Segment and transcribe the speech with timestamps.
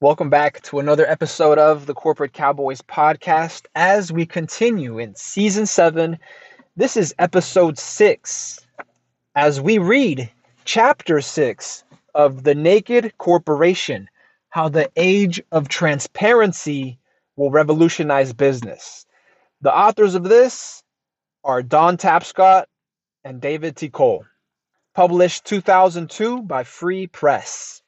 [0.00, 5.66] Welcome back to another episode of the Corporate Cowboys podcast as we continue in season
[5.66, 6.20] seven.
[6.76, 8.64] This is episode six
[9.34, 10.30] as we read
[10.64, 11.82] chapter six
[12.14, 14.08] of The Naked Corporation
[14.50, 17.00] How the Age of Transparency
[17.34, 19.04] Will Revolutionize Business.
[19.62, 20.84] The authors of this
[21.42, 22.66] are Don Tapscott
[23.24, 24.20] and David Ticoll.
[24.94, 27.82] Published 2002 by Free Press.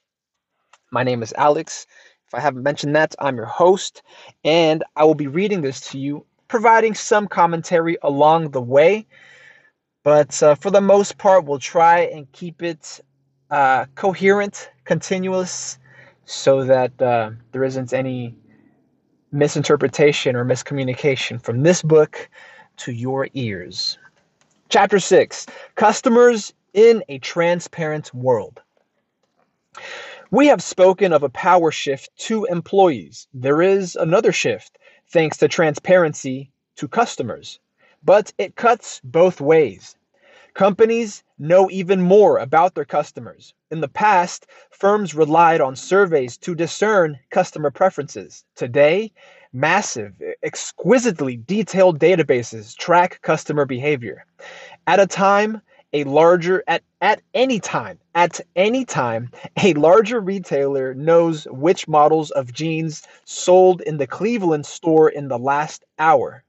[0.93, 1.87] My name is Alex.
[2.27, 4.03] If I haven't mentioned that, I'm your host,
[4.45, 9.07] and I will be reading this to you, providing some commentary along the way.
[10.03, 13.01] But uh, for the most part, we'll try and keep it
[13.51, 15.79] uh, coherent, continuous,
[16.25, 18.35] so that uh, there isn't any
[19.31, 22.29] misinterpretation or miscommunication from this book
[22.79, 23.97] to your ears.
[24.69, 25.47] Chapter 6
[25.77, 28.61] Customers in a Transparent World.
[30.33, 33.27] We have spoken of a power shift to employees.
[33.35, 37.59] There is another shift, thanks to transparency, to customers.
[38.05, 39.97] But it cuts both ways.
[40.55, 43.55] Companies know even more about their customers.
[43.73, 48.45] In the past, firms relied on surveys to discern customer preferences.
[48.55, 49.11] Today,
[49.53, 54.25] massive, exquisitely detailed databases track customer behavior.
[54.87, 55.61] At a time
[55.93, 59.31] a larger at at any time at any time
[59.63, 65.39] a larger retailer knows which models of jeans sold in the Cleveland store in the
[65.39, 66.45] last hour.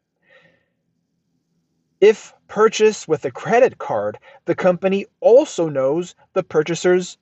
[2.00, 7.18] If purchased with a credit card, the company also knows the purchaser's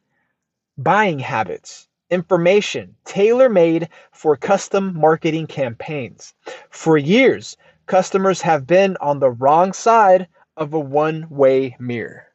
[0.77, 6.33] buying habits, information tailor made for custom marketing campaigns.
[6.69, 10.27] For years, customers have been on the wrong side
[10.59, 12.27] of a one way mirror.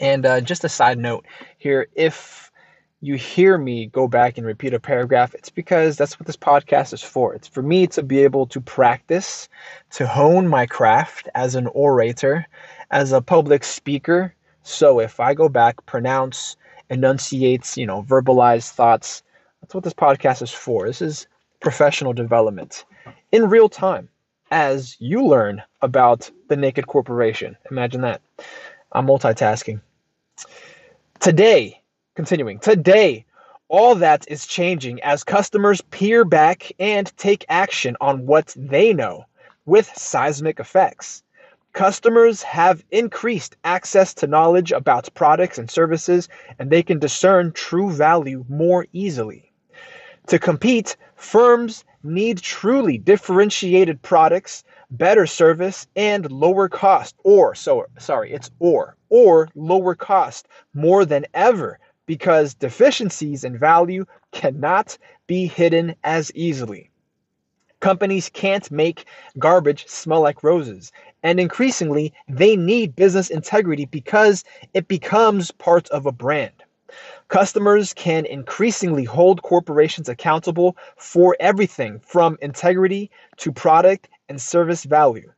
[0.00, 1.26] And uh, just a side note
[1.58, 2.50] here if
[3.00, 6.92] you hear me go back and repeat a paragraph, it's because that's what this podcast
[6.92, 7.34] is for.
[7.34, 9.48] It's for me to be able to practice,
[9.90, 12.46] to hone my craft as an orator,
[12.92, 14.32] as a public speaker.
[14.62, 16.56] So if I go back, pronounce,
[16.90, 19.24] enunciate, you know, verbalize thoughts,
[19.60, 20.86] that's what this podcast is for.
[20.86, 21.26] This is
[21.58, 22.84] professional development
[23.32, 24.08] in real time
[24.52, 27.56] as you learn about the Naked Corporation.
[27.70, 28.20] Imagine that.
[28.92, 29.80] I'm multitasking.
[31.18, 31.80] Today,
[32.14, 33.24] continuing, today,
[33.68, 39.24] all that is changing as customers peer back and take action on what they know
[39.64, 41.22] with seismic effects.
[41.72, 47.90] Customers have increased access to knowledge about products and services, and they can discern true
[47.90, 49.51] value more easily.
[50.28, 58.32] To compete, firms need truly differentiated products, better service, and lower cost, or so sorry,
[58.32, 64.96] it's or or lower cost more than ever because deficiencies in value cannot
[65.26, 66.90] be hidden as easily.
[67.80, 69.06] Companies can't make
[69.38, 70.92] garbage smell like roses.
[71.24, 76.62] And increasingly, they need business integrity because it becomes part of a brand.
[77.32, 85.32] Customers can increasingly hold corporations accountable for everything from integrity to product and service value.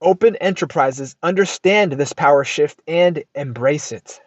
[0.00, 4.18] Open enterprises understand this power shift and embrace it.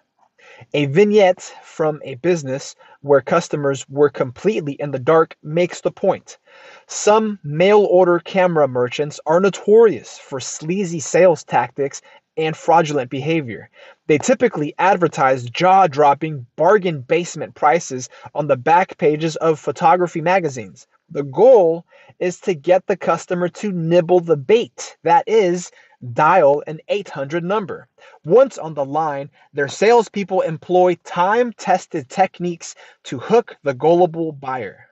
[0.76, 6.38] A vignette from a business where customers were completely in the dark makes the point.
[6.86, 12.04] Some mail order camera merchants are notorious for sleazy sales tactics
[12.46, 13.70] and fraudulent behavior.
[14.08, 20.88] They typically advertise jaw dropping bargain basement prices on the back pages of photography magazines.
[21.10, 21.86] The goal
[22.20, 25.72] is to get the customer to nibble the bait, that is,
[26.14, 27.88] dial an 800 number.
[28.24, 34.88] Once on the line, their salespeople employ time tested techniques to hook the gullible buyer.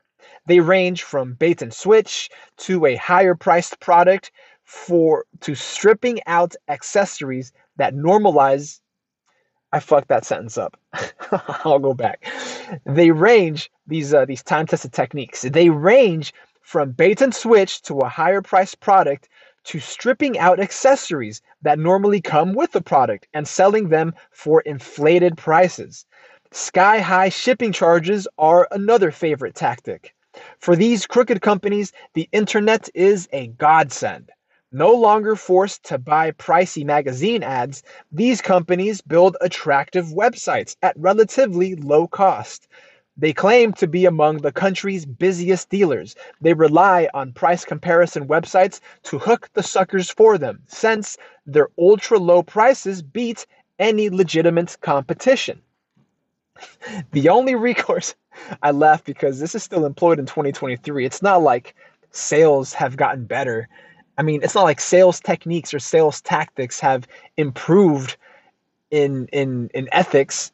[0.45, 4.31] They range from bait and switch to a higher priced product
[4.69, 8.81] for to stripping out accessories that normalize
[9.71, 10.79] I fucked that sentence up.
[11.65, 12.23] I'll go back.
[12.85, 15.41] They range these uh, these time tested techniques.
[15.41, 19.27] They range from bait and switch to a higher priced product
[19.65, 25.35] to stripping out accessories that normally come with the product and selling them for inflated
[25.35, 26.05] prices.
[26.51, 30.13] Sky high shipping charges are another favorite tactic.
[30.59, 34.29] For these crooked companies, the internet is a godsend.
[34.71, 37.81] No longer forced to buy pricey magazine ads,
[38.11, 42.67] these companies build attractive websites at relatively low cost.
[43.17, 46.15] They claim to be among the country's busiest dealers.
[46.39, 51.17] They rely on price comparison websites to hook the suckers for them, since
[51.47, 53.47] their ultra low prices beat
[53.79, 55.61] any legitimate competition.
[57.11, 58.13] the only recourse
[58.61, 61.05] I laugh because this is still employed in 2023.
[61.05, 61.75] It's not like
[62.11, 63.67] sales have gotten better.
[64.19, 67.07] I mean, it's not like sales techniques or sales tactics have
[67.37, 68.17] improved
[68.91, 70.51] in in in ethics,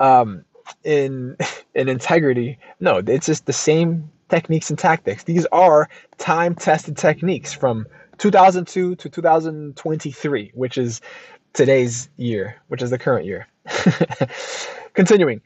[0.00, 0.44] um,
[0.82, 1.36] in
[1.76, 2.58] in integrity.
[2.80, 5.22] No, it's just the same techniques and tactics.
[5.22, 5.88] These are
[6.18, 7.86] time tested techniques from
[8.18, 11.00] 2002 to 2023, which is
[11.52, 13.46] today's year, which is the current year.
[14.94, 15.40] Continuing,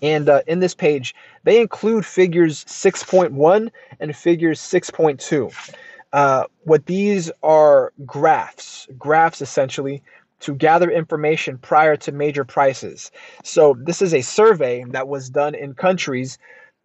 [0.00, 5.52] And uh, in this page, they include figures 6.1 and figures 6.2.
[6.12, 10.02] Uh, what these are graphs, graphs essentially
[10.40, 13.10] to gather information prior to major prices.
[13.44, 16.38] So this is a survey that was done in countries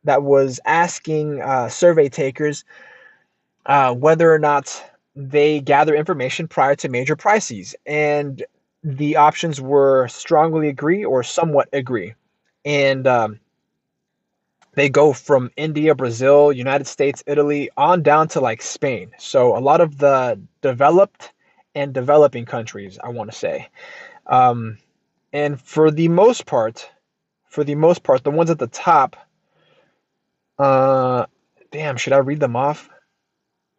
[0.04, 2.66] that was asking uh, survey takers
[3.66, 4.84] uh, whether or not
[5.16, 7.76] they gather information prior to major crises.
[7.86, 8.44] And
[8.84, 12.14] the options were strongly agree or somewhat agree.
[12.64, 13.40] And um,
[14.76, 19.12] they go from India, Brazil, United States, Italy, on down to like Spain.
[19.18, 21.32] So a lot of the developed
[21.74, 23.70] and developing countries, I want to say.
[24.28, 24.78] Um,
[25.34, 26.90] and for the most part,
[27.50, 29.16] for the most part, the ones at the top,
[30.60, 31.26] uh,
[31.72, 32.90] damn, should I read them off?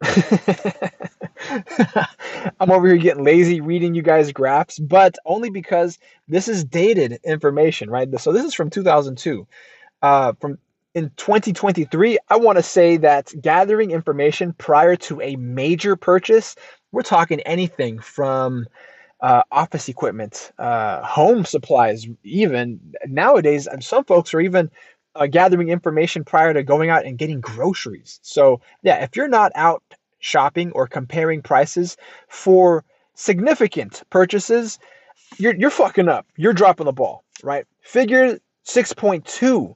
[2.59, 5.97] I'm over here getting lazy reading you guys graphs, but only because
[6.27, 8.07] this is dated information, right?
[8.19, 9.47] So this is from 2002.
[10.01, 10.57] Uh, from
[10.93, 16.55] in 2023, I want to say that gathering information prior to a major purchase,
[16.91, 18.65] we're talking anything from
[19.21, 23.67] uh, office equipment, uh, home supplies, even nowadays.
[23.81, 24.69] Some folks are even
[25.17, 28.19] uh, gathering information prior to going out and getting groceries.
[28.21, 29.83] So, yeah, if you're not out
[30.19, 31.97] shopping or comparing prices
[32.27, 32.83] for
[33.15, 34.79] significant purchases,
[35.37, 36.25] you're, you're fucking up.
[36.35, 37.65] You're dropping the ball, right?
[37.81, 39.75] Figure 6.2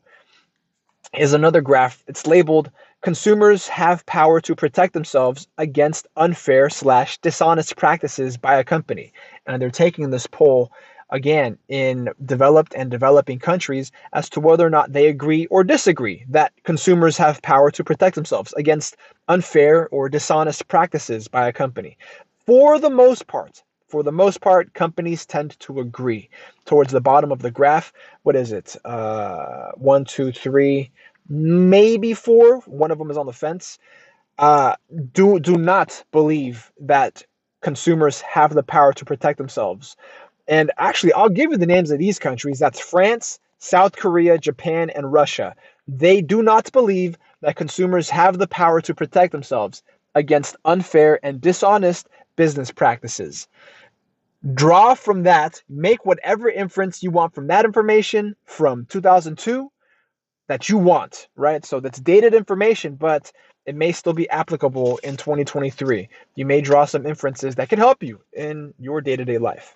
[1.17, 2.03] is another graph.
[2.07, 2.71] It's labeled
[3.01, 9.11] consumers have power to protect themselves against unfair slash dishonest practices by a company.
[9.45, 10.71] And they're taking this poll
[11.11, 16.25] again in developed and developing countries as to whether or not they agree or disagree
[16.29, 18.97] that consumers have power to protect themselves against
[19.27, 21.97] unfair or dishonest practices by a company.
[22.45, 26.29] For the most part, for the most part, companies tend to agree.
[26.65, 27.91] Towards the bottom of the graph,
[28.23, 28.75] what is it?
[28.85, 30.91] Uh, one, two, three,
[31.27, 32.61] maybe four.
[32.61, 33.79] One of them is on the fence.
[34.37, 34.75] Uh,
[35.13, 37.23] do do not believe that
[37.61, 39.97] consumers have the power to protect themselves
[40.47, 42.59] and actually, I'll give you the names of these countries.
[42.59, 45.55] That's France, South Korea, Japan, and Russia.
[45.87, 49.83] They do not believe that consumers have the power to protect themselves
[50.15, 53.47] against unfair and dishonest business practices.
[54.53, 59.71] Draw from that, make whatever inference you want from that information from 2002
[60.47, 61.63] that you want, right?
[61.63, 63.31] So that's dated information, but
[63.65, 66.09] it may still be applicable in 2023.
[66.35, 69.75] You may draw some inferences that can help you in your day to day life.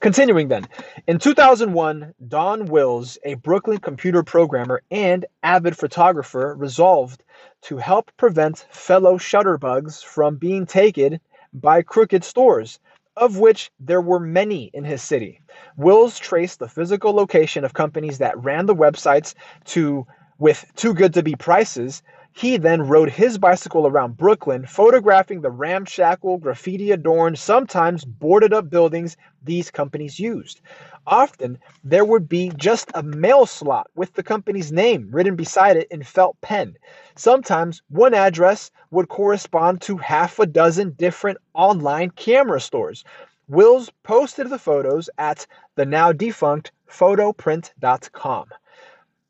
[0.00, 0.66] Continuing then,
[1.06, 7.24] in 2001, Don Wills, a Brooklyn computer programmer and avid photographer, resolved
[7.62, 11.20] to help prevent fellow shutterbugs from being taken
[11.52, 12.78] by crooked stores,
[13.16, 15.40] of which there were many in his city.
[15.76, 19.34] Wills traced the physical location of companies that ran the websites
[19.64, 20.06] to
[20.38, 22.02] with too good to be prices
[22.36, 28.68] he then rode his bicycle around Brooklyn, photographing the ramshackle, graffiti adorned, sometimes boarded up
[28.68, 30.60] buildings these companies used.
[31.06, 35.88] Often, there would be just a mail slot with the company's name written beside it
[35.90, 36.76] in felt pen.
[37.14, 43.02] Sometimes, one address would correspond to half a dozen different online camera stores.
[43.48, 48.48] Wills posted the photos at the now defunct photoprint.com.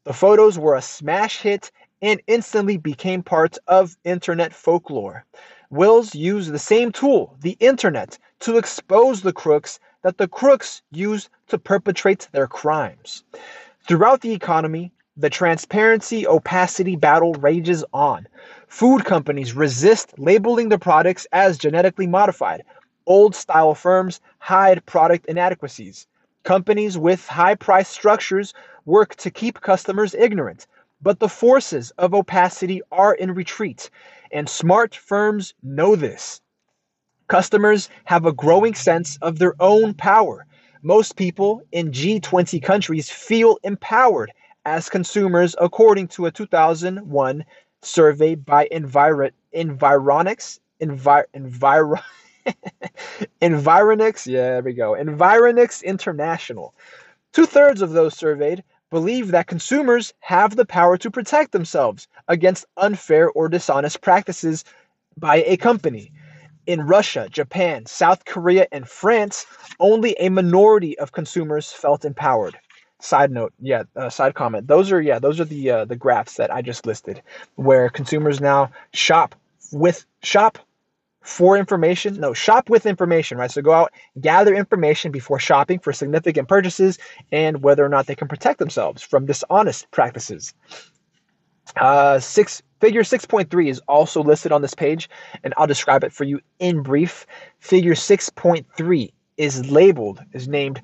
[0.03, 1.71] The photos were a smash hit
[2.03, 5.25] and instantly became part of internet folklore.
[5.71, 11.29] Wills used the same tool, the internet, to expose the crooks that the crooks used
[11.49, 13.25] to perpetrate their crimes.
[13.89, 18.29] Throughout the economy, the transparency opacity battle rages on.
[18.69, 22.63] Food companies resist labeling the products as genetically modified.
[23.07, 26.07] Old style firms hide product inadequacies.
[26.43, 28.53] Companies with high price structures
[28.85, 30.67] work to keep customers ignorant.
[31.07, 33.91] But the forces of opacity are in retreat,
[34.33, 36.41] and smart firms know this.
[37.29, 40.47] Customers have a growing sense of their own power.
[40.83, 44.33] Most people in G20 countries feel empowered
[44.65, 47.45] as consumers, according to a 2001
[47.83, 50.59] survey by Enviro- Environics.
[50.83, 52.03] Envir- Enviro-
[53.41, 54.95] Environics, yeah, there we go.
[54.95, 56.75] Environics International.
[57.33, 62.67] Two thirds of those surveyed believe that consumers have the power to protect themselves against
[62.77, 64.65] unfair or dishonest practices
[65.17, 66.13] by a company.
[66.67, 69.47] In Russia, Japan, South Korea, and France,
[69.79, 72.59] only a minority of consumers felt empowered.
[72.99, 74.67] Side note, yeah, uh, side comment.
[74.67, 77.23] Those are yeah, those are the uh, the graphs that I just listed,
[77.55, 79.35] where consumers now shop
[79.71, 80.59] with shop
[81.27, 82.15] for information.
[82.21, 83.51] No, shop with information, right?
[83.51, 86.99] So go out, gather information before shopping for significant purchases
[87.33, 90.55] and whether or not they can protect themselves from dishonest practices.
[91.77, 95.11] Uh, six figure 6.3 is also listed on this page,
[95.43, 97.27] and I'll describe it for you in brief.
[97.59, 100.81] Figure 6.3 is labeled, is named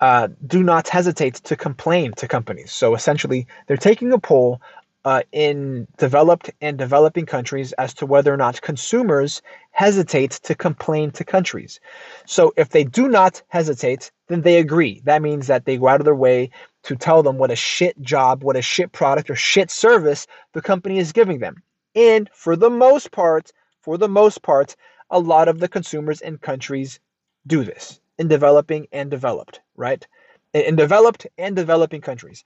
[0.00, 2.72] uh, do not hesitate to complain to companies.
[2.72, 4.60] So essentially, they're taking a poll
[5.04, 9.42] uh, in developed and developing countries as to whether or not consumers
[9.72, 11.80] hesitate to complain to countries.
[12.26, 15.02] So if they do not hesitate, then they agree.
[15.04, 16.50] That means that they go out of their way
[16.84, 20.62] to tell them what a shit job, what a shit product or shit service the
[20.62, 21.62] company is giving them.
[21.94, 23.50] And for the most part,
[23.82, 24.74] for the most part,
[25.10, 26.98] a lot of the consumers in countries
[27.46, 30.06] do this in developing and developed, right?
[30.54, 32.44] In developed and developing countries.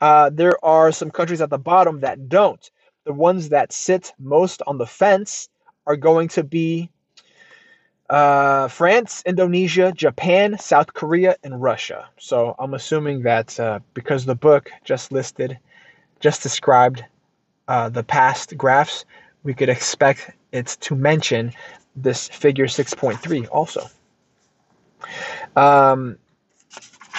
[0.00, 2.70] Uh, there are some countries at the bottom that don't.
[3.04, 5.50] The ones that sit most on the fence
[5.86, 6.90] are going to be
[8.08, 12.08] uh, France, Indonesia, Japan, South Korea, and Russia.
[12.18, 15.58] So I'm assuming that uh, because the book just listed,
[16.18, 17.04] just described
[17.68, 19.04] uh, the past graphs,
[19.44, 21.52] we could expect it to mention
[21.94, 23.88] this figure 6.3 also.
[25.56, 26.18] Um,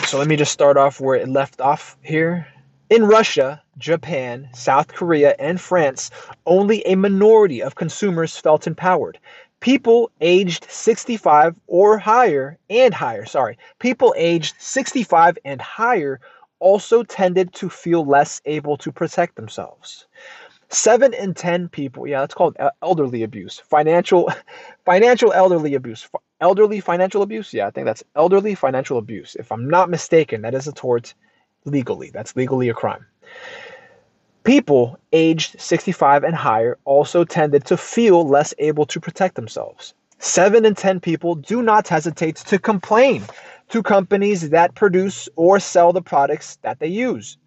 [0.06, 2.48] so let me just start off where it left off here.
[2.90, 6.12] In Russia, Japan, South Korea, and France,
[6.46, 9.20] only a minority of consumers felt empowered.
[9.62, 16.20] People aged 65 or higher and higher, sorry, people aged 65 and higher
[16.60, 20.08] also tended to feel less able to protect themselves.
[20.70, 24.32] Seven in ten people, yeah, that's called elderly abuse, financial,
[24.86, 26.08] financial elderly abuse,
[26.42, 27.54] elderly financial abuse.
[27.54, 29.36] Yeah, I think that's elderly financial abuse.
[29.40, 31.14] If I'm not mistaken, that is a tort
[31.66, 32.10] legally.
[32.10, 33.06] That's legally a crime.
[34.44, 39.94] People aged 65 and higher also tended to feel less able to protect themselves.
[40.18, 43.24] Seven in 10 people do not hesitate to complain
[43.70, 47.38] to companies that produce or sell the products that they use.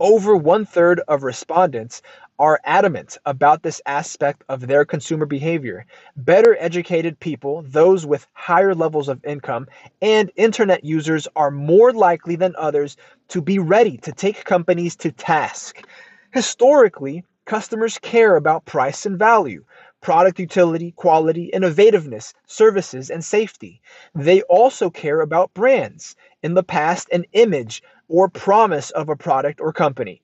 [0.00, 2.02] Over one third of respondents
[2.42, 5.86] are adamant about this aspect of their consumer behavior.
[6.16, 9.68] Better educated people, those with higher levels of income,
[10.00, 12.96] and internet users are more likely than others
[13.28, 15.86] to be ready to take companies to task.
[16.32, 19.64] Historically, customers care about price and value
[20.00, 23.80] product utility, quality, innovativeness, services, and safety.
[24.16, 29.60] They also care about brands, in the past, an image or promise of a product
[29.60, 30.20] or company.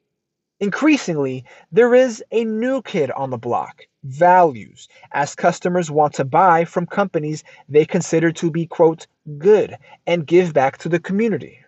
[0.61, 6.65] Increasingly, there is a new kid on the block values, as customers want to buy
[6.65, 9.07] from companies they consider to be, quote,
[9.39, 9.77] good
[10.09, 11.61] and give back to the community.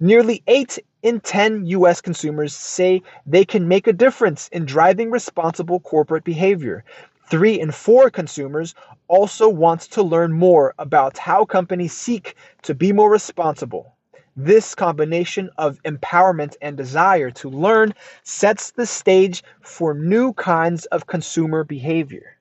[0.00, 5.78] Nearly 8 in 10 US consumers say they can make a difference in driving responsible
[5.78, 6.84] corporate behavior.
[7.30, 8.74] 3 in 4 consumers
[9.06, 13.94] also want to learn more about how companies seek to be more responsible.
[14.40, 17.92] This combination of empowerment and desire to learn
[18.22, 22.36] sets the stage for new kinds of consumer behavior.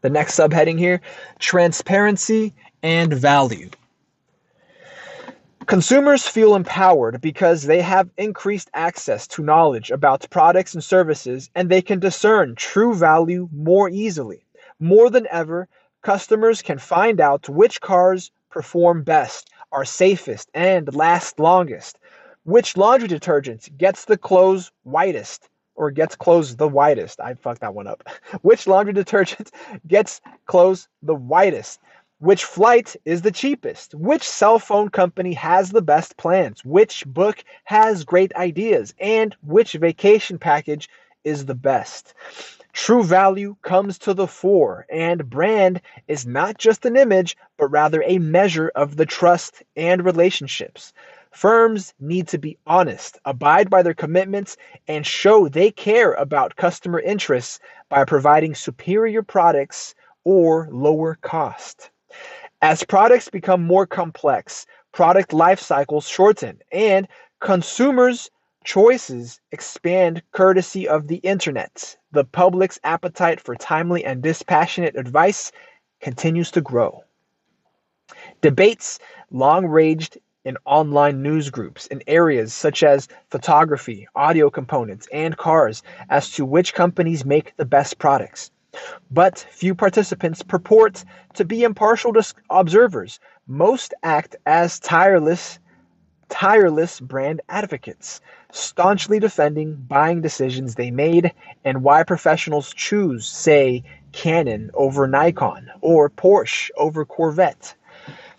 [0.00, 1.02] The next subheading here
[1.38, 3.68] transparency and value.
[5.66, 11.68] Consumers feel empowered because they have increased access to knowledge about products and services and
[11.68, 14.46] they can discern true value more easily.
[14.80, 15.68] More than ever,
[16.00, 21.98] customers can find out which cars perform best are safest and last longest?
[22.44, 27.20] Which laundry detergent gets the clothes whitest or gets clothes the whitest?
[27.20, 28.08] I fucked that one up.
[28.42, 29.50] Which laundry detergent
[29.86, 31.80] gets clothes the whitest?
[32.20, 33.94] Which flight is the cheapest?
[33.94, 36.64] Which cell phone company has the best plans?
[36.64, 38.94] Which book has great ideas?
[39.00, 40.88] And which vacation package
[41.24, 42.14] is the best.
[42.74, 48.02] True value comes to the fore, and brand is not just an image, but rather
[48.04, 50.92] a measure of the trust and relationships.
[51.30, 54.56] Firms need to be honest, abide by their commitments,
[54.88, 61.90] and show they care about customer interests by providing superior products or lower cost.
[62.60, 67.06] As products become more complex, product life cycles shorten, and
[67.38, 68.30] consumers'
[68.64, 71.96] choices expand courtesy of the internet.
[72.14, 75.50] The public's appetite for timely and dispassionate advice
[76.00, 77.02] continues to grow.
[78.40, 79.00] Debates
[79.32, 85.82] long raged in online news groups in areas such as photography, audio components, and cars
[86.08, 88.52] as to which companies make the best products.
[89.10, 92.12] But few participants purport to be impartial
[92.48, 93.18] observers.
[93.48, 95.58] Most act as tireless
[96.28, 98.20] tireless brand advocates,
[98.54, 101.32] staunchly defending buying decisions they made
[101.64, 103.82] and why professionals choose, say,
[104.12, 107.74] Canon over Nikon or Porsche over Corvette.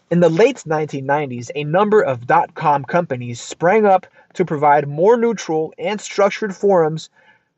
[0.10, 5.18] In the late 1990s, a number of dot com companies sprang up to provide more
[5.18, 7.10] neutral and structured forums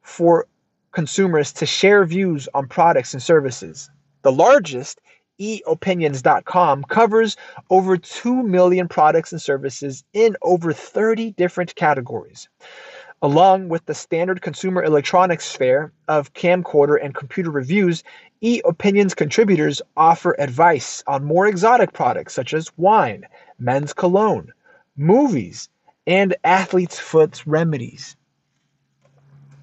[0.02, 0.48] for
[0.92, 3.92] consumers to share views on products and services.
[4.24, 5.00] The largest,
[5.40, 7.38] epinions.com, covers
[7.70, 12.50] over 2 million products and services in over 30 different categories.
[13.22, 18.04] Along with the standard consumer electronics sphere of camcorder and computer reviews,
[18.42, 23.26] e-opinions contributors offer advice on more exotic products such as wine,
[23.58, 24.52] men's cologne,
[24.98, 25.68] movies,
[26.06, 28.16] and athlete's foot remedies.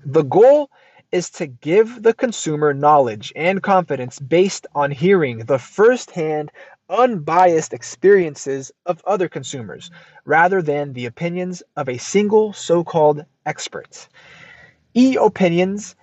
[0.05, 0.71] The goal
[1.15, 6.51] is to give the consumer knowledge and confidence based on hearing the first-hand
[6.91, 9.93] unbiased experiences of other consumers
[10.25, 14.09] rather than the opinions of a single so called expert.
[14.95, 15.95] E opinions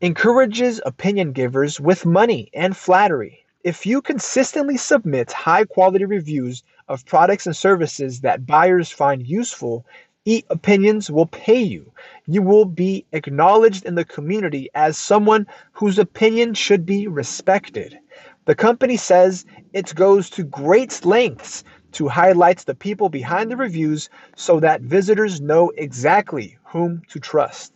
[0.00, 3.46] encourages opinion givers with money and flattery.
[3.62, 9.86] If you consistently submit high quality reviews of products and services that buyers find useful,
[10.26, 11.92] E opinions will pay you.
[12.26, 17.98] You will be acknowledged in the community as someone whose opinion should be respected.
[18.44, 24.10] The company says it goes to great lengths to highlight the people behind the reviews
[24.36, 27.72] so that visitors know exactly whom to trust.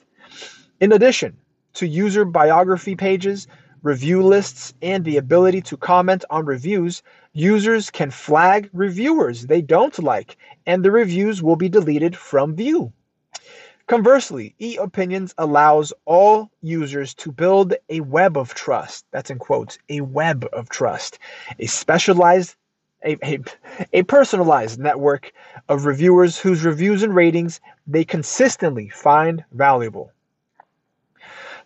[0.80, 1.36] In addition
[1.74, 3.46] to user biography pages,
[3.82, 7.02] review lists, and the ability to comment on reviews,
[7.34, 12.92] users can flag reviewers they don't like, and the reviews will be deleted from view.
[13.86, 19.04] Conversely, e-opinions allows all users to build a web of trust.
[19.10, 21.18] That's in quotes, a web of trust,
[21.58, 22.56] a specialized
[23.04, 23.38] a, a,
[23.92, 25.32] a personalized network
[25.68, 30.10] of reviewers whose reviews and ratings they consistently find valuable.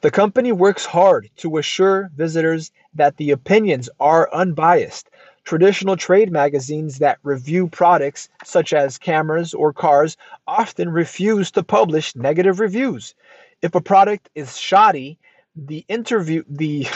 [0.01, 5.09] The company works hard to assure visitors that the opinions are unbiased
[5.49, 10.15] Traditional trade magazines that review products, such as cameras or cars,
[10.47, 13.15] often refuse to publish negative reviews.
[13.63, 15.19] If a product is shoddy,
[15.57, 16.87] the interview the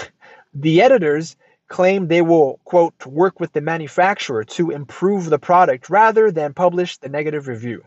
[0.52, 1.34] the editors
[1.68, 6.98] claim they will quote work with the manufacturer to improve the product rather than publish
[6.98, 7.82] the negative review.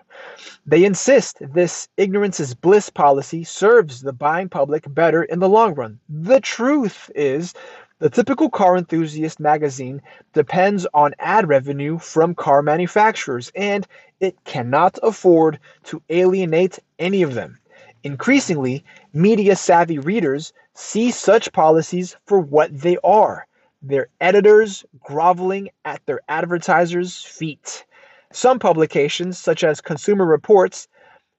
[0.66, 5.76] They insist this ignorance is bliss policy serves the buying public better in the long
[5.76, 6.00] run.
[6.10, 7.54] The truth is
[8.00, 10.02] the typical car enthusiast magazine
[10.34, 13.88] depends on ad revenue from car manufacturers, and
[14.20, 17.58] it cannot afford to alienate any of them.
[18.04, 23.48] Increasingly, media savvy readers see such policies for what they are
[23.82, 27.86] their editors groveling at their advertisers' feet.
[28.34, 30.88] Some publications, such as Consumer Reports,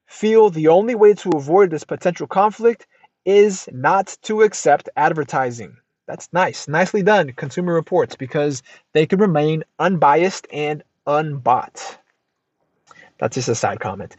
[0.07, 2.87] feel the only way to avoid this potential conflict
[3.25, 5.75] is not to accept advertising.
[6.07, 6.67] That's nice.
[6.69, 11.97] Nicely done, Consumer Reports, because they can remain unbiased and unbought.
[13.19, 14.15] That's just a side comment.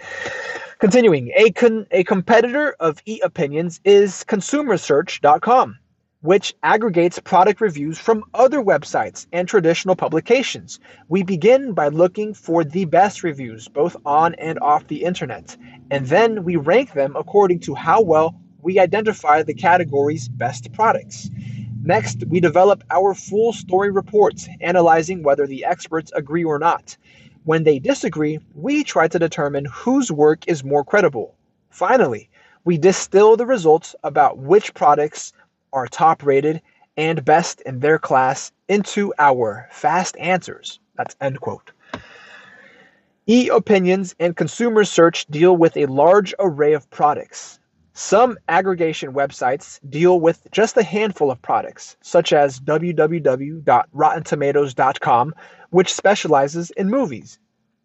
[0.81, 5.79] Continuing, a, con- a competitor of e-opinions is consumersearch.com,
[6.21, 10.79] which aggregates product reviews from other websites and traditional publications.
[11.09, 15.57] We begin by looking for the best reviews, both on and off the internet,
[15.91, 21.31] and then we rank them according to how well we identify the category's best products.
[21.83, 26.97] Next, we develop our full story reports, analyzing whether the experts agree or not.
[27.45, 31.35] When they disagree, we try to determine whose work is more credible.
[31.71, 32.31] Finally,
[32.65, 35.33] we distill the results about which products
[35.73, 36.61] are top rated
[36.97, 40.81] and best in their class into our fast answers.
[40.97, 41.71] That's end quote.
[43.27, 47.61] E opinions and consumer search deal with a large array of products
[48.01, 55.35] Some aggregation websites deal with just a handful of products, such as www.rottentomatoes.com,
[55.71, 57.41] which specializes in movies.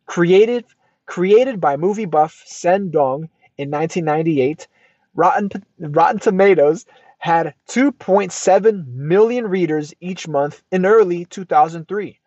[0.05, 0.65] Created,
[1.07, 4.67] created by movie buff Senh Duong in 1998,
[5.15, 5.49] Rotten,
[5.79, 6.85] Rotten Tomatoes
[7.17, 12.19] had 2.7 million readers each month in early 2003,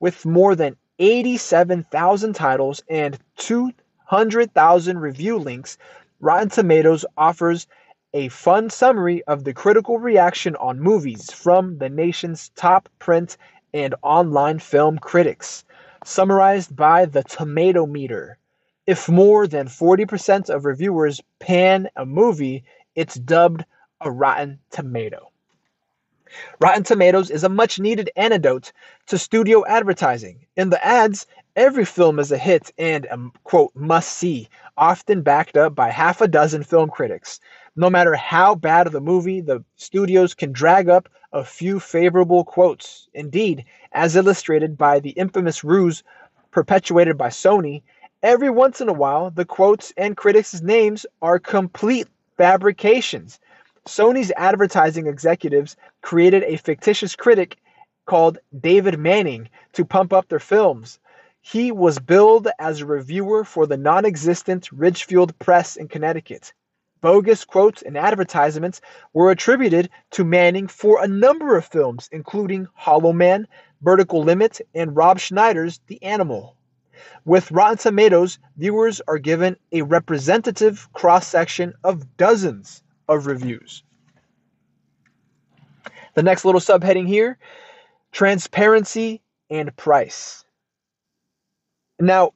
[0.00, 5.76] with more than 87,000 titles and 200,000 review links
[6.24, 7.66] Rotten Tomatoes offers
[8.14, 13.36] a fun summary of the critical reaction on movies from the nation's top print
[13.74, 15.66] and online film critics,
[16.02, 18.38] summarized by the Tomato Meter.
[18.86, 23.66] If more than 40% of reviewers pan a movie, it's dubbed
[24.00, 25.30] a Rotten Tomato.
[26.58, 28.72] Rotten Tomatoes is a much needed antidote
[29.08, 30.46] to studio advertising.
[30.56, 35.56] In the ads, every film is a hit and a quote must see, often backed
[35.56, 37.40] up by half a dozen film critics.
[37.76, 43.08] No matter how bad the movie, the studios can drag up a few favorable quotes.
[43.14, 46.02] Indeed, as illustrated by the infamous ruse
[46.50, 47.82] perpetuated by Sony,
[48.22, 52.06] every once in a while the quotes and critics' names are complete
[52.36, 53.40] fabrications.
[53.86, 57.58] Sony's advertising executives created a fictitious critic
[58.06, 60.98] called David Manning to pump up their films.
[61.46, 66.54] He was billed as a reviewer for the non existent Ridgefield Press in Connecticut.
[67.02, 68.80] Bogus quotes and advertisements
[69.12, 73.46] were attributed to Manning for a number of films, including Hollow Man,
[73.82, 76.56] Vertical Limit, and Rob Schneider's The Animal.
[77.26, 83.84] With Rotten Tomatoes, viewers are given a representative cross section of dozens of reviews.
[86.14, 87.36] The next little subheading here
[88.12, 90.43] transparency and price.
[92.00, 92.32] Now,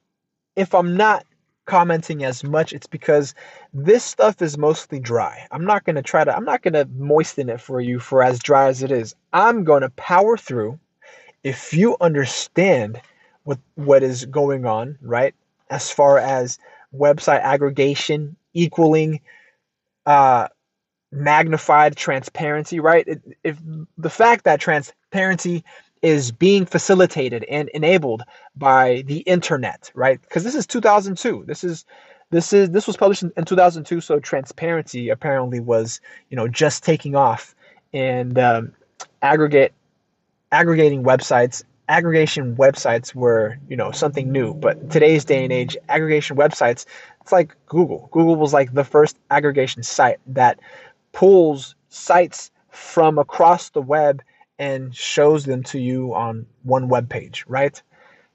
[0.55, 1.25] if I'm not
[1.65, 3.35] commenting as much, it's because
[3.73, 5.47] this stuff is mostly dry.
[5.51, 8.23] I'm not going to try to, I'm not going to moisten it for you for
[8.23, 9.15] as dry as it is.
[9.33, 10.79] I'm going to power through.
[11.43, 12.99] If you understand
[13.43, 15.33] what, what is going on, right,
[15.69, 16.57] as far as
[16.93, 19.21] website aggregation equaling
[20.05, 20.47] uh,
[21.11, 23.07] magnified transparency, right?
[23.43, 23.57] If
[23.97, 25.63] the fact that transparency
[26.01, 28.23] is being facilitated and enabled
[28.55, 30.21] by the internet, right?
[30.21, 31.43] Because this is 2002.
[31.47, 31.85] This is
[32.31, 37.15] this is this was published in, 2002, so transparency apparently was you know just taking
[37.15, 37.55] off
[37.93, 38.71] and um,
[39.21, 39.73] aggregate
[40.51, 41.63] aggregating websites.
[41.89, 46.85] Aggregation websites were you know something new, but today's day and age, aggregation websites
[47.29, 48.09] it's like Google.
[48.11, 50.59] Google was like the first aggregation site that
[51.11, 54.23] pulls sites from across the web
[54.59, 57.81] and shows them to you on one web page, right?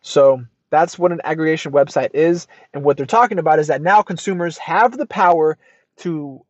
[0.01, 2.49] So that's what an aggregation website is.
[2.73, 5.57] And what they're talking about is that now consumers have the power
[5.99, 6.45] to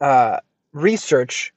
[0.00, 0.40] uh,
[0.72, 1.54] research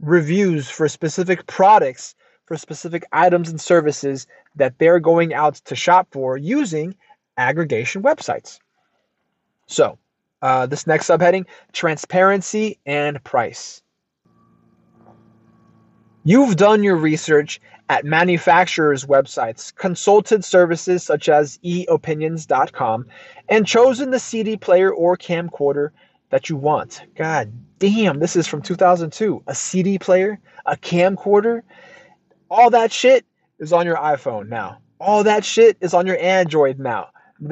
[0.00, 2.14] reviews for specific products,
[2.46, 6.94] for specific items and services that they're going out to shop for using
[7.36, 8.58] aggregation websites.
[9.66, 9.98] So,
[10.42, 13.82] uh, this next subheading transparency and price.
[16.24, 23.06] You've done your research at manufacturers' websites, consulted services such as epinions.com,
[23.48, 25.90] and chosen the CD player or camcorder
[26.30, 27.02] that you want.
[27.16, 29.42] God damn, this is from 2002.
[29.46, 31.62] A CD player, a camcorder,
[32.50, 33.26] all that shit
[33.58, 34.78] is on your iPhone now.
[35.00, 37.08] All that shit is on your Android now.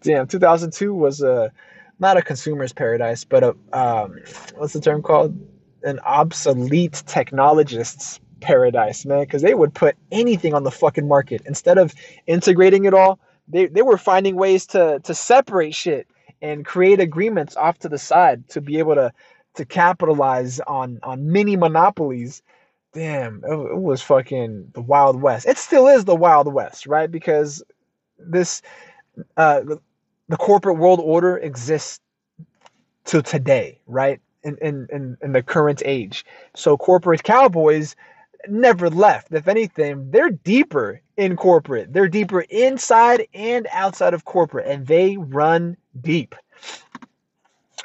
[0.00, 1.52] damn, 2002 was a
[1.98, 4.18] not a consumer's paradise, but a um,
[4.56, 5.38] what's the term called?
[5.84, 11.78] An obsolete technologist's paradise, man, because they would put anything on the fucking market instead
[11.78, 11.94] of
[12.26, 13.20] integrating it all.
[13.48, 16.08] They, they were finding ways to to separate shit
[16.42, 19.12] and create agreements off to the side to be able to
[19.56, 22.42] to capitalize on on mini monopolies.
[22.94, 25.46] Damn, it, it was fucking the Wild West.
[25.46, 27.10] It still is the Wild West, right?
[27.10, 27.62] Because
[28.18, 28.62] this
[29.36, 29.62] uh
[30.28, 32.00] the corporate world order exists
[33.06, 34.20] to today, right?
[34.44, 36.24] In, in, in, the current age.
[36.54, 37.96] So corporate cowboys
[38.48, 39.32] never left.
[39.32, 41.92] If anything, they're deeper in corporate.
[41.92, 46.34] They're deeper inside and outside of corporate, and they run deep.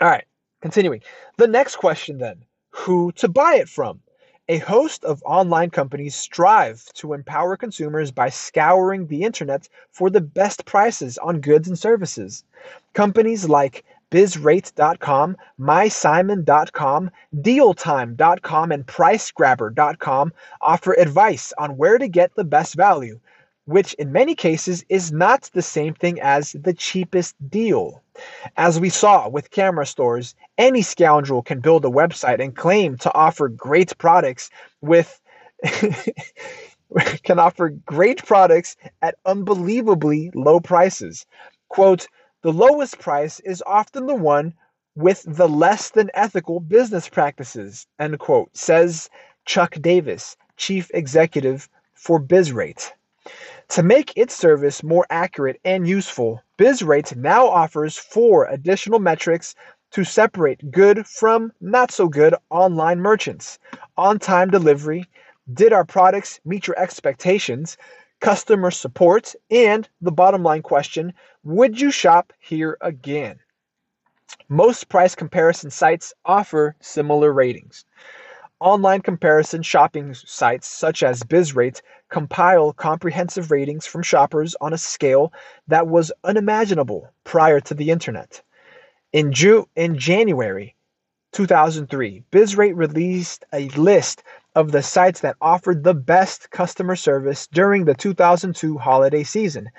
[0.02, 0.26] All right,
[0.62, 1.02] continuing.
[1.38, 4.02] The next question then who to buy it from?
[4.48, 10.22] A host of online companies strive to empower consumers by scouring the internet for the
[10.22, 12.44] best prices on goods and services.
[12.94, 22.76] Companies like bizrate.com, mysimon.com, dealtime.com, and pricegrabber.com offer advice on where to get the best
[22.76, 23.20] value.
[23.66, 28.02] which in many cases is not the same thing as the cheapest deal.
[28.58, 33.14] As we saw with camera stores, any scoundrel can build a website and claim to
[33.14, 34.50] offer great products
[34.82, 35.22] with
[37.24, 41.26] can offer great products at unbelievably low prices.
[41.70, 42.08] Quote,
[42.42, 44.54] the lowest price is often the one
[44.96, 49.10] with the less than ethical business practices, end quote, says
[49.46, 52.92] Chuck Davis, chief executive for BizRate.
[53.70, 59.56] To make its service more accurate and useful, BizRate now offers four additional metrics
[59.92, 63.60] to separate good from not so good online merchants
[63.98, 65.06] on time delivery,
[65.54, 67.76] did our products meet your expectations?
[68.20, 73.40] Customer support, and the bottom line question Would you shop here again?
[74.50, 77.86] Most price comparison sites offer similar ratings.
[78.60, 85.32] Online comparison shopping sites such as BizRate compile comprehensive ratings from shoppers on a scale
[85.68, 88.42] that was unimaginable prior to the internet.
[89.14, 90.76] In, Ju- in January
[91.32, 94.24] 2003, BizRate released a list
[94.56, 99.70] of the sites that offered the best customer service during the 2002 holiday season.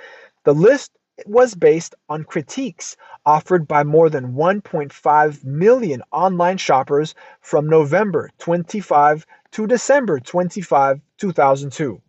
[0.45, 0.93] The list
[1.27, 9.27] was based on critiques offered by more than 1.5 million online shoppers from November 25
[9.53, 12.01] to December 25, 2002.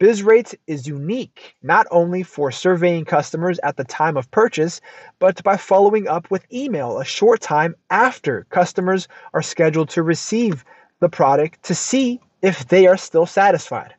[0.00, 4.80] BizRate is unique not only for surveying customers at the time of purchase,
[5.18, 10.64] but by following up with email a short time after customers are scheduled to receive
[11.00, 13.94] the product to see if they are still satisfied.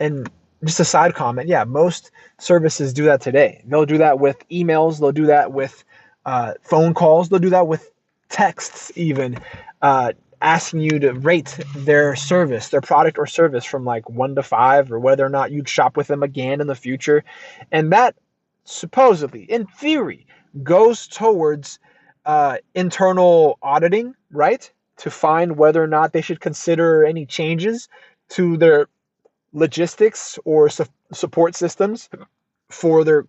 [0.00, 0.28] And
[0.64, 3.62] just a side comment yeah, most services do that today.
[3.66, 5.84] They'll do that with emails, they'll do that with
[6.24, 7.90] uh, phone calls, they'll do that with
[8.28, 9.38] texts, even
[9.82, 10.12] uh,
[10.42, 14.92] asking you to rate their service, their product or service from like one to five,
[14.92, 17.24] or whether or not you'd shop with them again in the future.
[17.72, 18.16] And that
[18.64, 20.26] supposedly, in theory,
[20.62, 21.78] goes towards
[22.24, 24.70] uh, internal auditing, right?
[24.98, 27.88] To find whether or not they should consider any changes
[28.30, 28.88] to their
[29.52, 32.08] logistics or su- support systems
[32.70, 33.26] for their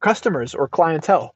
[0.00, 1.34] customers or clientele.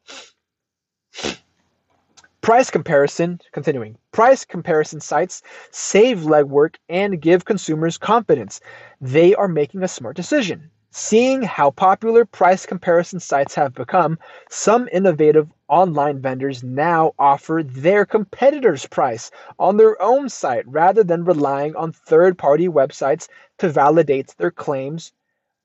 [2.40, 3.96] Price comparison, continuing.
[4.12, 8.60] Price comparison sites save legwork and give consumers confidence
[9.00, 10.70] they are making a smart decision.
[10.96, 14.16] Seeing how popular price comparison sites have become,
[14.48, 21.24] some innovative online vendors now offer their competitors' price on their own site rather than
[21.24, 23.26] relying on third party websites
[23.58, 25.10] to validate their claims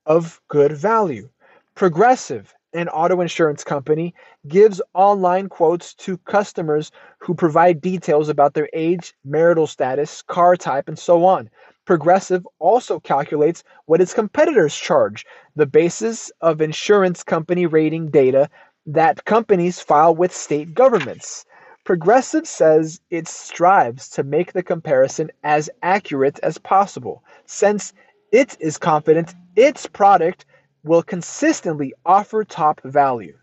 [0.04, 1.28] of good value.
[1.76, 4.12] Progressive, an auto insurance company,
[4.48, 10.88] gives online quotes to customers who provide details about their age, marital status, car type,
[10.88, 11.48] and so on.
[11.90, 15.26] Progressive also calculates what its competitors charge,
[15.56, 18.48] the basis of insurance company rating data
[18.86, 21.44] that companies file with state governments.
[21.84, 27.92] Progressive says it strives to make the comparison as accurate as possible, since
[28.30, 30.44] it is confident its product
[30.84, 33.36] will consistently offer top value.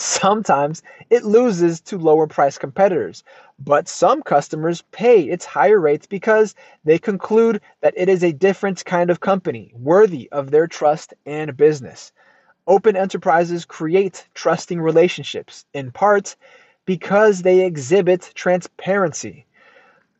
[0.00, 3.22] Sometimes it loses to lower price competitors,
[3.58, 8.82] but some customers pay its higher rates because they conclude that it is a different
[8.86, 12.12] kind of company, worthy of their trust and business.
[12.66, 16.34] Open enterprises create trusting relationships, in part
[16.86, 19.44] because they exhibit transparency.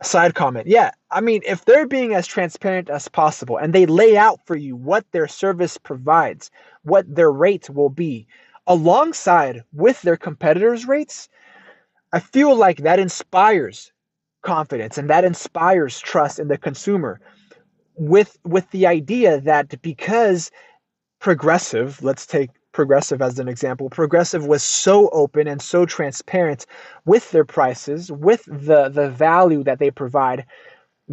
[0.02, 4.14] Side comment Yeah, I mean, if they're being as transparent as possible and they lay
[4.18, 6.50] out for you what their service provides,
[6.82, 8.26] what their rate will be,
[8.70, 11.28] alongside with their competitors' rates,
[12.12, 13.92] I feel like that inspires
[14.42, 17.20] confidence and that inspires trust in the consumer
[17.96, 20.50] with with the idea that because
[21.18, 26.64] progressive let's take progressive as an example progressive was so open and so transparent
[27.04, 30.46] with their prices with the the value that they provide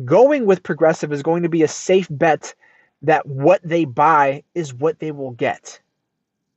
[0.05, 2.55] going with progressive is going to be a safe bet
[3.01, 5.79] that what they buy is what they will get.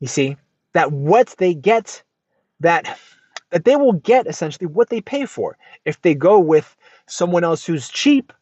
[0.00, 0.36] You see
[0.72, 2.02] that what they get
[2.60, 2.98] that
[3.50, 5.56] that they will get essentially what they pay for.
[5.84, 8.32] If they go with someone else who's cheap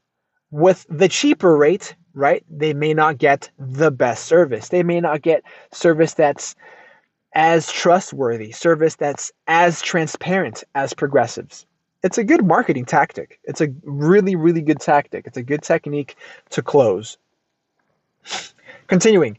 [0.50, 4.68] with the cheaper rate right they may not get the best service.
[4.68, 6.54] They may not get service that's
[7.34, 11.66] as trustworthy service that's as transparent as progressives.
[12.02, 13.38] It's a good marketing tactic.
[13.44, 15.26] It's a really really good tactic.
[15.26, 16.16] It's a good technique
[16.50, 17.18] to close.
[18.86, 19.36] Continuing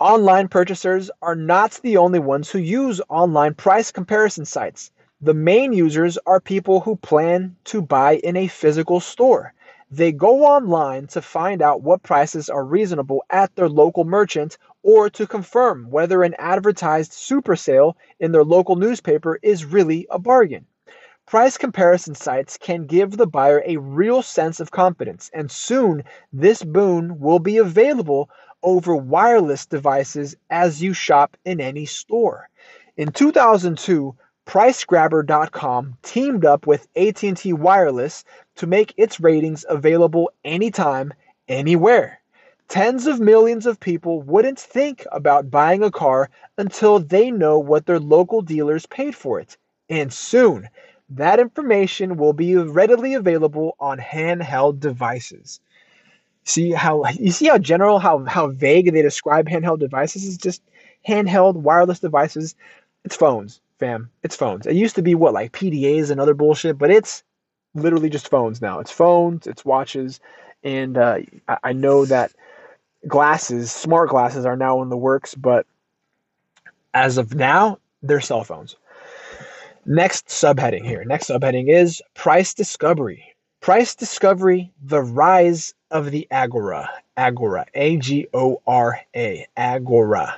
[0.00, 4.90] Online purchasers are not the only ones who use online price comparison sites.
[5.20, 9.54] The main users are people who plan to buy in a physical store.
[9.92, 15.08] They go online to find out what prices are reasonable at their local merchant or
[15.10, 20.66] to confirm whether an advertised super sale in their local newspaper is really a bargain.
[21.26, 26.02] Price comparison sites can give the buyer a real sense of confidence, and soon
[26.32, 28.28] this boon will be available
[28.64, 32.48] over wireless devices as you shop in any store.
[32.96, 38.24] In 2002, PriceGrabber.com teamed up with AT&T Wireless
[38.56, 41.14] to make its ratings available anytime,
[41.46, 42.20] anywhere.
[42.68, 47.86] Tens of millions of people wouldn't think about buying a car until they know what
[47.86, 49.56] their local dealers paid for it.
[49.88, 50.68] And soon,
[51.10, 55.60] that information will be readily available on handheld devices.
[56.44, 60.62] See how you see how general how how vague they describe handheld devices is just
[61.08, 62.54] handheld wireless devices.
[63.04, 64.10] It's phones, fam.
[64.22, 64.66] It's phones.
[64.66, 67.22] It used to be what like PDAs and other bullshit, but it's
[67.74, 68.78] literally just phones now.
[68.78, 70.20] It's phones, it's watches,
[70.62, 72.32] and uh, I, I know that
[73.06, 75.66] glasses, smart glasses, are now in the works, but
[76.92, 78.76] as of now, they're cell phones.
[79.86, 81.04] Next subheading here.
[81.04, 83.34] Next subheading is price discovery.
[83.60, 86.90] Price discovery, the rise of the agora.
[87.16, 87.64] Agora.
[87.74, 89.46] A G O R A.
[89.56, 90.36] Agora.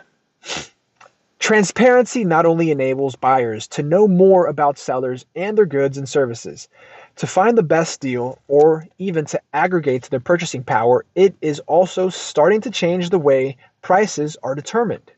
[1.39, 6.69] Transparency not only enables buyers to know more about sellers and their goods and services,
[7.17, 12.11] to find the best deal, or even to aggregate their purchasing power, it is also
[12.11, 15.11] starting to change the way prices are determined.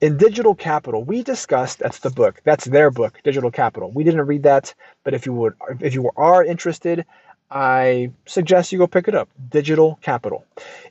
[0.00, 3.90] In Digital Capital, we discussed that's the book, that's their book, Digital Capital.
[3.90, 7.04] We didn't read that, but if you would if you are interested,
[7.50, 9.28] I suggest you go pick it up.
[9.50, 10.44] Digital Capital.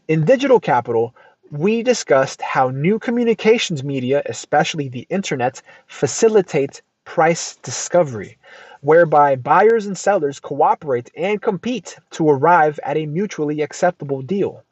[0.08, 1.14] In Digital Capital,
[1.52, 8.38] we discussed how new communications media, especially the internet, facilitate price discovery,
[8.82, 14.64] whereby buyers and sellers cooperate and compete to arrive at a mutually acceptable deal.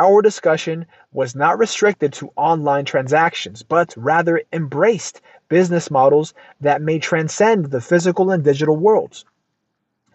[0.00, 6.98] Our discussion was not restricted to online transactions, but rather embraced business models that may
[6.98, 9.24] transcend the physical and digital worlds.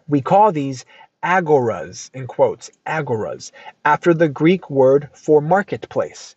[0.08, 0.84] We call these
[1.22, 3.52] agoras, in quotes, agoras,
[3.84, 6.36] after the Greek word for marketplace.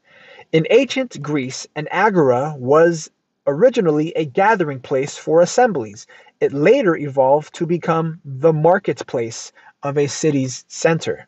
[0.52, 3.10] In ancient Greece, an agora was
[3.48, 6.08] originally a gathering place for assemblies.
[6.40, 9.52] It later evolved to become the marketplace
[9.84, 11.28] of a city's center.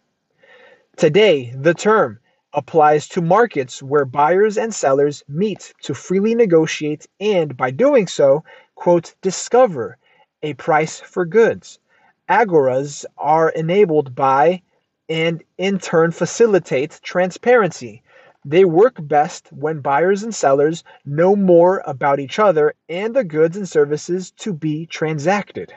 [0.97, 2.19] Today, the term
[2.53, 8.43] applies to markets where buyers and sellers meet to freely negotiate and, by doing so,
[8.75, 9.97] quote, discover
[10.43, 11.79] a price for goods.
[12.33, 14.63] Agoras are enabled by
[15.07, 18.01] and in turn facilitate transparency.
[18.43, 23.55] They work best when buyers and sellers know more about each other and the goods
[23.55, 25.75] and services to be transacted.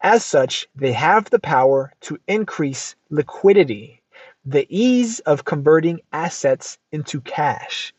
[0.00, 4.02] As such, they have the power to increase liquidity
[4.44, 7.94] the ease of converting assets into cash.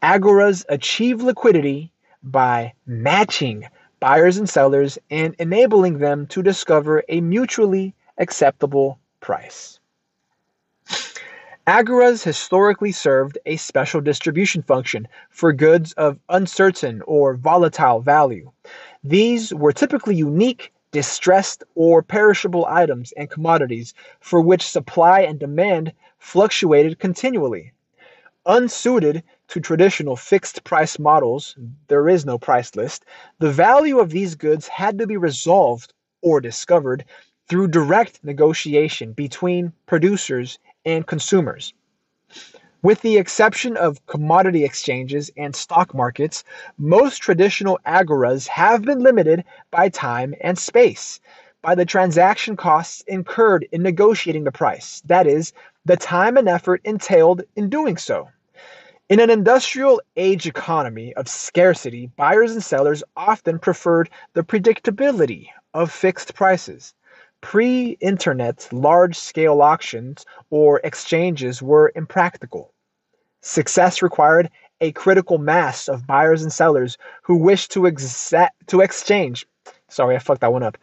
[0.00, 3.66] Agoras achieve liquidity by matching
[4.02, 9.78] buyers and sellers and enabling them to discover a mutually acceptable price.
[11.68, 18.50] Agoras historically served a special distribution function for goods of uncertain or volatile value.
[19.04, 25.92] These were typically unique distressed or perishable items and commodities for which supply and demand
[26.18, 27.72] fluctuated continually.
[28.46, 31.54] Unsuited to traditional fixed price models,
[31.88, 33.04] there is no price list,
[33.38, 37.04] the value of these goods had to be resolved or discovered
[37.50, 41.74] through direct negotiation between producers and consumers.
[42.82, 46.44] With the exception of commodity exchanges and stock markets,
[46.78, 51.20] most traditional agoras have been limited by time and space,
[51.60, 55.52] by the transaction costs incurred in negotiating the price, that is,
[55.84, 58.28] the time and effort entailed in doing so.
[59.12, 65.92] In an industrial age economy of scarcity, buyers and sellers often preferred the predictability of
[65.92, 66.94] fixed prices.
[67.42, 72.72] Pre internet large scale auctions or exchanges were impractical.
[73.42, 74.48] Success required
[74.80, 79.46] a critical mass of buyers and sellers who wished to exa- to exchange.
[79.90, 80.78] Sorry, I fucked that one up.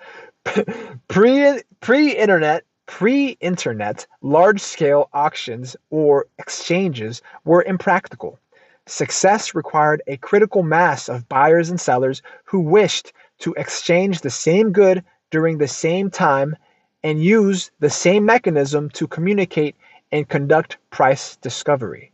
[1.08, 8.40] pre pre internet pre internet large scale auctions or exchanges were impractical.
[8.88, 14.72] Success required a critical mass of buyers and sellers who wished to exchange the same
[14.72, 16.56] good during the same time
[17.04, 19.76] and use the same mechanism to communicate
[20.12, 22.12] and conduct price discovery.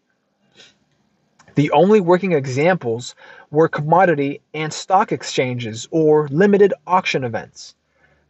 [1.56, 3.16] The only working examples
[3.50, 7.76] were commodity and stock exchanges or limited auction events.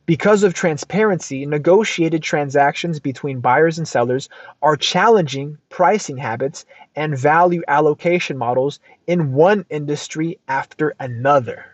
[0.05, 4.29] Because of transparency, negotiated transactions between buyers and sellers
[4.61, 11.65] are challenging pricing habits and value allocation models in one industry after another.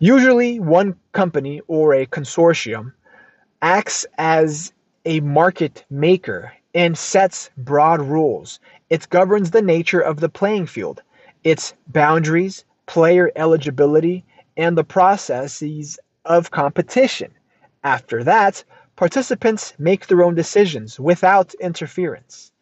[0.00, 2.92] Usually, one company or a consortium
[3.62, 4.72] acts as
[5.04, 8.58] a market maker and sets broad rules.
[8.88, 11.02] It governs the nature of the playing field,
[11.44, 14.24] its boundaries, player eligibility,
[14.56, 17.32] and the processes of competition.
[17.84, 18.62] After that,
[18.96, 22.52] participants make their own decisions without interference.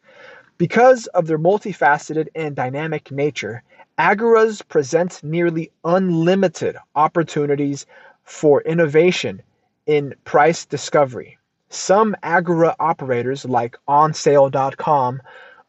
[0.59, 3.63] Because of their multifaceted and dynamic nature,
[3.99, 7.87] agoras present nearly unlimited opportunities
[8.25, 9.43] for innovation
[9.87, 11.39] in price discovery.
[11.71, 15.21] Some agora operators like onsale.com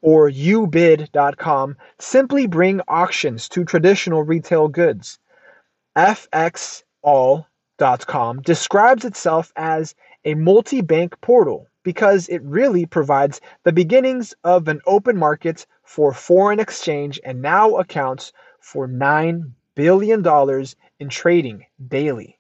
[0.02, 5.20] or ubid.com simply bring auctions to traditional retail goods.
[5.98, 7.46] FXall
[7.80, 14.68] Com describes itself as a multi bank portal because it really provides the beginnings of
[14.68, 20.66] an open market for foreign exchange and now accounts for $9 billion
[21.00, 22.38] in trading daily.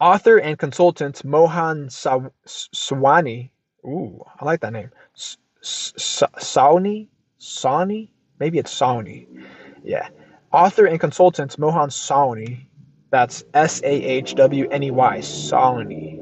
[0.00, 3.50] Author and consultant Mohan Sawani,
[3.84, 4.90] ooh, I like that name.
[5.62, 7.08] Sawney?
[7.38, 8.10] Sawney?
[8.40, 9.28] Maybe it's Sawney.
[9.84, 10.08] Yeah.
[10.52, 12.66] Author and consultant Mohan Sawhney
[13.10, 16.20] that's S A H W N E Y, Sawney,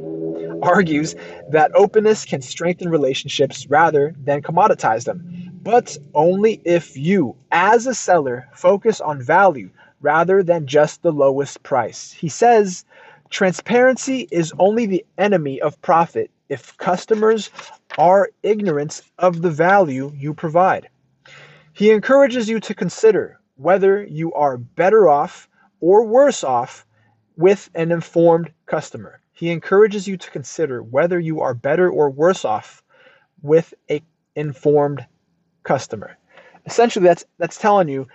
[0.63, 1.15] argues
[1.51, 7.95] that openness can strengthen relationships rather than commoditize them, but only if you, as a
[7.95, 9.71] seller, focus on value
[10.01, 12.13] rather than just the lowest price.
[12.13, 12.85] He says,
[13.31, 17.51] Transparency is only the enemy of profit if customers
[17.99, 20.89] are ignorant of the value you provide.
[21.75, 25.48] He encourages you to consider whether you are better off
[25.81, 26.87] or worse off
[27.37, 29.21] with an informed customer.
[29.33, 32.83] He encourages you to consider whether you are better or worse off
[33.43, 34.03] with a
[34.35, 35.07] informed
[35.63, 36.17] customer.
[36.67, 38.09] Essentially, that's that's telling you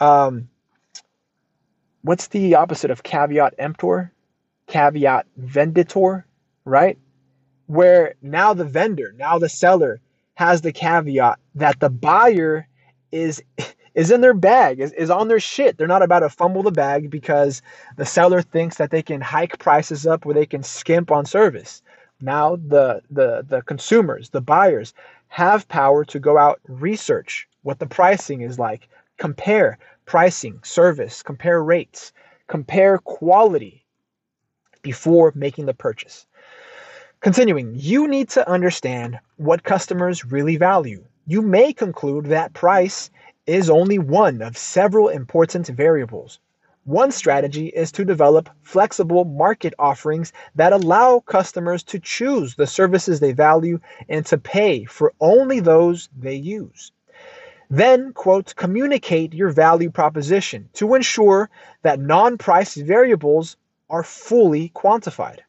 [0.00, 0.48] um,
[2.02, 4.12] what's the opposite of caveat emptor,
[4.66, 6.24] caveat venditor,
[6.64, 6.98] right?
[7.66, 10.00] Where now the vendor, now the seller
[10.34, 12.66] has the caveat that the buyer
[13.12, 13.42] is
[14.00, 15.76] is in their bag, is, is on their shit.
[15.76, 17.60] They're not about to fumble the bag because
[17.98, 21.82] the seller thinks that they can hike prices up where they can skimp on service.
[22.18, 24.94] Now the the the consumers, the buyers
[25.28, 28.88] have power to go out research what the pricing is like,
[29.18, 29.76] compare
[30.06, 32.10] pricing, service, compare rates,
[32.46, 33.84] compare quality
[34.80, 36.24] before making the purchase.
[37.20, 41.04] Continuing, you need to understand what customers really value.
[41.26, 43.10] You may conclude that price
[43.50, 46.38] is only one of several important variables.
[46.84, 53.18] One strategy is to develop flexible market offerings that allow customers to choose the services
[53.18, 56.92] they value and to pay for only those they use.
[57.68, 61.50] Then, quote, communicate your value proposition to ensure
[61.82, 63.56] that non price variables
[63.88, 65.40] are fully quantified.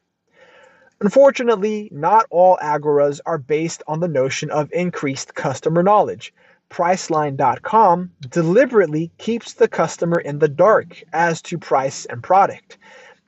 [1.00, 6.34] Unfortunately, not all agoras are based on the notion of increased customer knowledge.
[6.72, 12.78] Priceline.com deliberately keeps the customer in the dark as to price and product.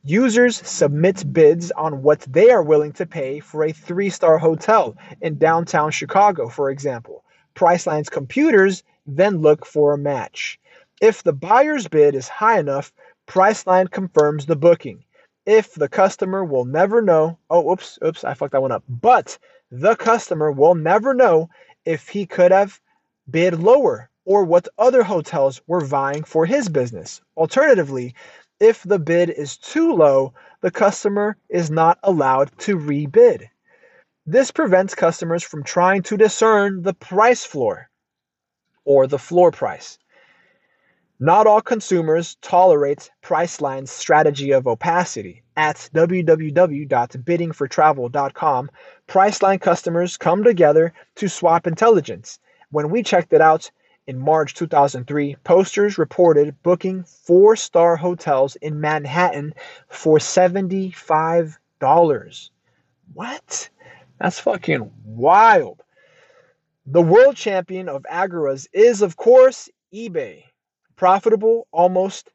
[0.02, 4.96] Users submit bids on what they are willing to pay for a three star hotel
[5.20, 7.22] in downtown Chicago, for example.
[7.54, 10.58] Priceline's computers then look for a match.
[11.02, 12.94] If the buyer's bid is high enough,
[13.26, 15.04] Priceline confirms the booking.
[15.44, 18.84] If the customer will never know, oh, oops, oops, I fucked that one up.
[18.88, 19.36] But
[19.70, 21.50] the customer will never know
[21.84, 22.80] if he could have
[23.30, 27.20] bid lower or what other hotels were vying for his business.
[27.36, 28.14] Alternatively,
[28.60, 33.48] if the bid is too low, the customer is not allowed to rebid.
[34.26, 37.90] This prevents customers from trying to discern the price floor
[38.84, 39.98] or the floor price.
[41.20, 45.42] Not all consumers tolerate Priceline's strategy of opacity.
[45.56, 48.70] At www.biddingfortravel.com,
[49.06, 52.40] Priceline customers come together to swap intelligence.
[52.74, 53.70] When we checked it out
[54.08, 59.54] in March 2003, posters reported booking four star hotels in Manhattan
[59.86, 62.50] for $75.
[63.12, 63.70] What?
[64.18, 65.84] That's fucking wild.
[66.84, 70.42] The world champion of Agoras is, of course, eBay.
[70.96, 72.32] Profitable almost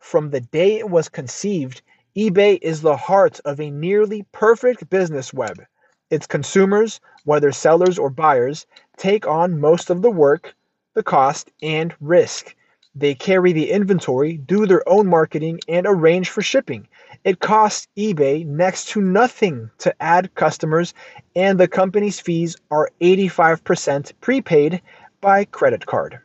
[0.00, 1.80] from the day it was conceived,
[2.14, 5.64] eBay is the heart of a nearly perfect business web.
[6.12, 8.66] Its consumers, whether sellers or buyers,
[8.98, 10.54] take on most of the work,
[10.92, 12.54] the cost, and risk.
[12.94, 16.86] They carry the inventory, do their own marketing, and arrange for shipping.
[17.24, 20.92] It costs eBay next to nothing to add customers,
[21.34, 24.82] and the company's fees are 85% prepaid
[25.22, 26.18] by credit card.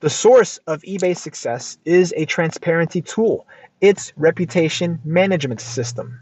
[0.00, 3.46] The source of eBay's success is a transparency tool,
[3.82, 6.18] its reputation management system.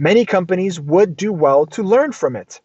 [0.00, 2.60] Many companies would do well to learn from it.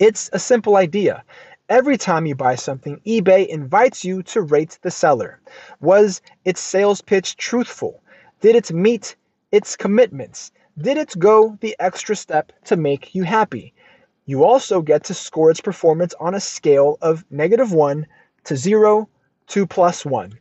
[0.00, 1.22] It's a simple idea.
[1.68, 5.38] Every time you buy something, eBay invites you to rate the seller.
[5.80, 8.02] Was its sales pitch truthful?
[8.40, 9.14] Did it meet
[9.52, 10.50] its commitments?
[10.76, 13.72] Did it go the extra step to make you happy?
[14.24, 18.04] You also get to score its performance on a scale of negative 1
[18.44, 19.08] to 0
[19.46, 20.36] to plus 1.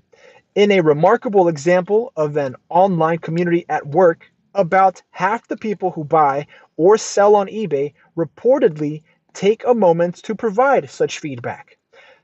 [0.55, 6.03] In a remarkable example of an online community at work, about half the people who
[6.03, 6.47] buy
[6.77, 9.03] or sell on eBay reportedly
[9.33, 11.77] take a moment to provide such feedback.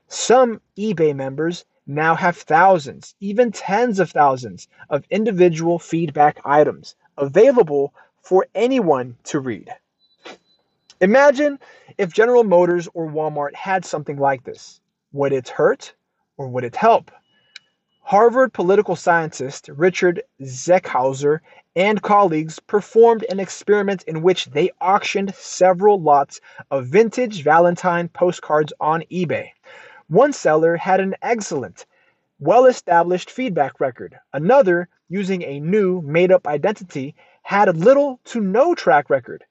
[0.08, 7.94] Some eBay members now have thousands, even tens of thousands, of individual feedback items available
[8.22, 9.68] for anyone to read.
[11.00, 11.58] Imagine
[11.98, 14.80] if General Motors or Walmart had something like this.
[15.12, 15.94] Would it hurt
[16.36, 17.10] or would it help?
[18.02, 21.40] Harvard political scientist Richard Zeckhauser
[21.74, 28.72] and colleagues performed an experiment in which they auctioned several lots of vintage Valentine postcards
[28.80, 29.48] on eBay.
[30.08, 31.86] One seller had an excellent,
[32.38, 34.18] well established feedback record.
[34.32, 39.44] Another, using a new, made up identity, had little to no track record.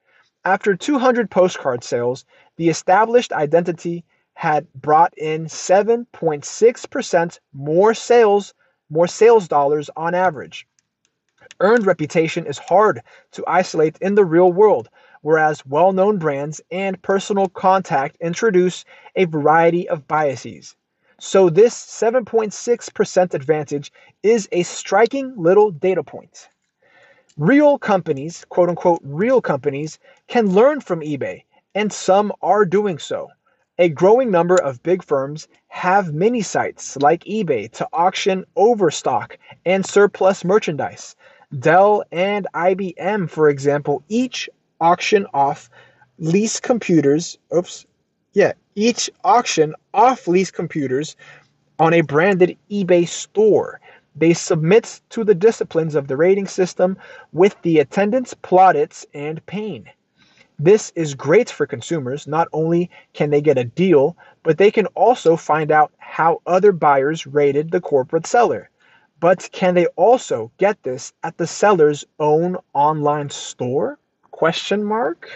[0.45, 2.25] After 200 postcard sales,
[2.57, 4.03] the established identity
[4.33, 8.53] had brought in 7.6% more sales,
[8.89, 10.67] more sales dollars on average.
[11.59, 14.89] Earned reputation is hard to isolate in the real world,
[15.21, 18.85] whereas well known brands and personal contact introduce
[19.15, 20.75] a variety of biases.
[21.19, 23.91] So, this 7.6% advantage
[24.23, 26.49] is a striking little data point.
[27.37, 31.43] Real companies, quote unquote, real companies, can learn from eBay,
[31.75, 33.29] and some are doing so.
[33.77, 39.85] A growing number of big firms have mini sites like eBay to auction overstock and
[39.85, 41.15] surplus merchandise.
[41.57, 44.49] Dell and IBM, for example, each
[44.81, 45.69] auction off
[46.19, 47.37] lease computers.
[47.55, 47.85] Oops.
[48.33, 51.15] Yeah, each auction off lease computers
[51.79, 53.79] on a branded eBay store.
[54.15, 56.97] They submit to the disciplines of the rating system
[57.31, 59.89] with the attendance, plaudits, and pain.
[60.63, 62.27] This is great for consumers.
[62.27, 66.71] Not only can they get a deal, but they can also find out how other
[66.71, 68.69] buyers rated the corporate seller.
[69.19, 73.97] But can they also get this at the seller's own online store?
[74.29, 75.31] Question mark.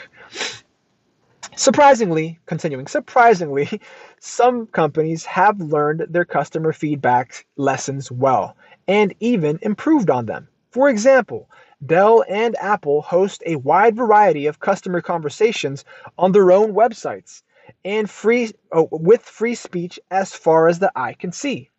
[1.56, 3.82] Surprisingly, continuing, surprisingly,
[4.20, 8.56] some companies have learned their customer feedback lessons well
[8.88, 10.48] and even improved on them.
[10.70, 11.50] For example,
[11.84, 15.84] Dell and Apple host a wide variety of customer conversations
[16.18, 17.42] on their own websites
[17.84, 21.70] and free oh, with free speech as far as the eye can see.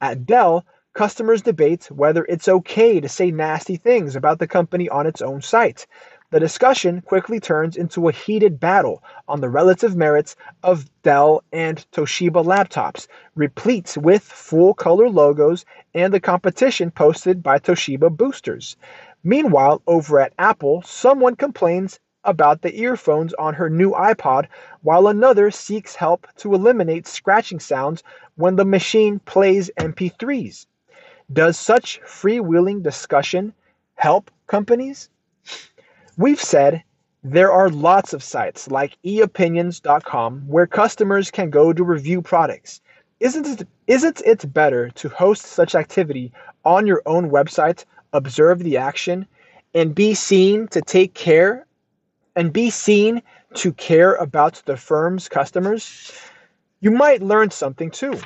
[0.00, 0.64] At Dell,
[0.96, 5.42] Customers debate whether it's okay to say nasty things about the company on its own
[5.42, 5.86] site.
[6.30, 11.84] The discussion quickly turns into a heated battle on the relative merits of Dell and
[11.92, 18.78] Toshiba laptops, replete with full color logos and the competition posted by Toshiba boosters.
[19.26, 24.46] Meanwhile, over at Apple, someone complains about the earphones on her new iPod,
[24.82, 28.04] while another seeks help to eliminate scratching sounds
[28.36, 30.66] when the machine plays MP3s.
[31.32, 33.52] Does such freewheeling discussion
[33.96, 35.08] help companies?
[36.16, 36.84] We've said
[37.24, 42.80] there are lots of sites like epinions.com where customers can go to review products.
[43.18, 46.32] Isn't it, isn't it better to host such activity
[46.64, 49.26] on your own website, observe the action,
[49.74, 51.66] and be seen to take care
[52.34, 53.22] and be seen
[53.54, 56.12] to care about the firm's customers?
[56.80, 58.20] You might learn something too.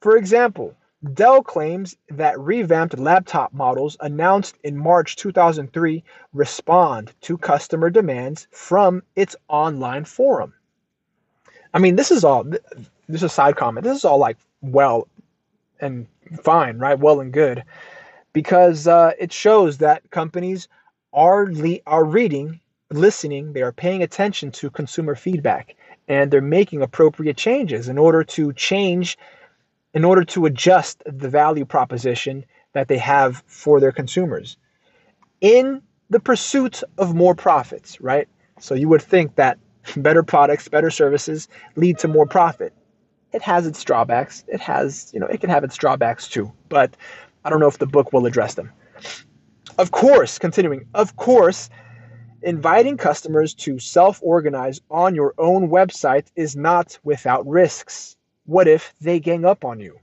[0.00, 0.74] For example,
[1.14, 9.02] Dell claims that revamped laptop models announced in March 2003 respond to customer demands from
[9.16, 10.54] its online forum.
[11.74, 12.60] I mean, this is all, this
[13.08, 13.82] is a side comment.
[13.84, 15.08] This is all like well
[15.80, 16.06] and
[16.42, 16.98] fine, right?
[16.98, 17.64] Well and good.
[18.32, 20.68] Because uh, it shows that companies
[21.12, 22.60] are, le- are reading,
[22.92, 25.76] listening, they are paying attention to consumer feedback,
[26.08, 29.18] and they're making appropriate changes in order to change
[29.94, 34.56] in order to adjust the value proposition that they have for their consumers
[35.40, 38.28] in the pursuit of more profits, right?
[38.60, 39.58] So you would think that
[39.96, 42.72] better products, better services lead to more profit.
[43.32, 44.44] it has its drawbacks.
[44.48, 46.96] It has, you know, it can have its drawbacks too, but
[47.44, 48.72] I don't know if the book will address them.
[49.78, 51.70] Of course, continuing, of course,
[52.42, 58.16] inviting customers to self organize on your own website is not without risks.
[58.44, 59.98] What if they gang up on you?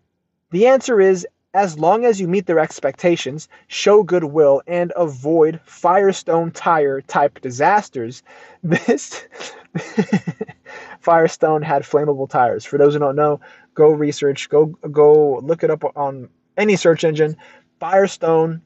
[0.52, 6.52] The answer is as long as you meet their expectations, show goodwill, and avoid Firestone
[6.52, 8.24] tire type disasters,
[8.64, 9.26] this
[11.00, 12.66] Firestone had flammable tires.
[12.66, 13.40] For those who don't know,
[13.74, 16.30] go research, go go look it up on
[16.60, 17.38] any search engine.
[17.80, 18.62] Firestone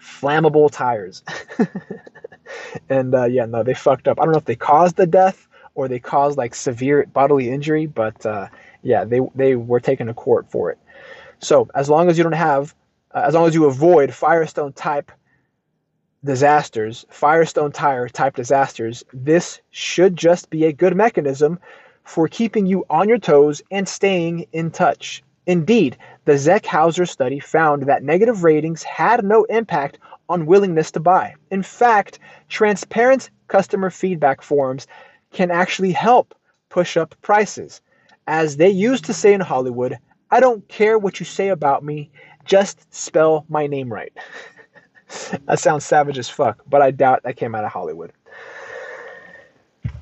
[0.00, 1.22] flammable tires.
[2.88, 4.20] and uh, yeah, no, they fucked up.
[4.20, 7.86] I don't know if they caused the death or they caused like severe bodily injury,
[7.86, 8.48] but uh,
[8.82, 10.78] yeah, they they were taken to court for it.
[11.40, 12.74] So as long as you don't have,
[13.14, 15.12] uh, as long as you avoid Firestone type
[16.24, 21.58] disasters, Firestone tire type disasters, this should just be a good mechanism
[22.04, 25.22] for keeping you on your toes and staying in touch.
[25.46, 25.96] Indeed,
[26.28, 29.98] the Zeckhauser study found that negative ratings had no impact
[30.28, 31.34] on willingness to buy.
[31.50, 32.18] In fact,
[32.50, 34.86] transparent customer feedback forms
[35.32, 36.34] can actually help
[36.68, 37.80] push up prices.
[38.26, 39.96] As they used to say in Hollywood,
[40.30, 42.10] I don't care what you say about me,
[42.44, 44.12] just spell my name right.
[45.46, 48.12] that sounds savage as fuck, but I doubt that came out of Hollywood.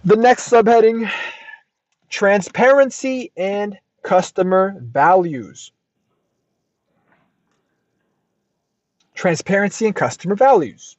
[0.05, 1.09] The next subheading
[2.09, 5.71] transparency and customer values.
[9.17, 10.99] Transparency and customer values.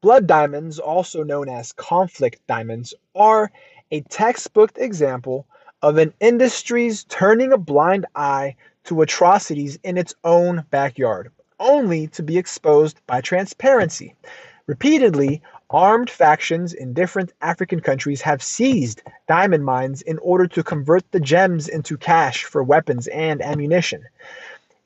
[0.00, 3.52] Blood diamonds, also known as conflict diamonds, are
[3.90, 5.46] a textbook example
[5.82, 11.30] of an industry's turning a blind eye to atrocities in its own backyard,
[11.60, 14.14] only to be exposed by transparency.
[14.66, 21.10] Repeatedly, armed factions in different African countries have seized diamond mines in order to convert
[21.12, 24.02] the gems into cash for weapons and ammunition.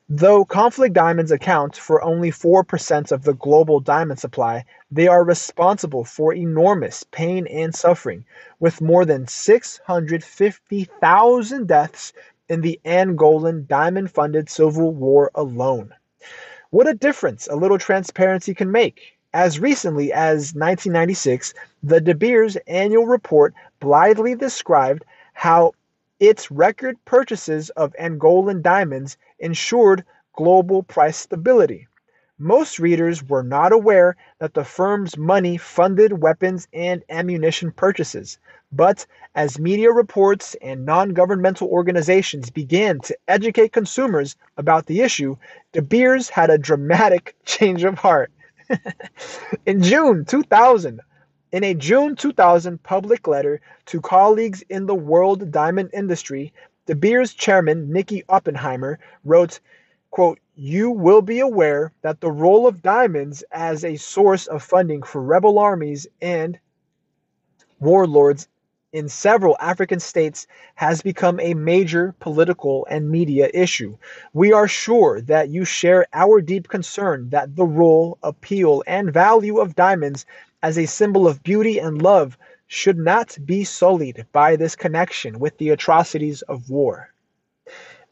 [0.09, 6.05] Though conflict diamonds account for only 4% of the global diamond supply, they are responsible
[6.05, 8.23] for enormous pain and suffering,
[8.57, 12.13] with more than 650,000 deaths
[12.47, 15.93] in the Angolan diamond funded civil war alone.
[16.69, 19.17] What a difference a little transparency can make.
[19.33, 21.53] As recently as 1996,
[21.83, 25.03] the De Beers annual report blithely described
[25.33, 25.73] how
[26.21, 31.87] its record purchases of Angolan diamonds ensured global price stability.
[32.39, 38.37] Most readers were not aware that the firm's money funded weapons and ammunition purchases.
[38.71, 45.37] But as media reports and non governmental organizations began to educate consumers about the issue,
[45.71, 48.31] De Beers had a dramatic change of heart.
[49.65, 51.01] In June 2000,
[51.53, 56.53] in a June 2000 public letter to colleagues in the world diamond industry,
[56.87, 59.59] De Beers chairman Nicky Oppenheimer wrote,
[60.09, 65.03] quote, You will be aware that the role of diamonds as a source of funding
[65.03, 66.57] for rebel armies and
[67.81, 68.47] warlords
[68.93, 73.97] in several African states has become a major political and media issue.
[74.31, 79.57] We are sure that you share our deep concern that the role, appeal, and value
[79.57, 80.25] of diamonds
[80.63, 85.57] as a symbol of beauty and love should not be sullied by this connection with
[85.57, 87.13] the atrocities of war.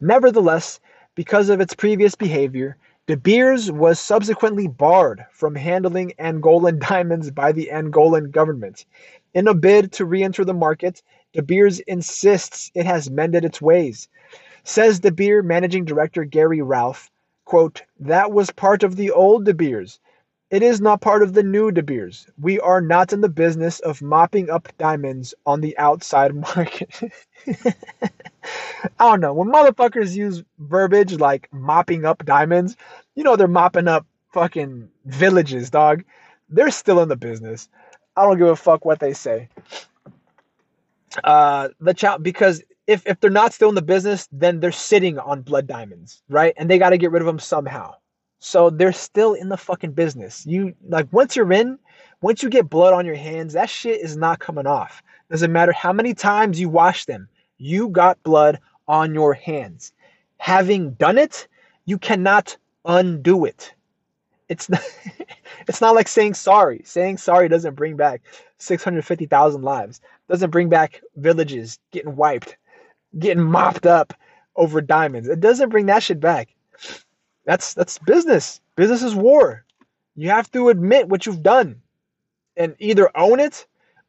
[0.01, 0.79] Nevertheless,
[1.13, 2.77] because of its previous behavior,
[3.07, 8.85] De Beers was subsequently barred from handling Angolan diamonds by the Angolan government.
[9.33, 11.03] In a bid to re enter the market,
[11.33, 14.07] De Beers insists it has mended its ways.
[14.63, 17.11] Says De Beers managing director Gary Ralph,
[17.45, 19.99] quote, That was part of the old De Beers.
[20.49, 22.27] It is not part of the new De Beers.
[22.39, 27.01] We are not in the business of mopping up diamonds on the outside market.
[28.99, 29.33] I don't know.
[29.33, 32.77] When motherfuckers use verbiage like mopping up diamonds,
[33.15, 36.03] you know they're mopping up fucking villages, dog.
[36.49, 37.69] They're still in the business.
[38.15, 39.49] I don't give a fuck what they say.
[41.23, 45.19] Uh, the child because if if they're not still in the business, then they're sitting
[45.19, 46.53] on blood diamonds, right?
[46.57, 47.95] And they got to get rid of them somehow.
[48.45, 50.45] So they're still in the fucking business.
[50.45, 51.79] You like once you're in,
[52.21, 55.01] once you get blood on your hands, that shit is not coming off.
[55.31, 57.27] Doesn't matter how many times you wash them,
[57.57, 59.93] you got blood on your hands.
[60.37, 61.47] Having done it,
[61.85, 63.73] you cannot undo it.
[64.47, 64.83] It's not,
[65.67, 66.83] it's not like saying sorry.
[66.85, 68.21] Saying sorry doesn't bring back
[68.59, 70.01] 650,000 lives.
[70.29, 72.57] Doesn't bring back villages getting wiped,
[73.17, 74.13] getting mopped up
[74.55, 75.29] over diamonds.
[75.29, 76.49] It doesn't bring that shit back.
[77.45, 78.61] That's that's business.
[78.75, 79.65] Business is war.
[80.15, 81.81] You have to admit what you've done
[82.57, 83.67] and either own it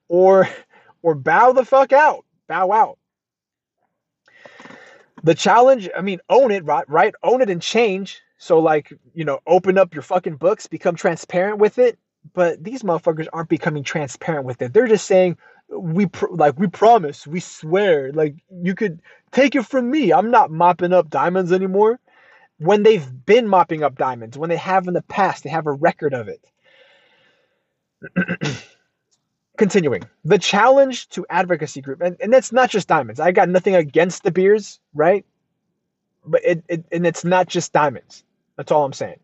[0.08, 0.48] or
[1.02, 2.24] or bow the fuck out.
[2.48, 2.98] Bow out.
[5.24, 6.88] The challenge, I mean, own it, right?
[6.88, 7.14] Right?
[7.22, 8.20] Own it and change.
[8.38, 11.98] So like, you know, open up your fucking books, become transparent with it.
[12.34, 14.72] But these motherfuckers aren't becoming transparent with it.
[14.72, 15.36] They're just saying,
[15.68, 18.12] we pr- like we promise, we swear.
[18.12, 19.00] Like you could
[19.32, 20.12] take it from me.
[20.12, 21.98] I'm not mopping up diamonds anymore.
[22.58, 25.72] When they've been mopping up diamonds, when they have in the past, they have a
[25.72, 26.44] record of it.
[29.58, 33.20] Continuing, the challenge to advocacy group, and, and that's not just diamonds.
[33.20, 35.24] I got nothing against De Beers, right?
[36.24, 38.24] But it, it and it's not just diamonds.
[38.56, 39.20] That's all I'm saying.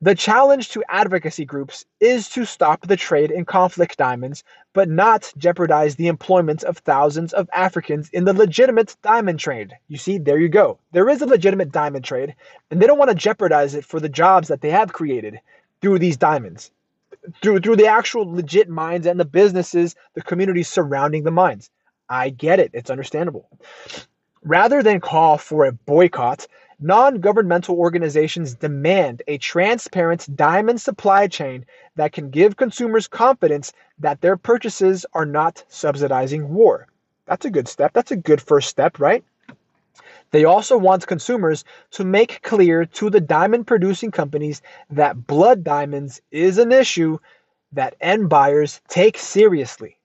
[0.00, 5.32] The challenge to advocacy groups is to stop the trade in conflict diamonds, but not
[5.36, 9.76] jeopardize the employment of thousands of Africans in the legitimate diamond trade.
[9.88, 10.78] You see, there you go.
[10.92, 12.36] There is a legitimate diamond trade,
[12.70, 15.40] and they don't want to jeopardize it for the jobs that they have created
[15.80, 16.70] through these diamonds,
[17.42, 21.70] through through the actual legit mines and the businesses, the communities surrounding the mines.
[22.08, 22.70] I get it.
[22.72, 23.48] It's understandable.
[24.44, 26.46] Rather than call for a boycott,
[26.80, 31.66] Non governmental organizations demand a transparent diamond supply chain
[31.96, 36.86] that can give consumers confidence that their purchases are not subsidizing war.
[37.26, 37.92] That's a good step.
[37.94, 39.24] That's a good first step, right?
[40.30, 46.22] They also want consumers to make clear to the diamond producing companies that blood diamonds
[46.30, 47.18] is an issue
[47.72, 49.98] that end buyers take seriously.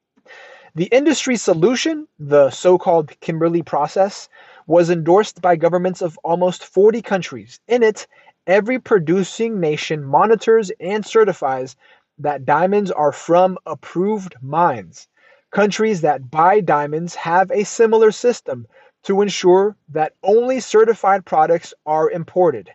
[0.73, 4.27] The industry solution, the so called Kimberley process,
[4.67, 7.59] was endorsed by governments of almost 40 countries.
[7.67, 8.07] In it,
[8.47, 11.75] every producing nation monitors and certifies
[12.19, 15.07] that diamonds are from approved mines.
[15.51, 18.67] Countries that buy diamonds have a similar system
[19.03, 22.71] to ensure that only certified products are imported.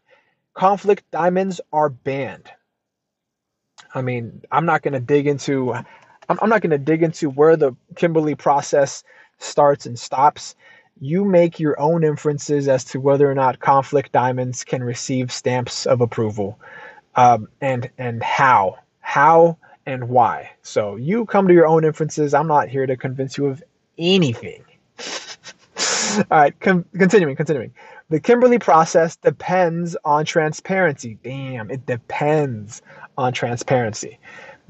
[0.55, 2.51] Conflict diamonds are banned.
[3.95, 5.75] I mean, I'm not going to dig into
[6.29, 9.03] I'm, not going to dig into where the Kimberley process
[9.39, 10.55] starts and stops
[11.01, 15.87] you make your own inferences as to whether or not conflict diamonds can receive stamps
[15.87, 16.59] of approval
[17.17, 20.51] um, and and how how and why.
[20.63, 22.35] So you come to your own inferences.
[22.35, 23.63] I'm not here to convince you of
[23.97, 24.65] anything.
[26.19, 27.73] All right com- continuing continuing.
[28.11, 31.19] The kimberley process depends on transparency.
[31.23, 32.83] Damn it depends
[33.17, 34.19] on transparency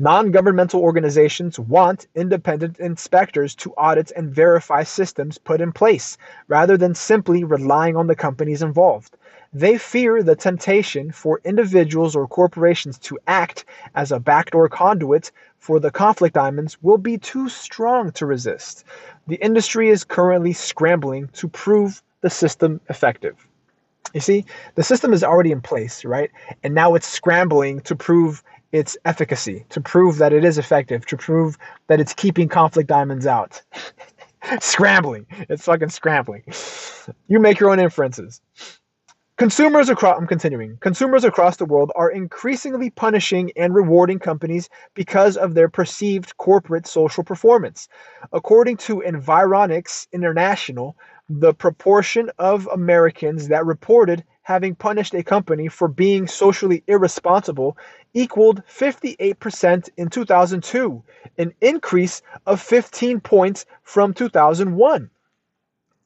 [0.00, 6.76] Non governmental organizations want independent inspectors to audit and verify systems put in place, rather
[6.76, 9.16] than simply relying on the companies involved.
[9.52, 13.64] They fear the temptation for individuals or corporations to act
[13.96, 18.84] as a backdoor conduit for the conflict diamonds will be too strong to resist.
[19.26, 23.48] The industry is currently scrambling to prove the system effective.
[24.14, 24.44] You see,
[24.76, 26.30] the system is already in place, right?
[26.62, 31.16] And now it's scrambling to prove its efficacy, to prove that it is effective, to
[31.16, 31.56] prove
[31.86, 33.62] that it's keeping conflict diamonds out.
[34.60, 35.26] scrambling.
[35.48, 36.42] It's fucking scrambling.
[37.26, 38.40] You make your own inferences.
[39.36, 40.78] Consumers across I'm continuing.
[40.80, 46.88] Consumers across the world are increasingly punishing and rewarding companies because of their perceived corporate
[46.88, 47.88] social performance.
[48.32, 50.96] According to Environics International,
[51.28, 57.76] the proportion of Americans that reported having punished a company for being socially irresponsible
[58.14, 61.02] equaled 58% in 2002,
[61.38, 65.10] an increase of 15 points from 2001.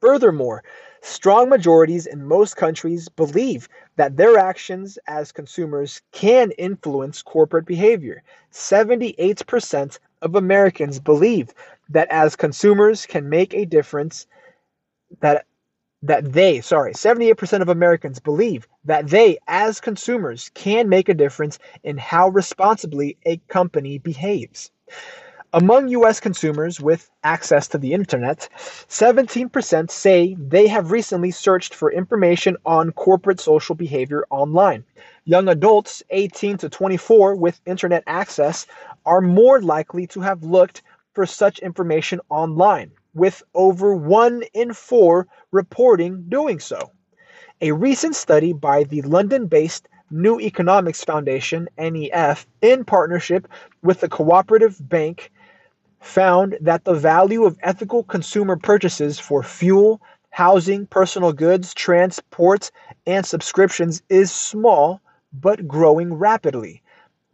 [0.01, 0.65] Furthermore,
[1.01, 8.23] strong majorities in most countries believe that their actions as consumers can influence corporate behavior.
[8.53, 11.51] 78% of Americans believe
[11.89, 14.27] that as consumers can make a difference
[15.21, 15.47] that
[16.03, 21.59] that they, sorry, 78% of Americans believe that they, as consumers, can make a difference
[21.85, 24.71] in how responsibly a company behaves.
[25.55, 28.49] Among US consumers with access to the internet,
[28.89, 34.85] 17% say they have recently searched for information on corporate social behavior online.
[35.25, 38.67] Young adults 18 to 24 with internet access
[39.05, 40.83] are more likely to have looked
[41.13, 46.91] for such information online with over one in four reporting doing so.
[47.61, 53.49] A recent study by the London based New Economics Foundation, NEF, in partnership
[53.83, 55.31] with the Cooperative Bank,
[56.01, 62.71] found that the value of ethical consumer purchases for fuel, housing, personal goods, transport,
[63.07, 65.01] and subscriptions is small
[65.33, 66.82] but growing rapidly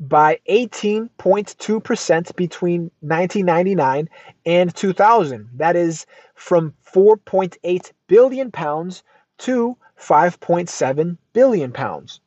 [0.01, 4.09] by 18.2% between 1999
[4.47, 5.49] and 2000.
[5.55, 9.03] That is from 4.8 billion pounds
[9.39, 12.21] to 5.7 billion pounds.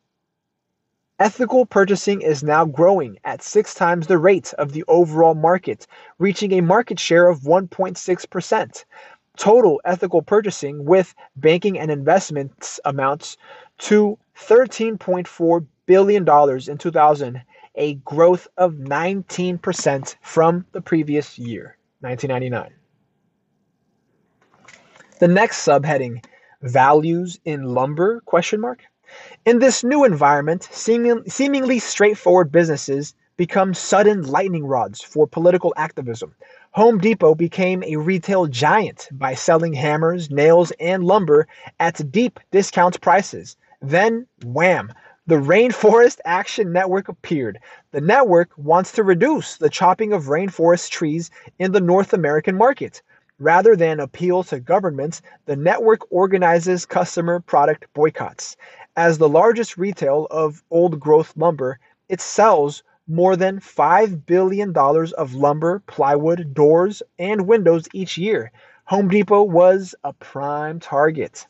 [1.18, 5.86] Ethical purchasing is now growing at six times the rate of the overall market,
[6.18, 8.84] reaching a market share of 1.6%.
[9.36, 13.36] Total ethical purchasing with banking and investments amounts
[13.78, 16.28] to $13.4 billion
[16.68, 17.42] in 2000,
[17.74, 22.72] a growth of 19% from the previous year, 1999.
[25.18, 26.24] The next subheading,
[26.62, 28.84] values in lumber question mark.
[29.44, 36.34] In this new environment, seeming, seemingly straightforward businesses become sudden lightning rods for political activism.
[36.72, 41.46] Home Depot became a retail giant by selling hammers, nails, and lumber
[41.80, 43.56] at deep discount prices.
[43.80, 44.92] Then, wham,
[45.32, 47.58] the Rainforest Action Network appeared.
[47.92, 53.00] The network wants to reduce the chopping of rainforest trees in the North American market.
[53.38, 58.58] Rather than appeal to governments, the network organizes customer product boycotts.
[58.94, 61.78] As the largest retail of old growth lumber,
[62.10, 68.52] it sells more than $5 billion of lumber, plywood, doors, and windows each year.
[68.84, 71.46] Home Depot was a prime target.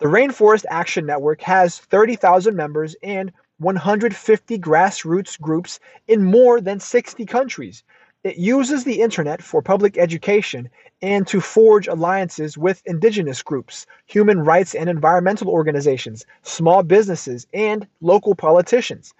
[0.00, 5.78] The Rainforest Action Network has 30,000 members and 150 grassroots groups
[6.08, 7.84] in more than 60 countries.
[8.24, 10.68] It uses the internet for public education
[11.00, 17.86] and to forge alliances with indigenous groups, human rights and environmental organizations, small businesses, and
[18.00, 19.14] local politicians.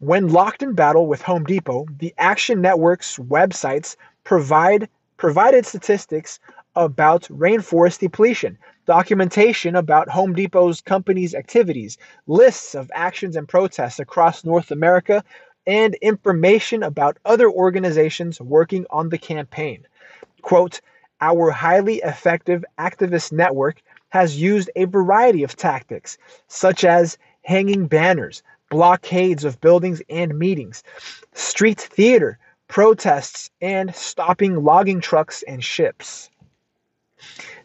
[0.00, 4.88] When locked in battle with Home Depot, the Action Network's websites provide
[5.20, 6.40] provided statistics
[6.76, 8.56] about rainforest depletion,
[8.86, 15.22] documentation about Home Depot's company's activities, lists of actions and protests across North America,
[15.66, 19.86] and information about other organizations working on the campaign.
[20.40, 20.80] Quote,
[21.20, 26.16] our highly effective activist network has used a variety of tactics,
[26.48, 30.82] such as hanging banners, blockades of buildings and meetings,
[31.34, 32.38] street theater,
[32.70, 36.30] protests, and stopping logging trucks and ships.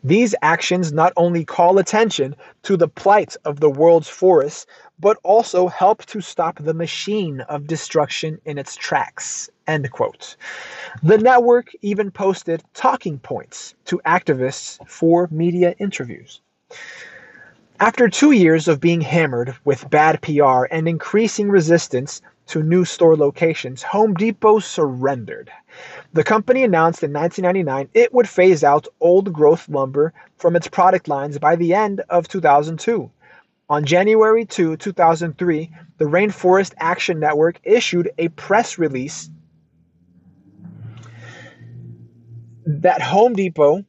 [0.03, 4.65] These actions not only call attention to the plight of the world's forests,
[4.99, 9.47] but also help to stop the machine of destruction in its tracks.
[9.67, 10.37] End quote.
[11.03, 16.41] The network even posted talking points to activists for media interviews.
[17.79, 23.15] After two years of being hammered with bad PR and increasing resistance to new store
[23.15, 25.51] locations, Home Depot surrendered.
[26.13, 31.07] The company announced in 1999 it would phase out old growth lumber from its product
[31.07, 33.09] lines by the end of 2002.
[33.67, 39.29] On January 2, 2003, the Rainforest Action Network issued a press release
[42.65, 43.85] that Home Depot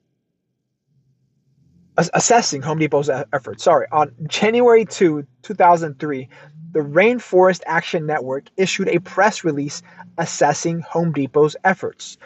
[1.96, 3.64] assessing Home Depot's efforts.
[3.64, 6.28] Sorry, on January 2, 2003,
[6.76, 9.82] the Rainforest Action Network issued a press release
[10.18, 12.18] assessing Home Depot's efforts.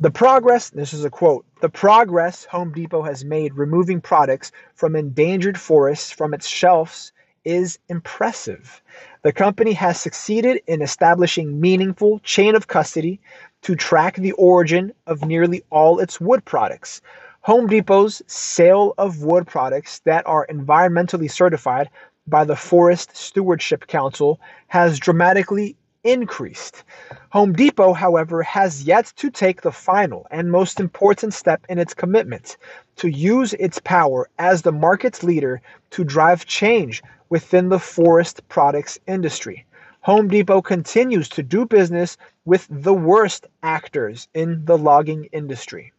[0.00, 4.96] The progress, this is a quote, the progress Home Depot has made removing products from
[4.96, 7.10] endangered forests from its shelves
[7.46, 8.82] is impressive.
[9.22, 13.18] The company has succeeded in establishing meaningful chain of custody
[13.62, 17.00] to track the origin of nearly all its wood products.
[17.40, 21.88] Home Depot's sale of wood products that are environmentally certified
[22.26, 26.84] by the Forest Stewardship Council has dramatically increased.
[27.30, 31.94] Home Depot, however, has yet to take the final and most important step in its
[31.94, 32.56] commitment
[32.96, 35.60] to use its power as the market's leader
[35.90, 39.66] to drive change within the forest products industry.
[40.02, 45.92] Home Depot continues to do business with the worst actors in the logging industry.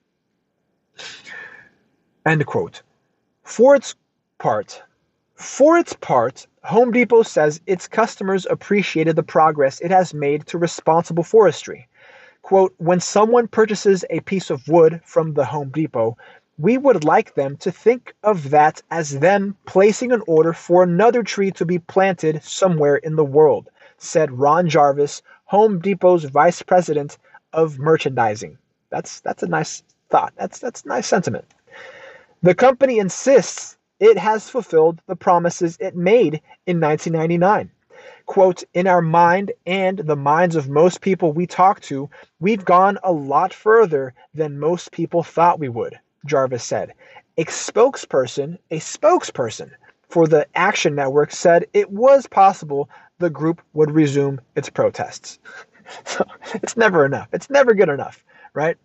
[2.25, 2.81] End quote.
[3.43, 3.95] For its
[4.37, 4.81] part,
[5.37, 10.57] for its part, Home Depot says its customers appreciated the progress it has made to
[10.57, 11.87] responsible forestry.
[12.41, 16.17] Quote, when someone purchases a piece of wood from the Home Depot,
[16.57, 21.21] we would like them to think of that as them placing an order for another
[21.21, 23.69] tree to be planted somewhere in the world,
[23.99, 27.19] said Ron Jarvis, Home Depot's vice president
[27.53, 28.57] of merchandising.
[28.89, 30.33] That's that's a nice thought.
[30.35, 31.45] That's that's nice sentiment.
[32.41, 37.71] The company insists it has fulfilled the promises it made in 1999.
[38.25, 42.99] Quote, in our mind and the minds of most people we talk to, we've gone
[43.03, 46.93] a lot further than most people thought we would, Jarvis said.
[47.37, 49.71] A spokesperson, a spokesperson
[50.09, 52.89] for the Action Network said it was possible
[53.19, 55.39] the group would resume its protests.
[56.05, 57.29] so it's never enough.
[57.31, 58.23] It's never good enough,
[58.53, 58.77] right?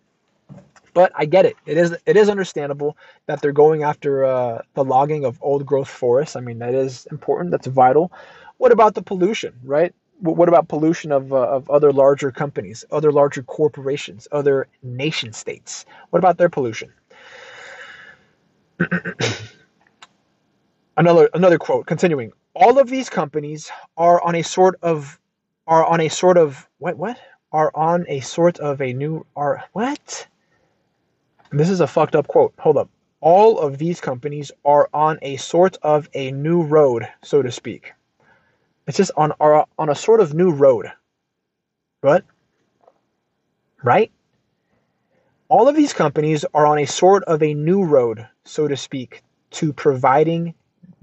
[0.93, 1.55] But I get it.
[1.65, 5.89] It is it is understandable that they're going after uh, the logging of old growth
[5.89, 6.35] forests.
[6.35, 7.51] I mean, that is important.
[7.51, 8.11] That's vital.
[8.57, 9.93] What about the pollution, right?
[10.19, 15.85] What about pollution of, uh, of other larger companies, other larger corporations, other nation states?
[16.11, 16.93] What about their pollution?
[20.97, 25.19] another another quote continuing all of these companies are on a sort of
[25.67, 27.17] are on a sort of what what
[27.51, 30.27] are on a sort of a new are what
[31.53, 32.53] this is a fucked up quote.
[32.59, 32.89] Hold up.
[33.21, 37.93] All of these companies are on a sort of a new road so to speak.
[38.87, 40.91] It's just on are on a sort of new road.
[42.01, 42.25] What
[43.83, 44.11] right?
[45.49, 49.23] All of these companies are on a sort of a new road so to speak
[49.51, 50.53] to providing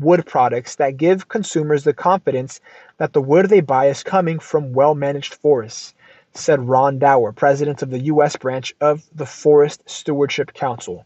[0.01, 2.61] wood products that give consumers the confidence
[2.97, 5.95] that the wood they buy is coming from well managed forests,
[6.35, 8.37] said Ron Dower, president of the U.S.
[8.37, 11.05] branch of the Forest Stewardship Council.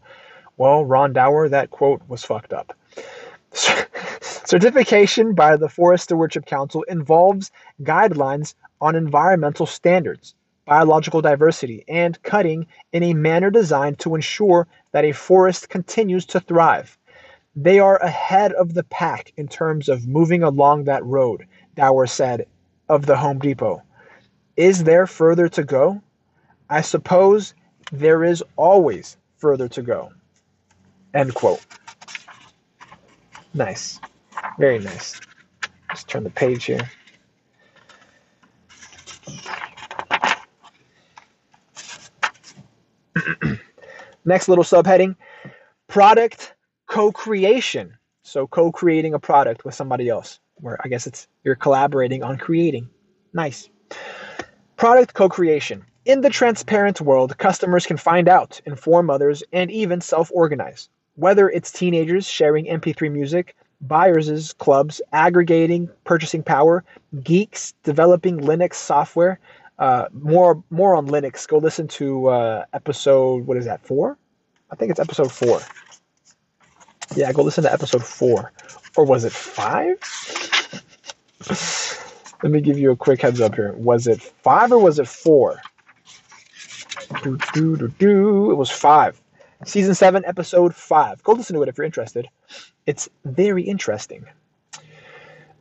[0.57, 2.73] Well, Ron Dower, that quote was fucked up.
[4.21, 7.51] Certification by the Forest Stewardship Council involves
[7.81, 15.05] guidelines on environmental standards, biological diversity, and cutting in a manner designed to ensure that
[15.05, 16.97] a forest continues to thrive.
[17.55, 22.47] They are ahead of the pack in terms of moving along that road, Dower said
[22.89, 23.81] of the Home Depot.
[24.57, 26.01] Is there further to go?
[26.69, 27.53] I suppose
[27.91, 30.11] there is always further to go.
[31.13, 31.65] End quote.
[33.53, 33.99] Nice.
[34.57, 35.19] Very nice.
[35.89, 36.89] Let's turn the page here.
[44.25, 45.15] Next little subheading
[45.87, 46.53] product
[46.87, 47.97] co-creation.
[48.23, 52.89] So co-creating a product with somebody else, where I guess it's you're collaborating on creating.
[53.33, 53.69] Nice.
[54.77, 55.85] Product co-creation.
[56.05, 60.89] In the transparent world, customers can find out, inform others, and even self-organize.
[61.15, 66.83] Whether it's teenagers sharing MP3 music, buyers' clubs aggregating purchasing power,
[67.23, 69.39] geeks developing Linux software.
[69.79, 71.47] Uh, more more on Linux.
[71.47, 74.17] Go listen to uh, episode what is that four?
[74.71, 75.59] I think it's episode four.
[77.15, 78.51] Yeah, go listen to episode four.
[78.97, 79.97] Or was it five?
[82.45, 83.73] Let me give you a quick heads up here.
[83.73, 85.59] Was it five or was it four?
[87.23, 88.51] Do, do, do, do.
[88.51, 89.19] It was five.
[89.65, 91.23] Season seven, episode five.
[91.23, 92.29] Go listen to it if you're interested.
[92.85, 94.27] It's very interesting.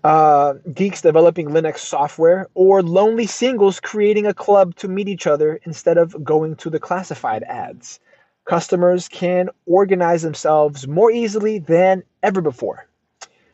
[0.04, 5.58] Uh, geeks developing Linux software, or lonely singles creating a club to meet each other
[5.64, 7.98] instead of going to the classified ads
[8.44, 12.86] customers can organize themselves more easily than ever before.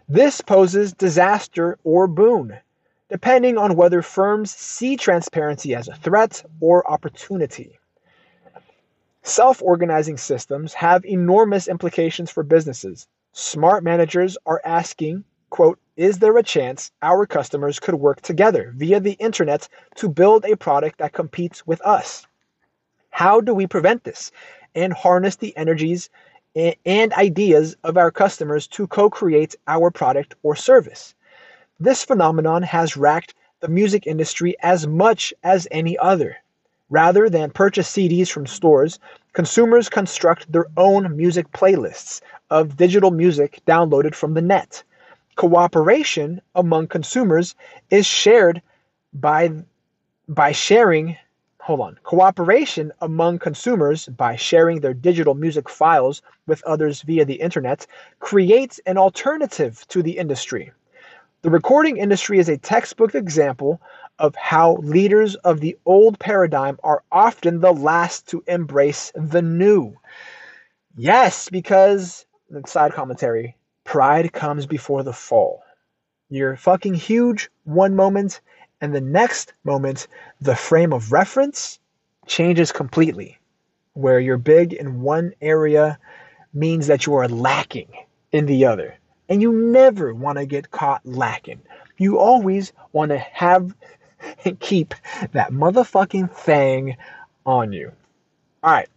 [0.08, 2.58] This poses disaster or boon,
[3.10, 7.78] depending on whether firms see transparency as a threat or opportunity.
[9.22, 13.06] Self organizing systems have enormous implications for businesses.
[13.32, 19.00] Smart managers are asking, quote, is there a chance our customers could work together via
[19.00, 22.26] the internet to build a product that competes with us?
[23.10, 24.32] How do we prevent this?
[24.74, 26.10] and harness the energies
[26.54, 31.14] and ideas of our customers to co create our product or service.
[31.82, 36.36] This phenomenon has racked the music industry as much as any other.
[36.90, 38.98] Rather than purchase CDs from stores,
[39.32, 42.20] consumers construct their own music playlists
[42.50, 44.82] of digital music downloaded from the net.
[45.36, 47.54] Cooperation among consumers
[47.88, 48.60] is shared
[49.14, 49.50] by,
[50.28, 51.16] by sharing
[51.60, 51.98] hold on.
[52.02, 57.86] Cooperation among consumers by sharing their digital music files with others via the internet
[58.18, 60.72] creates an alternative to the industry.
[61.42, 63.80] The recording industry is a textbook example
[64.18, 69.96] of how leaders of the old paradigm are often the last to embrace the new.
[70.96, 72.26] Yes, because,
[72.66, 75.62] side commentary, pride comes before the fall.
[76.28, 78.42] You're fucking huge one moment
[78.82, 80.08] and the next moment,
[80.40, 81.78] the frame of reference
[82.26, 83.38] changes completely.
[83.94, 85.98] Where you're big in one area
[86.52, 87.88] means that you are lacking
[88.32, 88.99] in the other.
[89.30, 91.62] And you never want to get caught lacking.
[91.98, 93.74] You always want to have
[94.46, 94.94] and keep
[95.32, 96.96] that motherfucking thing
[97.46, 97.92] on you.
[98.64, 98.88] All right.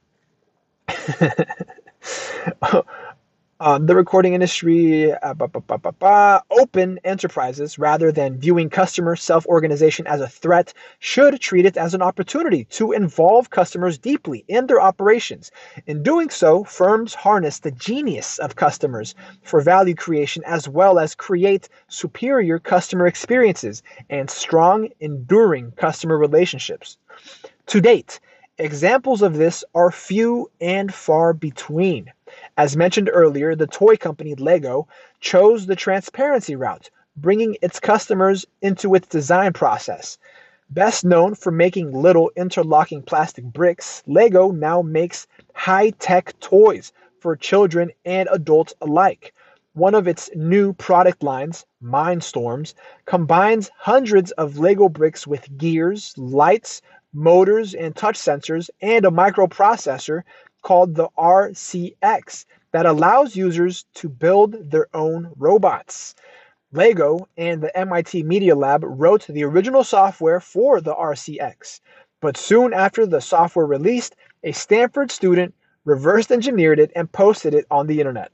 [2.63, 2.83] Oh,
[3.63, 9.45] Uh, the recording industry, uh, bah, bah, bah, open enterprises, rather than viewing customer self
[9.45, 14.67] organization as a threat, should treat it as an opportunity to involve customers deeply in
[14.67, 15.49] their operations.
[15.87, 21.15] In doing so, firms harness the genius of customers for value creation as well as
[21.15, 26.97] create superior customer experiences and strong, enduring customer relationships.
[27.67, 28.19] To date,
[28.57, 32.11] examples of this are few and far between.
[32.57, 34.87] As mentioned earlier, the toy company Lego
[35.19, 40.17] chose the transparency route, bringing its customers into its design process.
[40.69, 47.35] Best known for making little interlocking plastic bricks, Lego now makes high tech toys for
[47.35, 49.33] children and adults alike.
[49.73, 52.73] One of its new product lines, Mindstorms,
[53.05, 56.81] combines hundreds of Lego bricks with gears, lights,
[57.13, 60.23] motors, and touch sensors, and a microprocessor
[60.63, 66.15] called the RCX that allows users to build their own robots.
[66.71, 71.81] Lego and the MIT Media Lab wrote the original software for the RCX,
[72.19, 75.53] but soon after the software released, a Stanford student
[75.85, 78.31] reverse engineered it and posted it on the internet.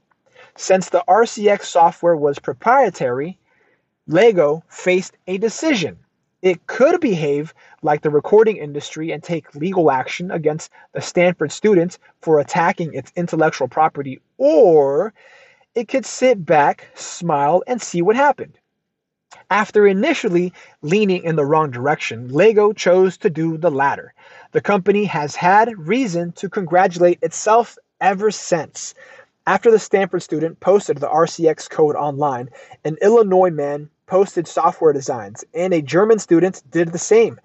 [0.56, 3.38] Since the RCX software was proprietary,
[4.06, 5.98] Lego faced a decision.
[6.42, 11.98] It could behave like the recording industry and take legal action against the Stanford students
[12.22, 15.12] for attacking its intellectual property, or
[15.74, 18.58] it could sit back, smile, and see what happened.
[19.50, 24.14] After initially leaning in the wrong direction, Lego chose to do the latter.
[24.52, 28.94] The company has had reason to congratulate itself ever since.
[29.46, 32.48] After the Stanford student posted the RCX code online,
[32.84, 37.40] an Illinois man posted software designs, and a German student did the same.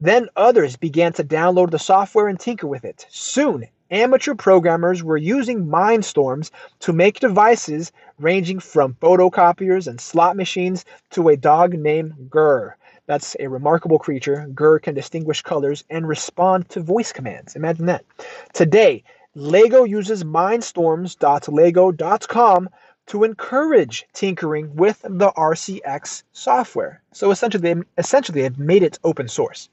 [0.00, 3.06] Then others began to download the software and tinker with it.
[3.10, 10.84] Soon, amateur programmers were using Mindstorms to make devices ranging from photocopiers and slot machines
[11.10, 12.74] to a dog named Gurr.
[13.06, 14.48] That's a remarkable creature.
[14.52, 17.54] Gurr can distinguish colors and respond to voice commands.
[17.54, 18.04] Imagine that.
[18.52, 19.04] Today,
[19.36, 22.68] Lego uses mindstorms.lego.com
[23.06, 27.02] to encourage tinkering with the RCX software.
[27.12, 29.68] So essentially, they, essentially they've made it open source,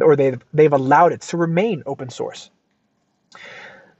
[0.00, 2.50] or they've, they've allowed it to remain open source.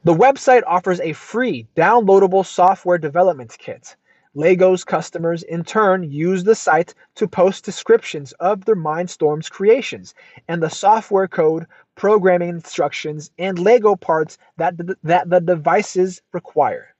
[0.04, 3.96] The website offers a free downloadable software development kit.
[4.34, 10.14] Lego's customers, in turn, use the site to post descriptions of their Mindstorms creations
[10.46, 11.66] and the software code
[11.96, 16.94] programming instructions, and Lego parts that the, that the devices require.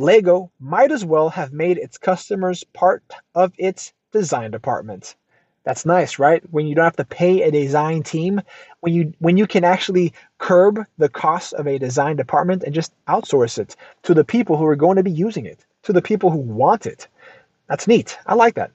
[0.00, 5.14] Lego might as well have made its customers part of its design department.
[5.64, 6.42] That's nice, right?
[6.50, 8.40] When you don't have to pay a design team,
[8.80, 12.94] when you when you can actually curb the cost of a design department and just
[13.08, 16.30] outsource it to the people who are going to be using it, to the people
[16.30, 17.06] who want it.
[17.68, 18.18] That's neat.
[18.26, 18.70] I like that.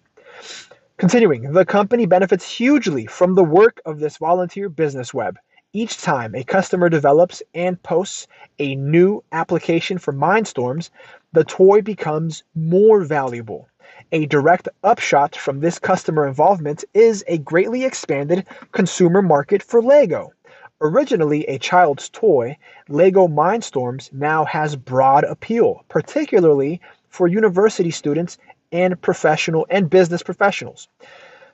[0.97, 5.39] Continuing, the company benefits hugely from the work of this volunteer business web.
[5.75, 8.27] Each time a customer develops and posts
[8.59, 10.89] a new application for Mindstorms,
[11.33, 13.67] the toy becomes more valuable.
[14.13, 20.31] A direct upshot from this customer involvement is a greatly expanded consumer market for Lego.
[20.79, 22.55] Originally a child's toy,
[22.87, 28.37] Lego Mindstorms now has broad appeal, particularly for university students
[28.71, 30.87] and professional and business professionals.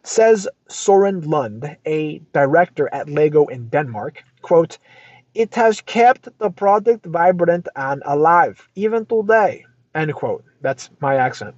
[0.03, 4.77] Says Soren Lund, a director at Lego in Denmark, quote,
[5.33, 10.43] it has kept the product vibrant and alive, even today, end quote.
[10.61, 11.55] That's my accent.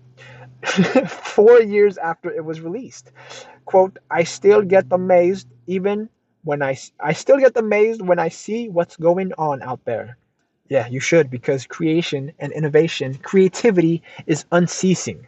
[1.08, 3.12] Four years after it was released.
[3.66, 6.10] Quote, I still get amazed even
[6.44, 10.18] when I, I still get amazed when I see what's going on out there.
[10.68, 15.28] Yeah, you should because creation and innovation, creativity is unceasing.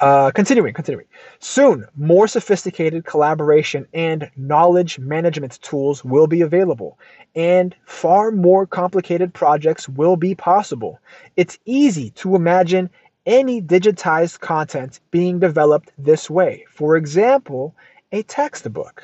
[0.00, 1.06] Uh, continuing, continuing.
[1.40, 6.98] Soon, more sophisticated collaboration and knowledge management tools will be available,
[7.34, 11.00] and far more complicated projects will be possible.
[11.36, 12.90] It's easy to imagine
[13.26, 16.64] any digitized content being developed this way.
[16.70, 17.74] For example,
[18.12, 19.02] a textbook.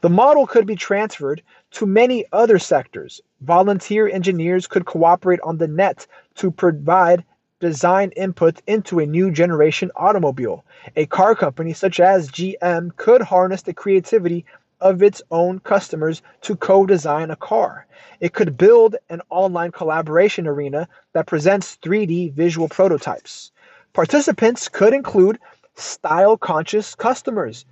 [0.00, 1.42] The model could be transferred
[1.72, 3.20] to many other sectors.
[3.42, 6.06] Volunteer engineers could cooperate on the net
[6.36, 7.22] to provide
[7.58, 10.64] design input into a new generation automobile.
[10.94, 14.44] A car company such as GM could harness the creativity
[14.80, 17.86] of its own customers to co design a car.
[18.20, 23.52] It could build an online collaboration arena that presents 3D visual prototypes.
[23.94, 25.38] Participants could include
[25.76, 27.64] style conscious customers,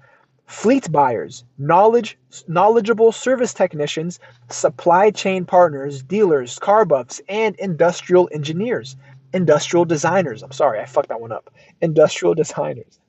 [0.47, 2.17] fleet buyers, knowledge,
[2.49, 8.97] knowledgeable service technicians, supply chain partners, dealers, car buffs, and industrial engineers
[9.35, 10.43] industrial designers.
[10.43, 11.51] I'm sorry, I fucked that one up.
[11.83, 13.01] Industrial designers.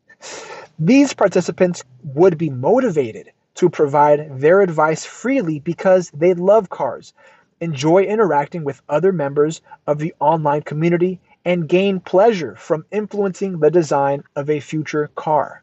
[0.80, 7.14] These participants would be motivated to provide their advice freely because they love cars,
[7.62, 13.70] enjoy interacting with other members of the online community, and gain pleasure from influencing the
[13.70, 15.62] design of a future car.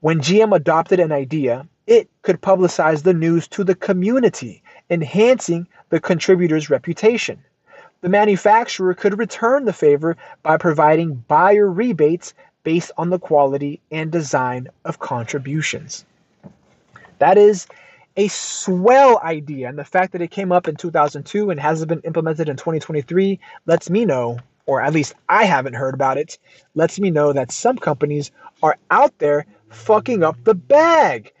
[0.00, 5.98] When GM adopted an idea, it could publicize the news to the community, enhancing the
[5.98, 7.42] contributor's reputation
[8.00, 14.12] the manufacturer could return the favor by providing buyer rebates based on the quality and
[14.12, 16.04] design of contributions.
[17.18, 17.66] That is
[18.16, 19.68] a swell idea.
[19.68, 23.38] And the fact that it came up in 2002 and hasn't been implemented in 2023
[23.66, 26.38] lets me know, or at least I haven't heard about it,
[26.74, 28.30] lets me know that some companies
[28.62, 31.32] are out there fucking up the bag.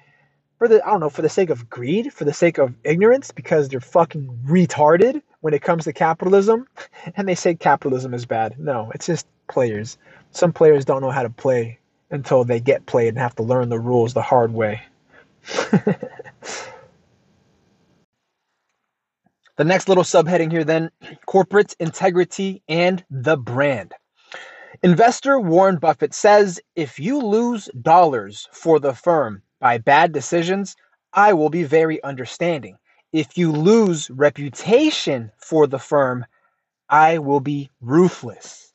[0.58, 3.30] For the, I don't know, for the sake of greed, for the sake of ignorance,
[3.30, 6.66] because they're fucking retarded when it comes to capitalism.
[7.16, 8.58] And they say capitalism is bad.
[8.58, 9.98] No, it's just players.
[10.32, 11.78] Some players don't know how to play
[12.10, 14.82] until they get played and have to learn the rules the hard way.
[15.46, 15.98] the
[19.64, 20.90] next little subheading here then
[21.26, 23.94] corporate integrity and the brand.
[24.82, 30.76] Investor Warren Buffett says if you lose dollars for the firm by bad decisions,
[31.12, 32.78] I will be very understanding.
[33.12, 36.26] If you lose reputation for the firm,
[36.88, 38.72] I will be ruthless.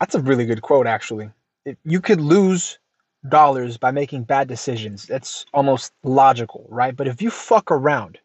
[0.00, 1.30] That's a really good quote, actually.
[1.64, 2.78] If you could lose
[3.28, 5.06] dollars by making bad decisions.
[5.06, 6.96] That's almost logical, right?
[6.96, 8.18] But if you fuck around,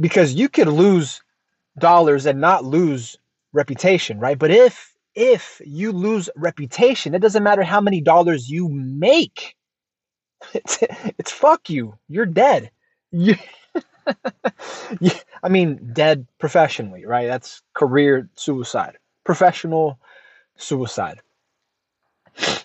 [0.00, 1.22] because you could lose
[1.78, 3.18] dollars and not lose
[3.52, 4.38] reputation, right?
[4.38, 9.56] But if if you lose reputation, it doesn't matter how many dollars you make.
[10.54, 10.78] It's,
[11.18, 11.98] it's fuck you.
[12.08, 12.70] You're dead.
[13.12, 13.34] You,
[15.42, 17.26] I mean, dead professionally, right?
[17.26, 19.98] That's career suicide, professional
[20.56, 21.20] suicide.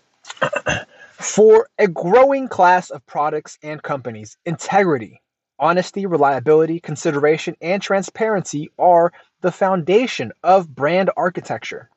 [1.14, 5.22] For a growing class of products and companies, integrity,
[5.60, 11.90] honesty, reliability, consideration, and transparency are the foundation of brand architecture.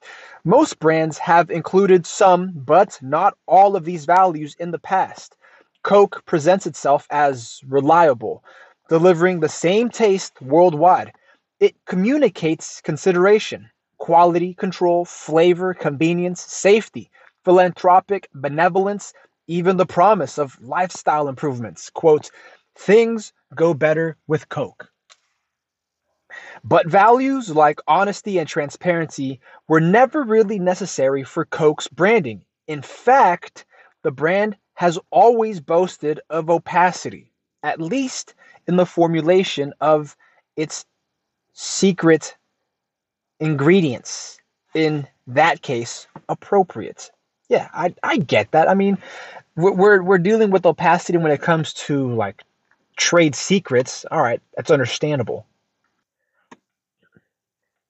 [0.44, 5.36] Most brands have included some, but not all of these values in the past.
[5.82, 8.44] Coke presents itself as reliable,
[8.88, 11.12] delivering the same taste worldwide.
[11.58, 17.10] It communicates consideration, quality control, flavor, convenience, safety,
[17.44, 19.12] philanthropic benevolence,
[19.46, 21.90] even the promise of lifestyle improvements.
[21.90, 22.30] Quote,
[22.76, 24.90] things go better with Coke.
[26.62, 32.44] But values like honesty and transparency were never really necessary for Coke's branding.
[32.68, 33.64] In fact,
[34.02, 37.30] the brand has always boasted of opacity,
[37.62, 38.34] at least
[38.66, 40.16] in the formulation of
[40.56, 40.86] its
[41.52, 42.34] secret
[43.40, 44.38] ingredients.
[44.72, 47.10] In that case, appropriate
[47.50, 48.70] yeah, I, I get that.
[48.70, 48.96] I mean,
[49.54, 52.42] we're, we're dealing with opacity when it comes to like
[52.96, 54.06] trade secrets.
[54.10, 55.44] All right, that's understandable.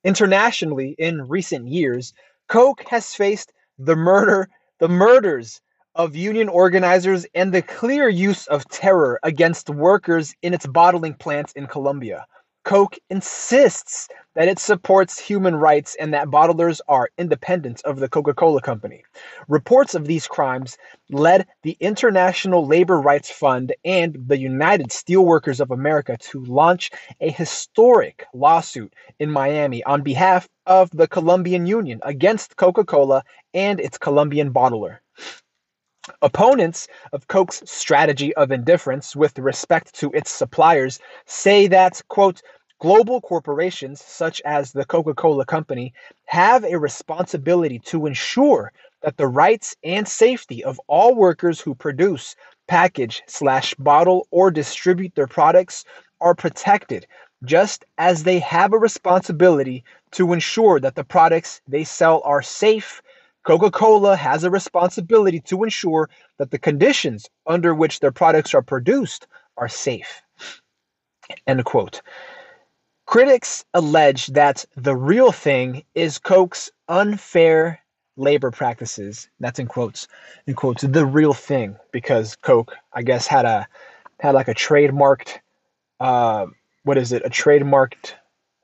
[0.03, 2.15] Internationally, in recent years,
[2.49, 4.49] Coke has faced the murder,
[4.81, 5.61] the murders
[5.95, 11.53] of union organizers and the clear use of terror against workers in its bottling plants
[11.53, 12.27] in Colombia.
[12.65, 18.35] Coke insists that it supports human rights and that bottlers are independent of the Coca
[18.35, 19.03] Cola Company.
[19.49, 20.77] Reports of these crimes
[21.09, 26.91] led the International Labor Rights Fund and the United Steelworkers of America to launch
[27.21, 33.81] a historic lawsuit in Miami on behalf of the Colombian Union against Coca Cola and
[33.81, 34.99] its Colombian bottler.
[36.23, 42.43] Opponents of Coke's strategy of indifference with respect to its suppliers say that, quote,
[42.81, 45.93] global corporations such as the Coca Cola Company
[46.25, 48.73] have a responsibility to ensure
[49.03, 52.35] that the rights and safety of all workers who produce,
[52.67, 55.85] package, slash bottle, or distribute their products
[56.21, 57.07] are protected,
[57.45, 63.03] just as they have a responsibility to ensure that the products they sell are safe
[63.45, 68.63] Coca Cola has a responsibility to ensure that the conditions under which their products are
[68.63, 69.27] produced
[69.57, 70.23] are safe.
[71.47, 72.03] End quote.
[73.07, 77.81] Critics allege that the real thing is Coke's unfair
[78.17, 79.29] labor practices.
[79.41, 80.07] That's in quotes.
[80.47, 83.67] In quotes, the real thing, because Coke, I guess, had a
[84.21, 85.39] had like a trademarked
[85.99, 86.47] uh
[86.85, 87.25] what is it?
[87.25, 88.15] A trademarked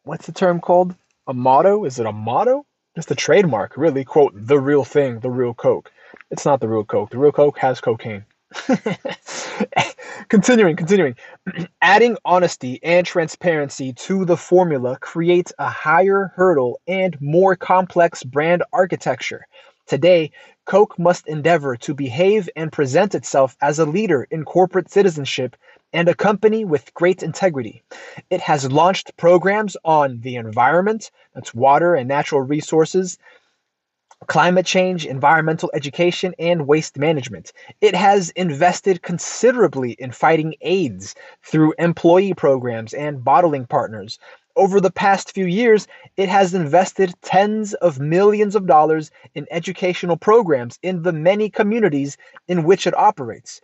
[0.04, 0.94] what's the term called?
[1.26, 1.84] A motto?
[1.84, 2.64] Is it a motto?
[2.96, 4.04] It's the trademark, really.
[4.04, 5.92] Quote, the real thing, the real Coke.
[6.30, 7.10] It's not the real Coke.
[7.10, 8.24] The real Coke has cocaine.
[10.28, 11.14] continuing, continuing.
[11.82, 18.62] Adding honesty and transparency to the formula creates a higher hurdle and more complex brand
[18.72, 19.46] architecture.
[19.86, 20.30] Today,
[20.64, 25.54] Coke must endeavor to behave and present itself as a leader in corporate citizenship
[25.96, 27.82] and a company with great integrity.
[28.28, 33.16] It has launched programs on the environment, that's water and natural resources,
[34.26, 37.54] climate change, environmental education, and waste management.
[37.80, 44.18] It has invested considerably in fighting AIDS through employee programs and bottling partners,
[44.56, 50.16] Over the past few years, it has invested tens of millions of dollars in educational
[50.16, 52.16] programs in the many communities
[52.48, 53.60] in which it operates.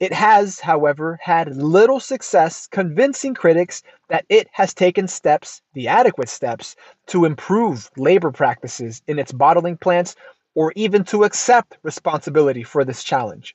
[0.00, 6.28] It has, however, had little success convincing critics that it has taken steps, the adequate
[6.28, 6.76] steps,
[7.06, 10.14] to improve labor practices in its bottling plants
[10.54, 13.54] or even to accept responsibility for this challenge.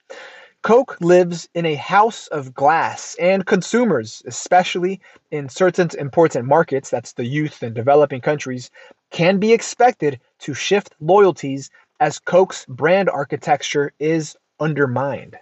[0.61, 4.99] Coke lives in a house of glass, and consumers, especially
[5.31, 8.69] in certain important markets, that's the youth and developing countries,
[9.09, 11.69] can be expected to shift loyalties
[12.01, 15.37] as Coke's brand architecture is undermined.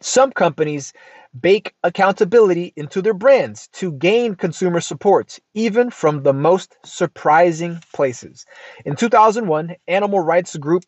[0.00, 0.94] Some companies
[1.38, 8.46] bake accountability into their brands to gain consumer support, even from the most surprising places.
[8.86, 10.84] In 2001, animal rights group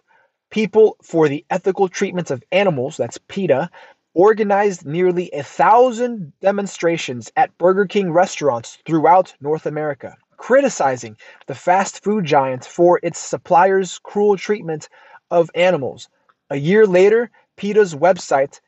[0.51, 3.71] People for the Ethical Treatment of Animals, that's PETA,
[4.15, 11.17] organized nearly a thousand demonstrations at Burger King restaurants throughout North America, criticizing
[11.47, 14.89] the fast food giant for its suppliers' cruel treatment
[15.31, 16.09] of animals.
[16.49, 18.61] A year later, PETA's website,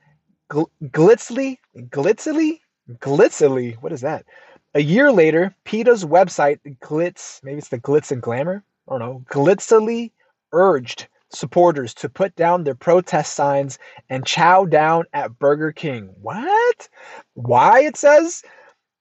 [0.50, 2.60] gl- Glitzly, Glitzly,
[2.98, 4.26] Glitzly, what is that?
[4.74, 9.24] A year later, PETA's website, Glitz, maybe it's the Glitz and Glamour, I don't know,
[9.30, 10.12] Glitzily
[10.52, 13.78] urged supporters to put down their protest signs
[14.08, 16.14] and chow down at Burger King.
[16.20, 16.88] What?
[17.34, 18.42] Why, it says?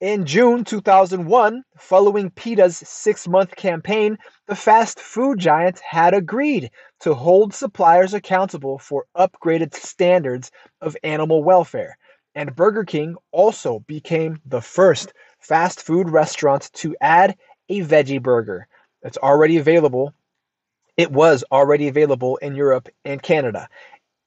[0.01, 7.14] In June 2001, following PETA's six month campaign, the fast food giant had agreed to
[7.14, 11.97] hold suppliers accountable for upgraded standards of animal welfare.
[12.34, 15.11] And Burger King also became the first
[15.41, 17.35] fast food restaurant to add
[17.68, 18.68] a veggie burger
[19.03, 20.14] that's already available
[20.99, 23.69] it was already available in Europe and Canada.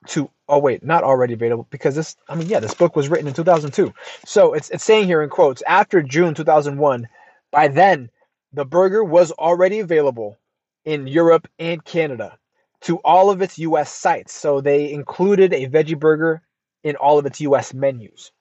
[0.09, 3.29] To oh wait, not already available because this I mean yeah, this book was written
[3.29, 3.93] in 2002.
[4.25, 7.07] So it's it's saying here in quotes after June 2001,
[7.51, 8.09] by then
[8.55, 10.39] the burger was already available
[10.87, 12.39] in Europe and Canada
[12.81, 14.33] to all of its US sites.
[14.33, 16.41] So they included a veggie burger
[16.85, 18.33] in all of its US menus.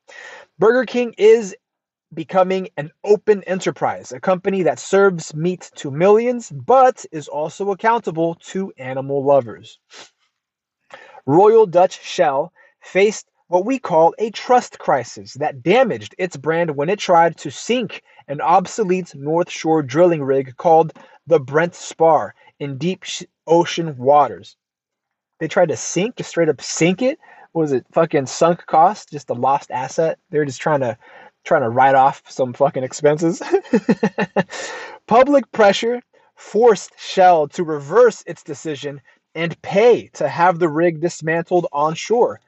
[0.57, 1.53] Burger King is
[2.13, 8.35] becoming an open enterprise, a company that serves meat to millions but is also accountable
[8.35, 9.79] to animal lovers.
[11.25, 12.51] Royal Dutch Shell
[12.81, 17.51] faced what we call a trust crisis that damaged its brand when it tried to
[17.51, 20.93] sink an obsolete North Shore drilling rig called
[21.27, 23.03] the Brent Spar in deep
[23.45, 24.55] ocean waters.
[25.39, 27.19] They tried to sink, just straight up sink it.
[27.51, 29.09] What was it fucking sunk cost?
[29.11, 30.17] Just a lost asset.
[30.29, 30.97] They're just trying to
[31.43, 33.41] trying to write off some fucking expenses.
[35.07, 36.01] Public pressure
[36.35, 39.01] forced Shell to reverse its decision
[39.35, 42.39] and pay to have the rig dismantled on shore.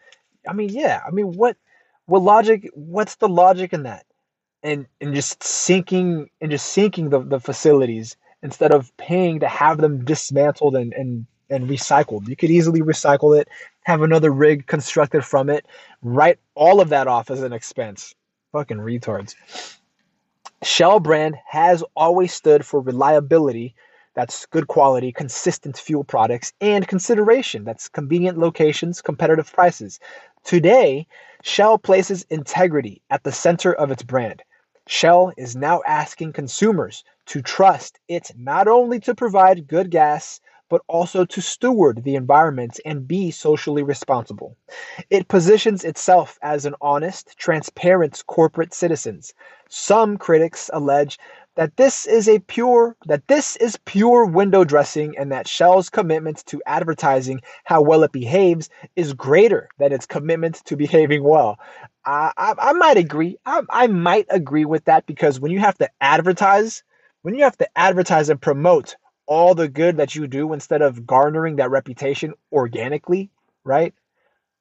[0.48, 1.57] I mean, yeah, I mean, what,
[2.06, 2.70] what logic?
[2.74, 4.06] What's the logic in that?
[4.61, 9.78] And and just sinking and just sinking the, the facilities instead of paying to have
[9.78, 12.28] them dismantled and and and recycled.
[12.28, 13.48] You could easily recycle it,
[13.84, 15.65] have another rig constructed from it,
[16.02, 18.15] write all of that off as an expense.
[18.54, 19.34] Fucking retards.
[20.62, 23.74] Shell brand has always stood for reliability,
[24.14, 30.00] that's good quality, consistent fuel products, and consideration, that's convenient locations, competitive prices.
[30.44, 31.08] Today,
[31.42, 34.44] Shell places integrity at the center of its brand.
[34.86, 40.40] Shell is now asking consumers to trust it not only to provide good gas,
[40.74, 44.58] but also to steward the environment and be socially responsible.
[45.12, 49.22] It positions itself as an honest, transparent corporate citizen.
[49.70, 51.20] Some critics allege
[51.58, 56.44] that this is a pure that this is pure window dressing and that Shell's commitment
[56.48, 61.60] to advertising how well it behaves is greater than its commitment to behaving well.
[62.04, 63.38] I, I, I might agree.
[63.45, 66.84] I, I might agree with that because when you have to advertise,
[67.22, 68.95] when you have to advertise and promote
[69.28, 73.30] all the good that you do instead of garnering that reputation organically,
[73.64, 73.94] right?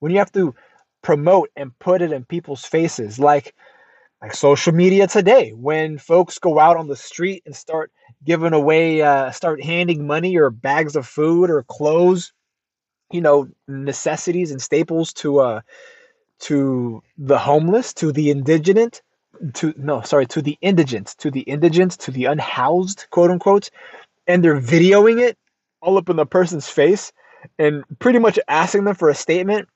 [0.00, 0.54] When you have to
[1.02, 3.54] promote and put it in people's faces, like
[4.22, 7.92] like social media today, when folks go out on the street and start
[8.24, 12.32] giving away, uh, start handing money or bags of food or clothes,
[13.12, 15.60] you know, necessities and staples to uh
[16.40, 19.02] to the homeless, to the indigent,
[19.54, 23.70] to no, sorry, to the indigent, to the indigent, to the unhoused, quote unquote
[24.26, 25.36] and they're videoing it
[25.80, 27.12] all up in the person's face
[27.58, 29.68] and pretty much asking them for a statement,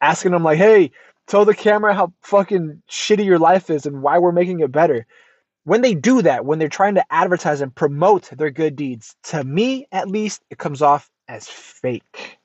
[0.00, 0.90] asking them like, "Hey,
[1.26, 5.06] tell the camera how fucking shitty your life is and why we're making it better."
[5.64, 9.44] When they do that, when they're trying to advertise and promote their good deeds, to
[9.44, 12.38] me at least, it comes off as fake.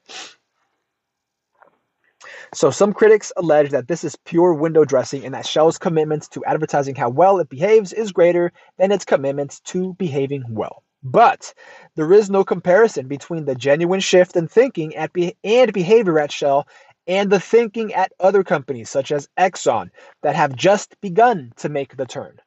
[2.54, 6.44] So some critics allege that this is pure window dressing and that Shell's commitment to
[6.46, 10.84] advertising how well it behaves is greater than its commitment to behaving well.
[11.04, 11.54] But
[11.96, 16.32] there is no comparison between the genuine shift in thinking at be- and behavior at
[16.32, 16.68] Shell
[17.08, 19.90] and the thinking at other companies such as Exxon
[20.22, 22.40] that have just begun to make the turn.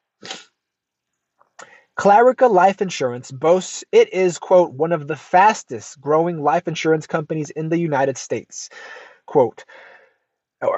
[1.98, 7.50] Clarica Life Insurance boasts it is, quote, one of the fastest growing life insurance companies
[7.50, 8.70] in the United States.
[9.26, 9.64] Quote,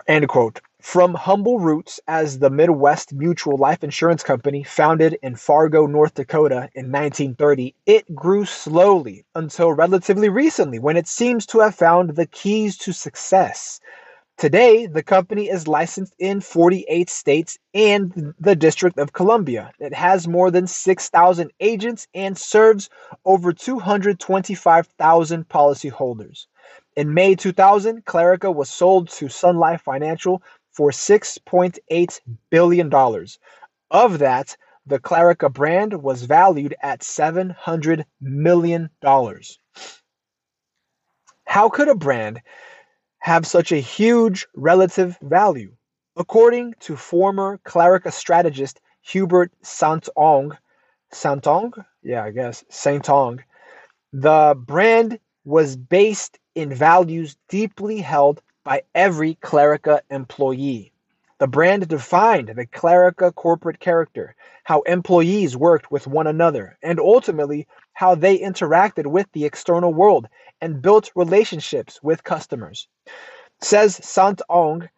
[0.09, 0.61] end quote.
[0.85, 6.69] From humble roots as the Midwest Mutual Life Insurance Company, founded in Fargo, North Dakota
[6.75, 12.27] in 1930, it grew slowly until relatively recently when it seems to have found the
[12.27, 13.81] keys to success.
[14.37, 19.73] Today, the company is licensed in 48 states and the District of Columbia.
[19.81, 22.89] It has more than 6,000 agents and serves
[23.25, 26.47] over 225,000 policyholders.
[26.95, 30.41] In May 2000, Clarica was sold to Sun Life Financial
[30.75, 32.21] for $6.8
[32.51, 32.93] billion.
[33.91, 34.57] Of that,
[34.87, 38.91] the Clarica brand was valued at $700 million.
[41.47, 42.41] How could a brand
[43.25, 45.75] have such a huge relative value.
[46.15, 50.59] According to former Clarica strategist Hubert Santong,
[51.11, 51.73] Santong,
[52.03, 53.39] yeah, I guess Santong,
[54.13, 60.91] the brand was based in values deeply held by every Clarica employee.
[61.39, 64.35] The brand defined the Clarica corporate character,
[64.65, 70.27] how employees worked with one another, and ultimately how they interacted with the external world
[70.61, 72.89] and built relationships with customers.
[73.61, 74.89] Says Sant Ong,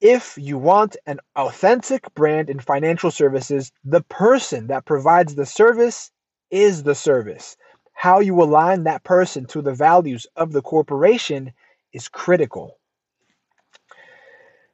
[0.00, 6.10] if you want an authentic brand in financial services, the person that provides the service
[6.50, 7.56] is the service.
[7.94, 11.52] How you align that person to the values of the corporation
[11.92, 12.76] is critical.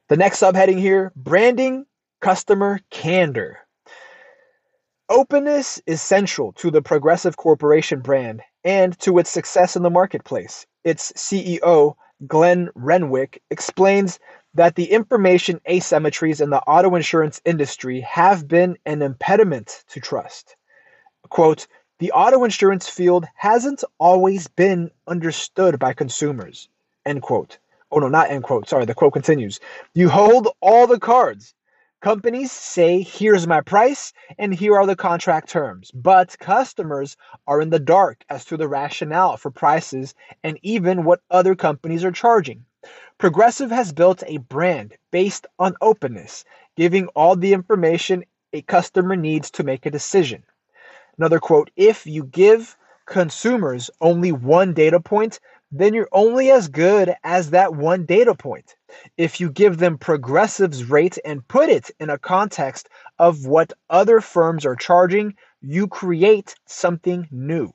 [0.07, 1.87] The next subheading here branding
[2.21, 3.57] customer candor.
[5.09, 10.67] Openness is central to the Progressive Corporation brand and to its success in the marketplace.
[10.83, 11.95] Its CEO,
[12.27, 14.19] Glenn Renwick, explains
[14.53, 20.55] that the information asymmetries in the auto insurance industry have been an impediment to trust.
[21.29, 21.65] Quote,
[21.97, 26.69] the auto insurance field hasn't always been understood by consumers.
[27.07, 27.57] End quote.
[27.95, 28.67] Oh, no, not end quote.
[28.67, 29.61] Sorry, the quote continues.
[29.93, 31.53] You hold all the cards.
[32.01, 37.15] Companies say, here's my price and here are the contract terms, but customers
[37.47, 40.13] are in the dark as to the rationale for prices
[40.43, 42.65] and even what other companies are charging.
[43.17, 46.43] Progressive has built a brand based on openness,
[46.75, 50.43] giving all the information a customer needs to make a decision.
[51.17, 55.39] Another quote If you give consumers only one data point,
[55.79, 58.75] then you're only as good as that one data point.
[59.17, 62.89] If you give them Progressive's rate and put it in a context
[63.19, 67.73] of what other firms are charging, you create something new.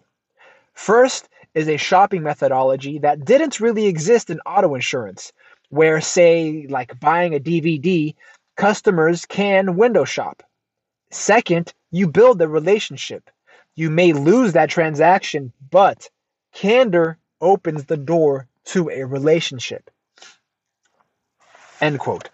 [0.74, 5.32] First is a shopping methodology that didn't really exist in auto insurance,
[5.68, 8.14] where, say, like buying a DVD,
[8.56, 10.43] customers can window shop.
[11.10, 13.28] Second, you build the relationship.
[13.74, 16.09] You may lose that transaction, but
[16.52, 19.91] candor opens the door to a relationship.
[21.81, 22.31] End quote.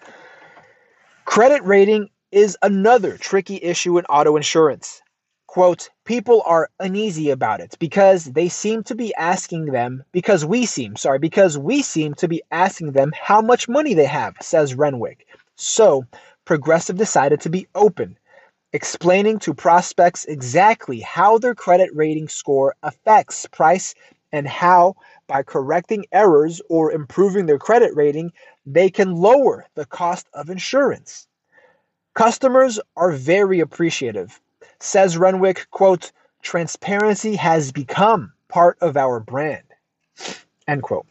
[1.24, 5.02] Credit rating is another tricky issue in auto insurance.
[5.46, 10.66] Quote, people are uneasy about it because they seem to be asking them, because we
[10.66, 14.74] seem, sorry, because we seem to be asking them how much money they have, says
[14.74, 15.26] Renwick.
[15.54, 16.04] So,
[16.44, 18.18] Progressive decided to be open,
[18.72, 23.94] explaining to prospects exactly how their credit rating score affects price
[24.36, 24.94] and how,
[25.26, 28.32] by correcting errors or improving their credit rating,
[28.66, 31.26] they can lower the cost of insurance.
[32.14, 34.40] Customers are very appreciative.
[34.78, 39.64] Says Renwick, quote, transparency has become part of our brand.
[40.68, 41.06] End quote.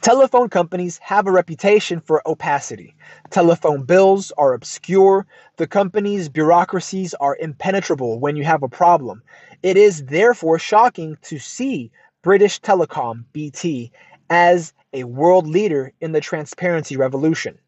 [0.00, 2.94] Telephone companies have a reputation for opacity.
[3.30, 5.26] Telephone bills are obscure.
[5.56, 9.22] The company's bureaucracies are impenetrable when you have a problem.
[9.62, 11.90] It is therefore shocking to see
[12.22, 13.90] British Telecom, BT,
[14.30, 17.58] as a world leader in the transparency revolution.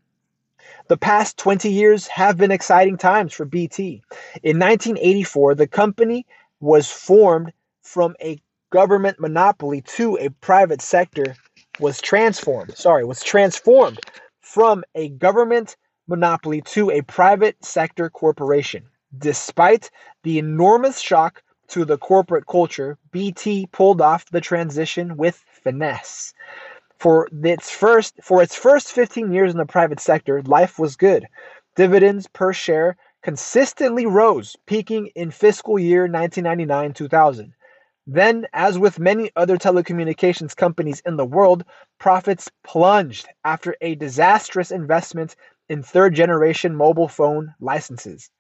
[0.87, 4.03] The past 20 years have been exciting times for BT.
[4.45, 6.27] In 1984, the company
[6.61, 7.53] was formed
[7.83, 8.41] from a
[8.71, 11.35] government monopoly to a private sector
[11.81, 13.99] was transformed, sorry, was transformed
[14.41, 15.77] from a government
[16.07, 18.85] monopoly to a private sector corporation.
[19.17, 19.91] Despite
[20.23, 26.35] the enormous shock to the corporate culture, BT pulled off the transition with finesse.
[26.99, 31.27] For its first for its first 15 years in the private sector, life was good.
[31.77, 37.53] Dividends per share consistently rose, peaking in fiscal year 1999-2000.
[38.07, 41.65] Then, as with many other telecommunications companies in the world,
[41.99, 45.37] profits plunged after a disastrous investment
[45.69, 48.31] in third generation mobile phone licenses.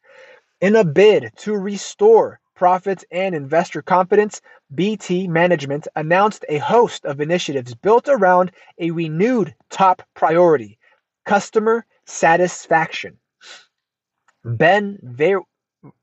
[0.61, 4.43] In a bid to restore profits and investor confidence,
[4.75, 10.79] BT management announced a host of initiatives built around a renewed top priority
[11.25, 13.19] customer satisfaction.
[14.45, 15.41] Ben Ver,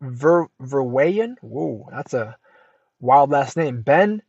[0.01, 2.35] Ver, Verwaayen, whoa, that's a
[2.99, 3.82] wild last name.
[3.82, 4.22] Ben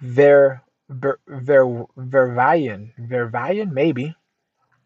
[0.00, 1.64] Ver, Ver, Ver,
[1.96, 4.14] Vervayen, Vervayen, maybe.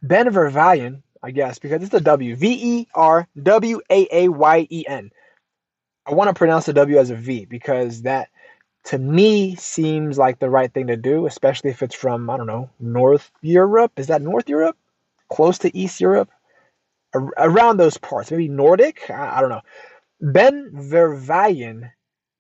[0.02, 2.36] Ben Vervayen, I guess, because it's a W.
[2.36, 5.10] V E R W A A Y E N.
[6.06, 8.28] I want to pronounce the W as a V because that
[8.85, 12.48] to me seems like the right thing to do, especially if it's from, I don't
[12.48, 13.93] know, North Europe.
[13.97, 14.77] Is that North Europe?
[15.31, 16.31] Close to East Europe?
[17.14, 19.10] around those parts, maybe Nordic.
[19.10, 19.60] I, I don't know.
[20.20, 21.90] Ben Vervayen,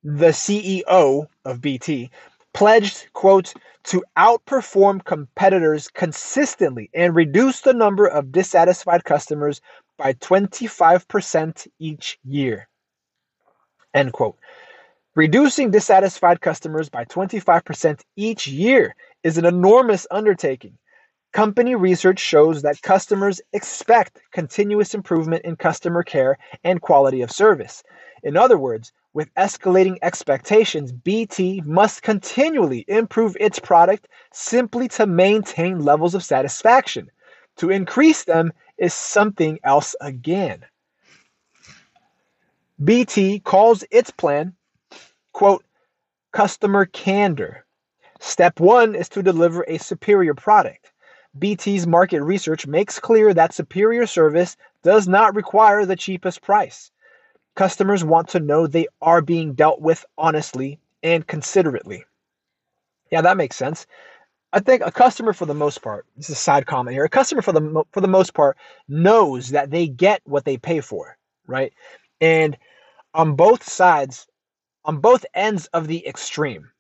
[0.04, 2.10] the CEO of BT,
[2.52, 3.54] pledged, quote,
[3.84, 9.60] to outperform competitors consistently and reduce the number of dissatisfied customers
[9.98, 12.68] by 25% each year.
[13.94, 14.38] End quote.
[15.14, 20.78] Reducing dissatisfied customers by 25% each year is an enormous undertaking.
[21.32, 27.82] Company research shows that customers expect continuous improvement in customer care and quality of service.
[28.22, 35.80] In other words, with escalating expectations, BT must continually improve its product simply to maintain
[35.80, 37.10] levels of satisfaction.
[37.56, 40.64] To increase them is something else again.
[42.82, 44.54] BT calls its plan,
[45.32, 45.64] quote,
[46.32, 47.64] customer candor.
[48.20, 50.92] Step one is to deliver a superior product.
[51.38, 56.91] BT's market research makes clear that superior service does not require the cheapest price.
[57.54, 62.04] Customers want to know they are being dealt with honestly and considerately.
[63.10, 63.86] Yeah, that makes sense.
[64.54, 67.04] I think a customer, for the most part, this is a side comment here.
[67.04, 68.56] A customer, for the for the most part,
[68.88, 71.16] knows that they get what they pay for,
[71.46, 71.72] right?
[72.20, 72.56] And
[73.14, 74.26] on both sides,
[74.84, 76.70] on both ends of the extreme,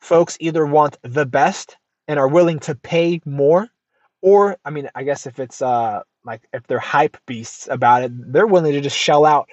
[0.00, 1.76] folks either want the best
[2.08, 3.68] and are willing to pay more,
[4.22, 8.32] or I mean, I guess if it's uh like if they're hype beasts about it,
[8.32, 9.48] they're willing to just shell out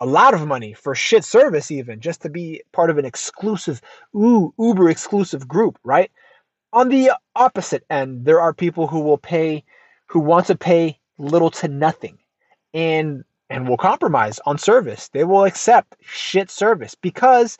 [0.00, 3.80] a lot of money for shit service even just to be part of an exclusive
[4.14, 6.10] ooh uber exclusive group right?
[6.72, 9.64] On the opposite end there are people who will pay
[10.06, 12.18] who want to pay little to nothing
[12.74, 15.08] and and will compromise on service.
[15.08, 17.58] They will accept shit service because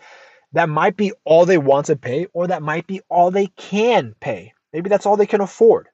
[0.52, 4.14] that might be all they want to pay or that might be all they can
[4.20, 4.52] pay.
[4.72, 5.88] Maybe that's all they can afford.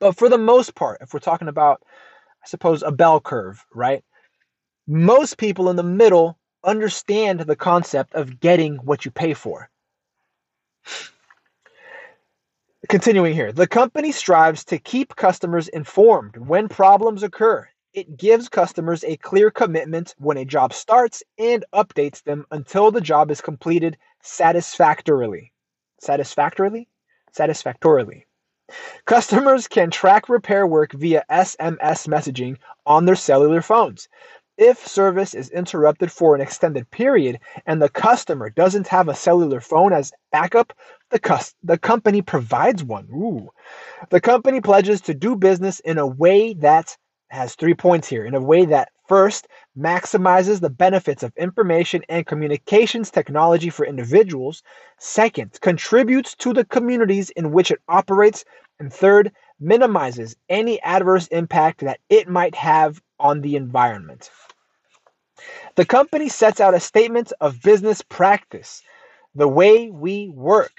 [0.00, 1.82] But for the most part, if we're talking about,
[2.44, 4.04] I suppose, a bell curve, right?
[4.90, 9.68] Most people in the middle understand the concept of getting what you pay for.
[12.88, 17.68] Continuing here, the company strives to keep customers informed when problems occur.
[17.92, 23.02] It gives customers a clear commitment when a job starts and updates them until the
[23.02, 25.52] job is completed satisfactorily.
[26.00, 26.88] Satisfactorily?
[27.32, 28.26] Satisfactorily.
[29.06, 34.08] Customers can track repair work via SMS messaging on their cellular phones.
[34.60, 39.60] If service is interrupted for an extended period and the customer doesn't have a cellular
[39.60, 40.72] phone as backup,
[41.10, 43.06] the, cus- the company provides one.
[43.12, 43.50] Ooh.
[44.10, 46.96] The company pledges to do business in a way that
[47.28, 49.46] has three points here in a way that first
[49.78, 54.64] maximizes the benefits of information and communications technology for individuals,
[54.98, 58.44] second, contributes to the communities in which it operates,
[58.80, 59.30] and third,
[59.60, 64.30] minimizes any adverse impact that it might have on the environment.
[65.78, 68.82] The company sets out a statement of business practice,
[69.36, 70.72] the way we work,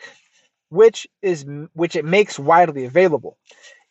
[0.67, 3.37] which is which it makes widely available.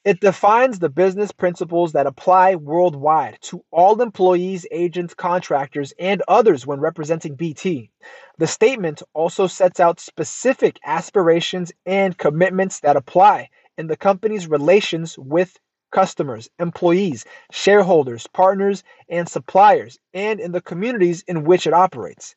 [0.05, 6.67] It defines the business principles that apply worldwide to all employees, agents, contractors, and others
[6.67, 7.91] when representing BT.
[8.37, 13.49] The statement also sets out specific aspirations and commitments that apply
[13.79, 15.57] in the company's relations with
[15.91, 22.35] customers, employees, shareholders, partners, and suppliers, and in the communities in which it operates.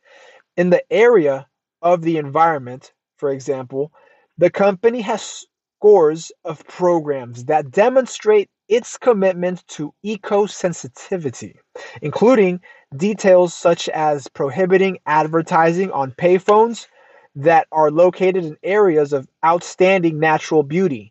[0.57, 1.47] In the area
[1.81, 3.91] of the environment, for example,
[4.37, 5.45] the company has
[5.81, 11.59] scores of programs that demonstrate its commitment to eco sensitivity,
[12.01, 12.61] including
[12.95, 16.87] details such as prohibiting advertising on payphones,
[17.35, 21.10] that are located in areas of outstanding natural beauty,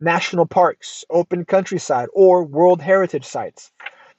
[0.00, 3.72] national parks, open countryside, or World Heritage sites.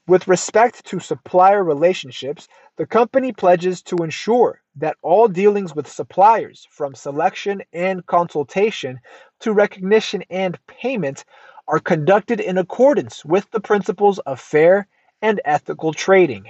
[0.08, 2.48] With respect to supplier relationships,
[2.78, 9.00] the company pledges to ensure that all dealings with suppliers, from selection and consultation
[9.42, 11.26] to recognition and payment,
[11.68, 14.88] are conducted in accordance with the principles of fair
[15.22, 16.46] and ethical trading.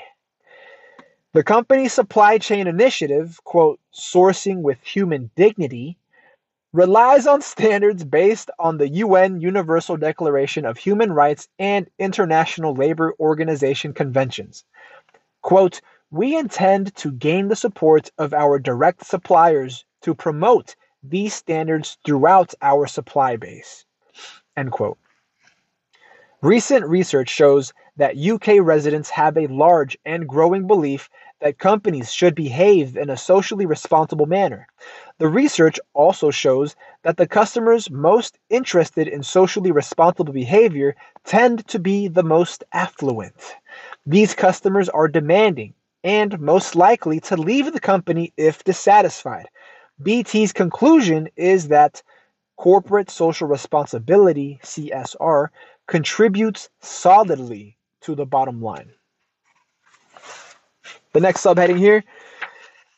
[1.33, 5.98] The company's supply chain initiative, quote, sourcing with human dignity,
[6.73, 13.15] relies on standards based on the UN Universal Declaration of Human Rights and International Labor
[13.19, 14.63] Organization conventions.
[15.41, 15.81] Quote,
[16.11, 22.53] we intend to gain the support of our direct suppliers to promote these standards throughout
[22.61, 23.85] our supply base.
[24.57, 24.97] End quote.
[26.41, 31.09] Recent research shows that UK residents have a large and growing belief
[31.41, 34.67] that companies should behave in a socially responsible manner.
[35.17, 40.95] The research also shows that the customers most interested in socially responsible behavior
[41.25, 43.35] tend to be the most affluent.
[44.05, 49.49] These customers are demanding and most likely to leave the company if dissatisfied.
[50.01, 52.01] BT's conclusion is that
[52.55, 55.49] corporate social responsibility, CSR,
[55.85, 58.91] contributes solidly to the bottom line.
[61.13, 62.03] The next subheading here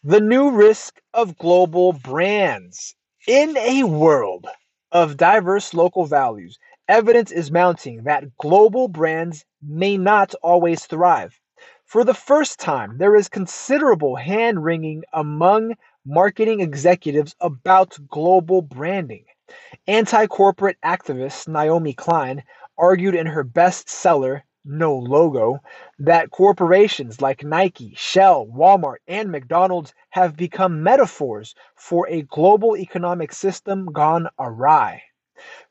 [0.03, 2.95] the new risk of global brands.
[3.27, 4.47] In a world
[4.91, 6.57] of diverse local values,
[6.87, 11.39] evidence is mounting that global brands may not always thrive.
[11.85, 19.25] For the first time, there is considerable hand wringing among marketing executives about global branding.
[19.85, 22.43] Anti corporate activist Naomi Klein
[22.75, 25.59] argued in her bestseller, No Logo,
[25.97, 33.33] that corporations like Nike, Shell, Walmart, and McDonald's have become metaphors for a global economic
[33.33, 35.01] system gone awry.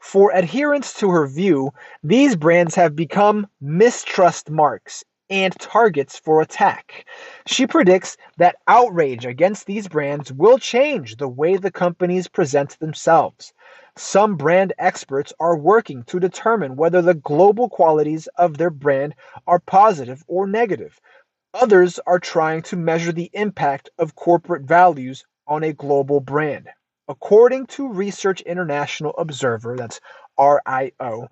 [0.01, 1.71] For adherents to her view,
[2.03, 7.07] these brands have become mistrust marks and targets for attack.
[7.47, 13.53] She predicts that outrage against these brands will change the way the companies present themselves.
[13.97, 19.15] Some brand experts are working to determine whether the global qualities of their brand
[19.47, 21.01] are positive or negative.
[21.55, 26.69] Others are trying to measure the impact of corporate values on a global brand.
[27.09, 30.01] According to Research International Observer, that's
[30.39, 31.29] RIO,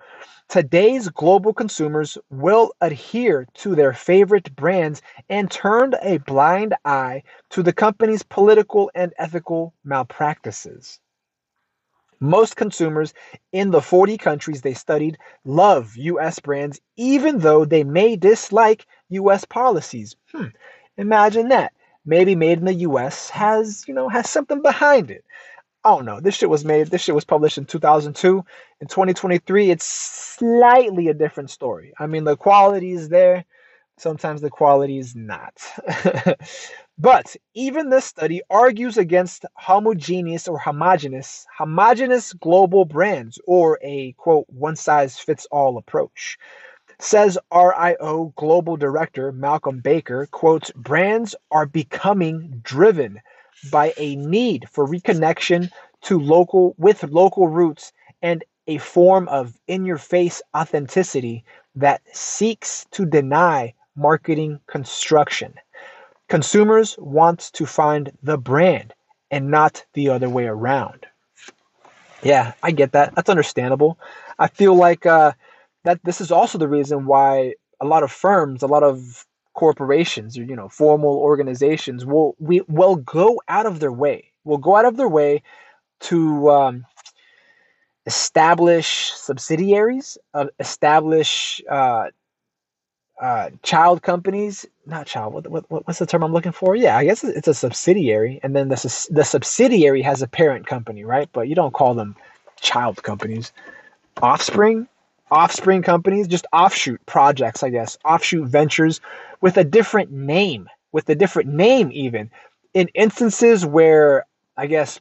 [0.49, 7.63] today's global consumers will adhere to their favorite brands and turn a blind eye to
[7.63, 11.01] the company's political and ethical malpractices.
[12.21, 13.15] Most consumers
[13.53, 19.45] in the 40 countries they studied love US brands, even though they may dislike US
[19.45, 20.17] policies.
[20.33, 20.47] Hmm,
[20.97, 21.73] imagine that.
[22.05, 25.25] Maybe made in the US has, you know, has something behind it.
[25.85, 26.21] I don't know.
[26.21, 28.45] This shit was made, this shit was published in 2002.
[28.81, 31.93] In 2023, it's slightly a different story.
[31.99, 33.45] I mean, the quality is there,
[34.01, 35.55] sometimes the quality is not.
[37.01, 44.47] But even this study argues against homogeneous or homogenous, homogenous global brands or a quote
[44.49, 46.39] one size fits all approach.
[46.99, 53.21] Says RIO Global Director Malcolm Baker, quotes, brands are becoming driven
[53.71, 55.71] by a need for reconnection
[56.03, 57.93] to local with local roots
[58.23, 61.45] and a form of in your face authenticity
[61.77, 65.55] that seeks to deny marketing construction.
[66.29, 68.95] Consumers want to find the brand
[69.31, 71.07] and not the other way around.
[72.23, 73.15] Yeah, I get that.
[73.15, 73.99] That's understandable.
[74.39, 75.33] I feel like uh,
[75.85, 80.39] that this is also the reason why a lot of firms, a lot of corporations,
[80.39, 84.33] or you know, formal organizations will we will go out of their way.
[84.45, 85.43] Will go out of their way
[86.01, 86.87] to um,
[88.07, 92.07] establish subsidiaries, uh, establish uh,
[93.21, 95.35] uh, child companies, not child.
[95.35, 96.77] What, what, what's the term I'm looking for?
[96.77, 101.05] Yeah, I guess it's a subsidiary, and then the the subsidiary has a parent company,
[101.05, 101.29] right?
[101.33, 102.15] But you don't call them
[102.61, 103.53] child companies.
[104.23, 104.89] Offspring,
[105.31, 109.01] offspring companies, just offshoot projects, I guess, offshoot ventures
[109.41, 112.31] with a different name, with a different name, even
[112.75, 114.27] in instances where
[114.57, 115.01] I guess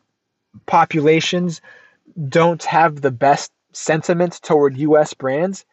[0.65, 1.61] populations
[2.29, 5.13] don't have the best sentiment toward U.S.
[5.13, 5.65] brands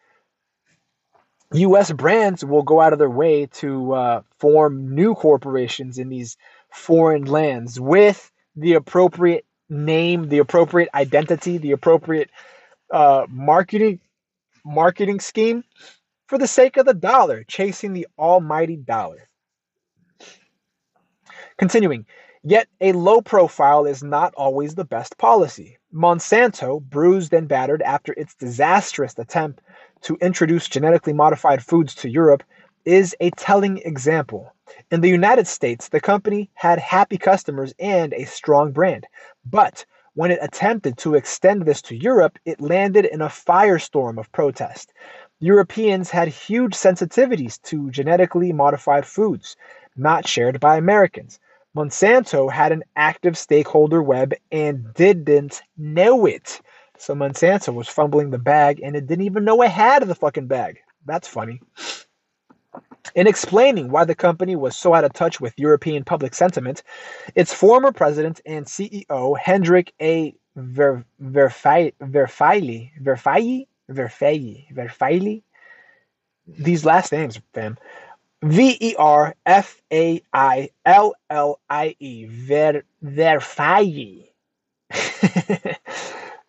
[1.59, 1.91] U.S.
[1.91, 6.37] brands will go out of their way to uh, form new corporations in these
[6.71, 12.29] foreign lands with the appropriate name, the appropriate identity, the appropriate
[12.91, 13.99] uh, marketing
[14.63, 15.63] marketing scheme
[16.27, 19.27] for the sake of the dollar, chasing the almighty dollar.
[21.57, 22.05] Continuing,
[22.43, 25.77] yet a low profile is not always the best policy.
[25.93, 29.61] Monsanto, bruised and battered after its disastrous attempt
[30.05, 32.43] to introduce genetically modified foods to Europe,
[32.85, 34.53] is a telling example.
[34.91, 39.05] In the United States, the company had happy customers and a strong brand.
[39.45, 44.31] But when it attempted to extend this to Europe, it landed in a firestorm of
[44.31, 44.93] protest.
[45.39, 49.57] Europeans had huge sensitivities to genetically modified foods,
[49.97, 51.39] not shared by Americans.
[51.75, 56.61] Monsanto had an active stakeholder web and didn't know it.
[56.97, 60.47] So Monsanto was fumbling the bag and it didn't even know it had the fucking
[60.47, 60.79] bag.
[61.05, 61.61] That's funny.
[63.15, 66.83] In explaining why the company was so out of touch with European public sentiment,
[67.35, 70.35] its former president and CEO, Hendrik A.
[70.55, 75.43] Ver, Verfaillie, Verfaillie, Verfaillie, Verfaillie,
[76.47, 77.77] these last names, fam,
[78.41, 82.83] V E R F A I L L I E, Ver,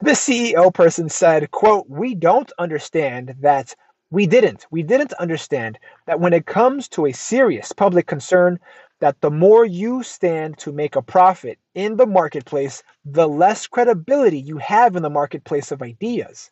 [0.00, 3.74] The CEO person said, quote, we don't understand that
[4.10, 4.66] we didn't.
[4.70, 8.60] We didn't understand that when it comes to a serious public concern,
[9.00, 14.38] that the more you stand to make a profit in the marketplace, the less credibility
[14.38, 16.50] you have in the marketplace of ideas.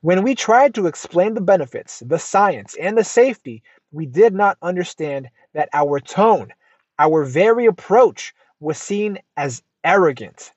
[0.00, 3.62] When we tried to explain the benefits, the science, and the safety,
[3.92, 6.52] we did not understand that our tone,
[6.98, 10.52] our very approach, was seen as arrogant.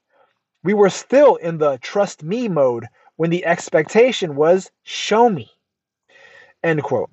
[0.64, 2.86] We were still in the trust me mode
[3.16, 5.50] when the expectation was show me.
[6.64, 7.10] End quote.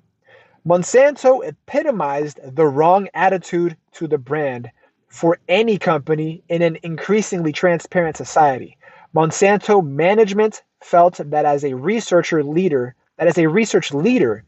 [0.67, 4.69] Monsanto epitomized the wrong attitude to the brand
[5.07, 8.77] for any company in an increasingly transparent society.
[9.15, 14.43] Monsanto management felt that as a researcher leader, that as a research leader,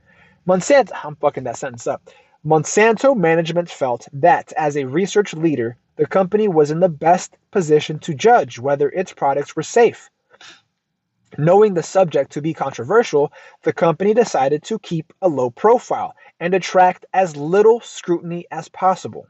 [0.48, 2.08] Monsanto, I'm fucking that sentence up.
[2.46, 8.00] Monsanto management felt that as a research leader, the company was in the best position
[8.00, 10.10] to judge whether its products were safe.
[11.38, 13.32] Knowing the subject to be controversial,
[13.64, 19.26] the company decided to keep a low profile and attract as little scrutiny as possible.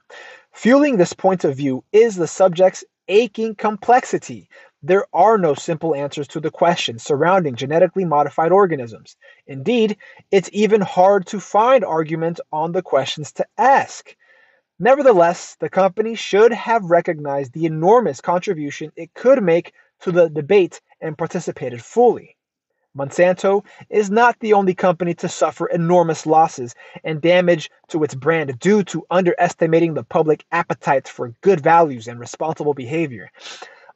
[0.51, 4.49] Fueling this point of view is the subject's aching complexity.
[4.81, 9.15] There are no simple answers to the questions surrounding genetically modified organisms.
[9.45, 9.95] Indeed,
[10.31, 14.15] it's even hard to find arguments on the questions to ask.
[14.83, 20.81] Nevertheless, the company should have recognized the enormous contribution it could make to the debate
[20.99, 22.35] and participated fully.
[22.97, 28.57] Monsanto is not the only company to suffer enormous losses and damage to its brand
[28.57, 33.29] due to underestimating the public appetite for good values and responsible behavior.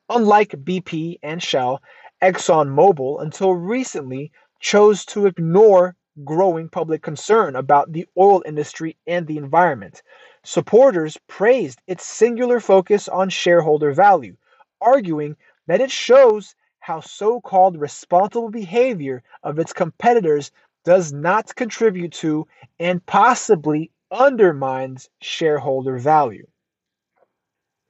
[0.07, 1.82] Unlike BP and Shell,
[2.22, 9.38] ExxonMobil until recently chose to ignore growing public concern about the oil industry and the
[9.38, 10.03] environment.
[10.47, 14.38] Supporters praised its singular focus on shareholder value,
[14.80, 15.35] arguing
[15.65, 20.51] that it shows how so called responsible behavior of its competitors
[20.84, 22.45] does not contribute to
[22.80, 26.45] and possibly undermines shareholder value.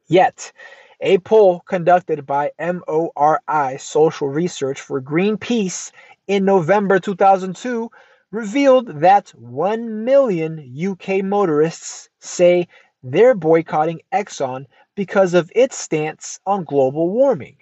[0.07, 0.53] Yet,
[1.01, 5.91] a poll conducted by MORI Social Research for Greenpeace
[6.27, 7.91] in November 2002
[8.31, 12.67] revealed that 1 million UK motorists say
[13.03, 14.65] they're boycotting Exxon
[14.95, 17.57] because of its stance on global warming.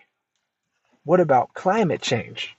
[1.03, 2.56] What about climate change?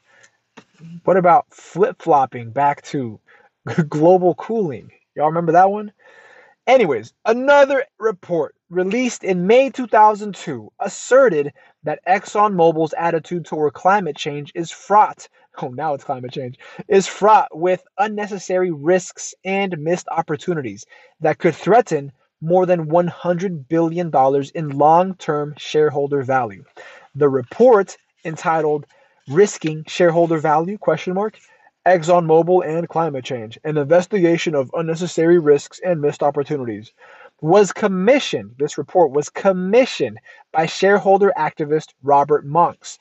[1.05, 3.21] What about flip flopping back to
[3.89, 4.91] global cooling?
[5.15, 5.93] Y'all remember that one?
[6.67, 11.53] Anyways, another report released in May 2002 asserted
[11.83, 15.29] that ExxonMobil's attitude toward climate change is fraught.
[15.63, 16.59] Oh, now it's climate change.
[16.89, 20.85] Is fraught with unnecessary risks and missed opportunities
[21.21, 24.13] that could threaten more than $100 billion
[24.55, 26.65] in long term shareholder value.
[27.15, 28.87] The report entitled
[29.29, 31.39] Risking Shareholder Value question mark
[31.87, 36.93] ExxonMobil and Climate Change, an investigation of unnecessary risks and missed opportunities,
[37.43, 38.55] was commissioned.
[38.59, 40.19] This report was commissioned
[40.53, 42.99] by shareholder activist Robert Monks,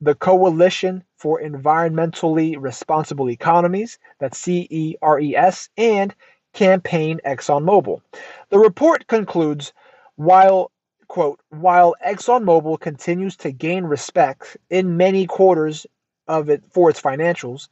[0.00, 6.14] the Coalition for Environmentally Responsible Economies, that's CERES, and
[6.52, 8.00] Campaign ExxonMobil.
[8.48, 9.72] The report concludes
[10.16, 10.72] while
[11.10, 15.84] quote, while ExxonMobil continues to gain respect in many quarters
[16.28, 17.68] of it for its financials,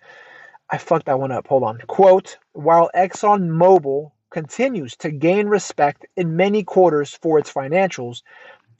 [0.70, 1.46] I fucked that one up.
[1.46, 1.78] Hold on.
[1.86, 8.22] Quote, while ExxonMobil continues to gain respect in many quarters for its financials,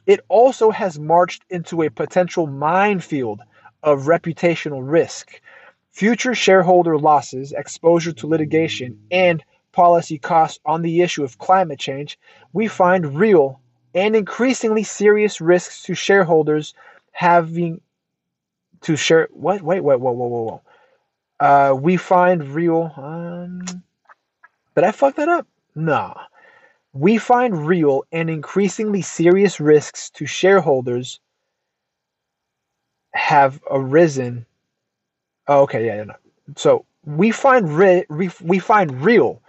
[0.09, 3.43] it also has marched into a potential minefield
[3.85, 5.41] of reputational risk.
[5.93, 12.19] Future shareholder losses, exposure to litigation, and policy costs on the issue of climate change
[12.53, 13.61] we find real
[13.95, 16.75] and increasingly serious risks to shareholders
[17.13, 17.81] having
[18.81, 20.63] to share what wait wait whoa whoa whoa whoa.
[21.39, 23.61] Uh we find real um
[24.75, 25.47] did i fuck that up?
[25.77, 26.15] Nah
[26.99, 31.21] we find real and increasingly serious risks to shareholders
[33.15, 34.45] have arisen
[35.47, 36.15] oh, okay yeah, yeah no.
[36.57, 38.05] so we find re-
[38.43, 39.41] we find real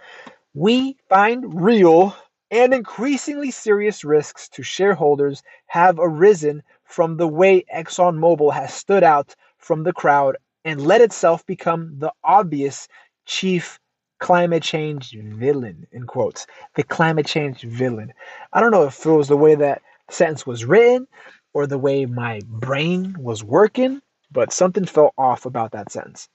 [0.54, 2.14] we find real
[2.52, 9.34] and increasingly serious risks to shareholders have arisen from the way ExxonMobil has stood out
[9.58, 12.86] from the crowd and let itself become the obvious
[13.26, 13.80] chief
[14.20, 18.12] climate change villain in quotes the climate change villain.
[18.52, 21.08] I don't know if it was the way that sentence was written
[21.52, 24.00] or the way my brain was working
[24.32, 26.28] but something felt off about that sentence.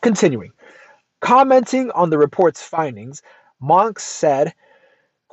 [0.00, 0.52] Continuing.
[1.20, 3.22] Commenting on the report's findings
[3.60, 4.54] monk said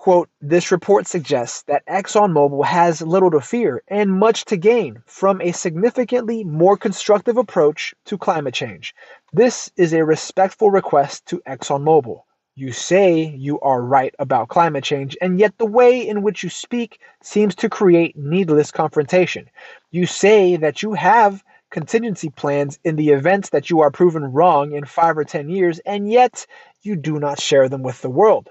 [0.04, 5.40] Quote, this report suggests that ExxonMobil has little to fear and much to gain from
[5.40, 8.94] a significantly more constructive approach to climate change.
[9.32, 12.22] This is a respectful request to ExxonMobil.
[12.54, 16.50] You say you are right about climate change, and yet the way in which you
[16.50, 19.50] speak seems to create needless confrontation.
[19.92, 24.74] You say that you have contingency plans in the event that you are proven wrong
[24.74, 26.46] in five or ten years, and yet
[26.82, 28.50] you do not share them with the world.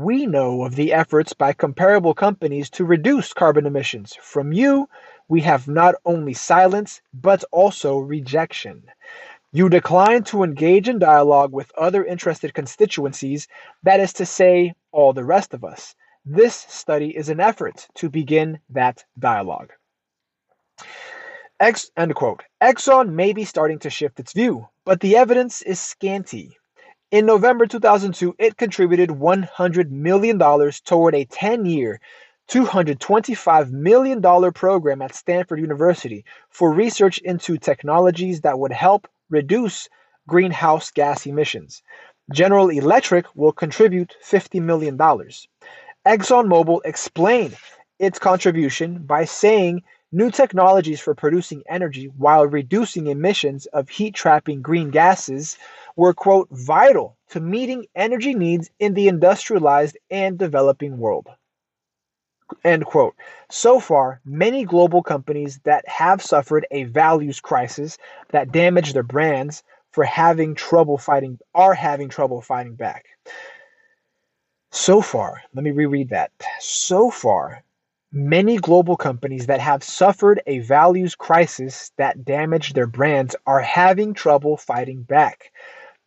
[0.00, 4.16] We know of the efforts by comparable companies to reduce carbon emissions.
[4.22, 4.88] From you,
[5.28, 8.84] we have not only silence, but also rejection.
[9.52, 13.46] You decline to engage in dialogue with other interested constituencies,
[13.82, 15.94] that is to say, all the rest of us.
[16.24, 19.70] This study is an effort to begin that dialogue.
[21.60, 22.42] Ex- end quote.
[22.62, 26.56] Exxon may be starting to shift its view, but the evidence is scanty.
[27.10, 30.38] In November 2002, it contributed $100 million
[30.84, 32.00] toward a 10 year,
[32.48, 39.88] $225 million program at Stanford University for research into technologies that would help reduce
[40.28, 41.82] greenhouse gas emissions.
[42.32, 44.96] General Electric will contribute $50 million.
[44.96, 47.56] ExxonMobil explained
[47.98, 49.82] its contribution by saying
[50.12, 55.56] new technologies for producing energy while reducing emissions of heat trapping green gases
[55.96, 61.28] were, quote, vital to meeting energy needs in the industrialized and developing world.
[62.64, 63.14] End quote.
[63.48, 67.96] So far, many global companies that have suffered a values crisis
[68.30, 69.62] that damaged their brands
[69.92, 73.06] for having trouble fighting are having trouble fighting back.
[74.72, 76.30] So far, let me reread that.
[76.60, 77.62] So far,
[78.12, 84.14] Many global companies that have suffered a values crisis that damaged their brands are having
[84.14, 85.52] trouble fighting back.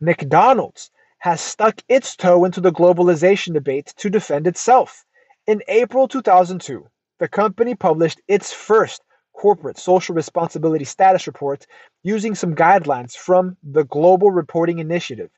[0.02, 5.06] McDonald's has stuck its toe into the globalization debate to defend itself.
[5.48, 6.86] In April 2002,
[7.20, 9.02] the company published its first
[9.32, 11.66] corporate social responsibility status report
[12.04, 15.30] using some guidelines from the Global Reporting Initiative.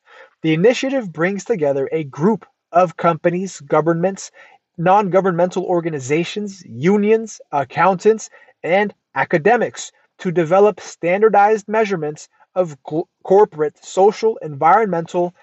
[0.41, 4.31] The initiative brings together a group of companies, governments,
[4.77, 8.30] non governmental organizations, unions, accountants,
[8.64, 12.77] and academics to develop standardized measurements of
[13.23, 15.35] corporate social, environmental,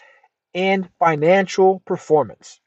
[0.55, 2.61] and financial performance.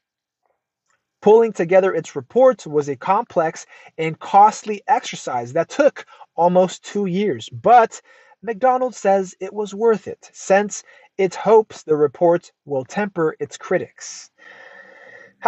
[1.20, 3.66] Pulling together its reports was a complex
[3.98, 6.06] and costly exercise that took
[6.36, 8.00] almost two years, but
[8.42, 10.84] McDonald says it was worth it since
[11.18, 14.30] it hopes the report will temper its critics.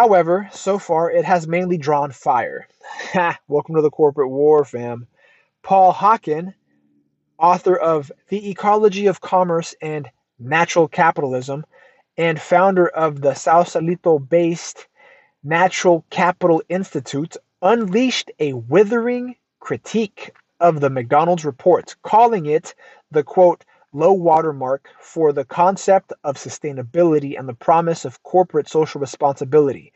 [0.01, 2.69] However, so far it has mainly drawn fire.
[3.11, 3.37] Ha!
[3.49, 5.07] Welcome to the corporate war, fam.
[5.61, 6.53] Paul Hawken,
[7.37, 10.09] author of The Ecology of Commerce and
[10.39, 11.65] Natural Capitalism,
[12.17, 14.87] and founder of the Sausalito based
[15.43, 20.31] Natural Capital Institute, unleashed a withering critique
[20.61, 22.73] of the McDonald's report, calling it
[23.11, 29.01] the quote, low watermark for the concept of sustainability and the promise of corporate social
[29.01, 29.93] responsibility.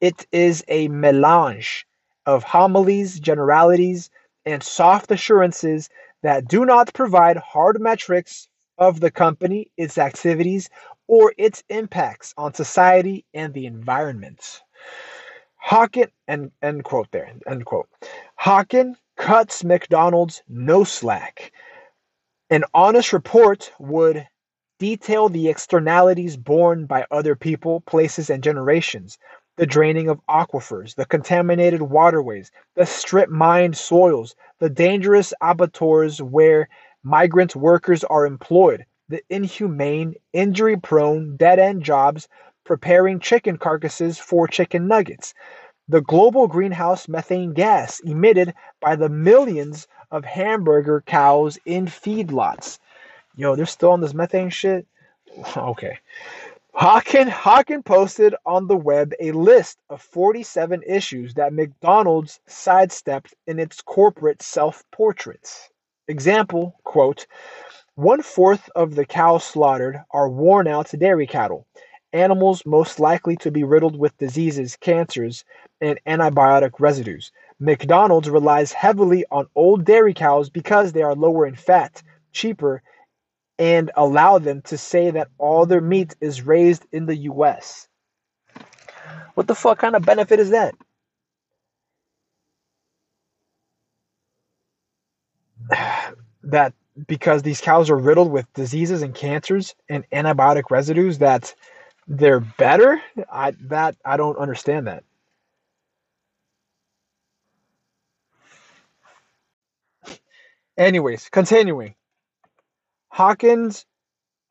[0.00, 1.86] It is a melange
[2.26, 4.10] of homilies, generalities,
[4.44, 5.88] and soft assurances
[6.22, 8.48] that do not provide hard metrics
[8.78, 10.68] of the company, its activities,
[11.08, 14.62] or its impacts on society and the environment.
[15.64, 17.88] Hawken, end, end quote there, end quote.
[18.40, 21.52] Hawken cuts McDonald's no slack
[22.52, 24.28] an honest report would
[24.78, 29.16] detail the externalities borne by other people, places, and generations.
[29.56, 36.68] The draining of aquifers, the contaminated waterways, the strip mined soils, the dangerous abattoirs where
[37.02, 42.28] migrant workers are employed, the inhumane, injury prone, dead end jobs
[42.64, 45.32] preparing chicken carcasses for chicken nuggets,
[45.88, 52.78] the global greenhouse methane gas emitted by the millions of hamburger cows in feedlots.
[53.34, 54.86] Yo, they're still on this methane shit?
[55.56, 55.98] Okay.
[56.74, 63.58] Hawken, Hawken posted on the web a list of 47 issues that McDonald's sidestepped in
[63.58, 65.70] its corporate self portraits.
[66.08, 67.26] Example, quote,
[67.94, 71.66] one fourth of the cows slaughtered are worn out dairy cattle,
[72.14, 75.44] animals most likely to be riddled with diseases, cancers,
[75.82, 77.32] and antibiotic residues.
[77.62, 82.02] McDonald's relies heavily on old dairy cows because they are lower in fat,
[82.32, 82.82] cheaper,
[83.56, 87.86] and allow them to say that all their meat is raised in the US.
[89.34, 90.74] What the fuck kind of benefit is that?
[96.42, 96.74] that
[97.06, 101.54] because these cows are riddled with diseases and cancers and antibiotic residues that
[102.08, 103.00] they're better
[103.32, 105.04] i that i don't understand that
[110.78, 111.94] anyways continuing
[113.10, 113.86] hawkins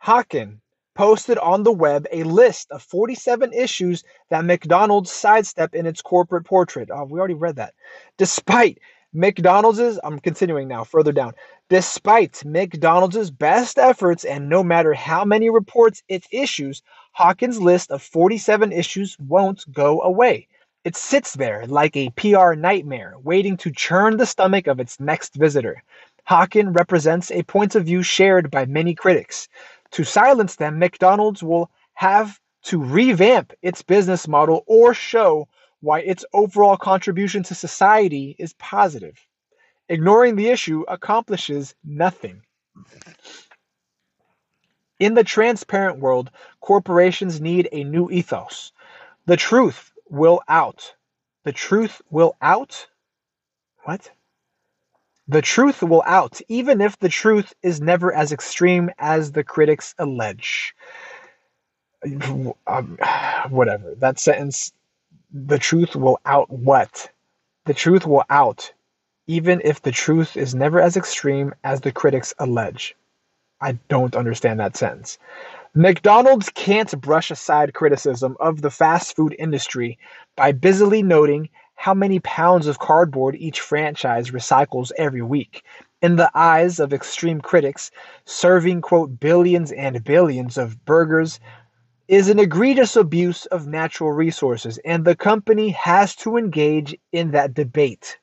[0.03, 0.59] hawken
[0.95, 6.45] posted on the web a list of 47 issues that mcdonald's sidestep in its corporate
[6.45, 7.73] portrait oh we already read that
[8.17, 8.79] despite
[9.13, 11.33] McDonald's, I'm continuing now further down.
[11.69, 16.81] Despite McDonald's best efforts and no matter how many reports it issues,
[17.11, 20.47] Hawkins' list of 47 issues won't go away.
[20.85, 25.35] It sits there like a PR nightmare, waiting to churn the stomach of its next
[25.35, 25.83] visitor.
[26.31, 29.49] Hawken represents a point of view shared by many critics.
[29.91, 35.49] To silence them, McDonald's will have to revamp its business model or show
[35.81, 39.17] why its overall contribution to society is positive.
[39.89, 42.43] Ignoring the issue accomplishes nothing.
[44.99, 46.31] In the transparent world,
[46.61, 48.71] corporations need a new ethos.
[49.25, 50.95] The truth will out.
[51.43, 52.87] The truth will out?
[53.83, 54.11] What?
[55.31, 59.95] The truth will out, even if the truth is never as extreme as the critics
[59.97, 60.75] allege.
[62.67, 62.97] Um,
[63.49, 63.95] whatever.
[63.95, 64.73] That sentence
[65.31, 67.09] the truth will out what?
[67.65, 68.73] The truth will out,
[69.27, 72.95] even if the truth is never as extreme as the critics allege.
[73.61, 75.17] I don't understand that sentence.
[75.73, 79.97] McDonald's can't brush aside criticism of the fast food industry
[80.35, 81.47] by busily noting
[81.81, 85.63] how many pounds of cardboard each franchise recycles every week.
[86.03, 87.89] In the eyes of extreme critics,
[88.23, 91.39] serving, quote, billions and billions of burgers,
[92.07, 97.55] is an egregious abuse of natural resources, and the company has to engage in that
[97.55, 98.19] debate.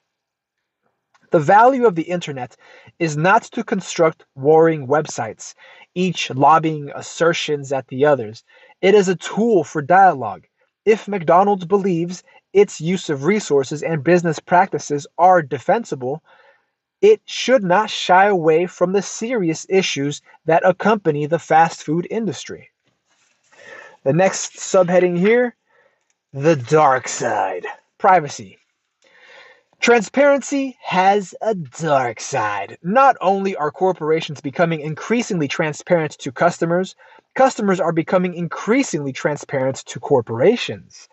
[1.32, 2.56] The value of the internet
[3.00, 5.56] is not to construct warring websites,
[5.96, 8.44] each lobbying assertions at the others.
[8.82, 10.46] It is a tool for dialogue.
[10.84, 12.22] If McDonald's believes
[12.52, 16.22] its use of resources and business practices are defensible,
[17.00, 22.70] it should not shy away from the serious issues that accompany the fast food industry.
[24.04, 25.54] The next subheading here
[26.32, 27.66] the dark side
[27.96, 28.58] privacy.
[29.80, 32.76] Transparency has a dark side.
[32.82, 36.96] Not only are corporations becoming increasingly transparent to customers,
[37.34, 41.08] customers are becoming increasingly transparent to corporations.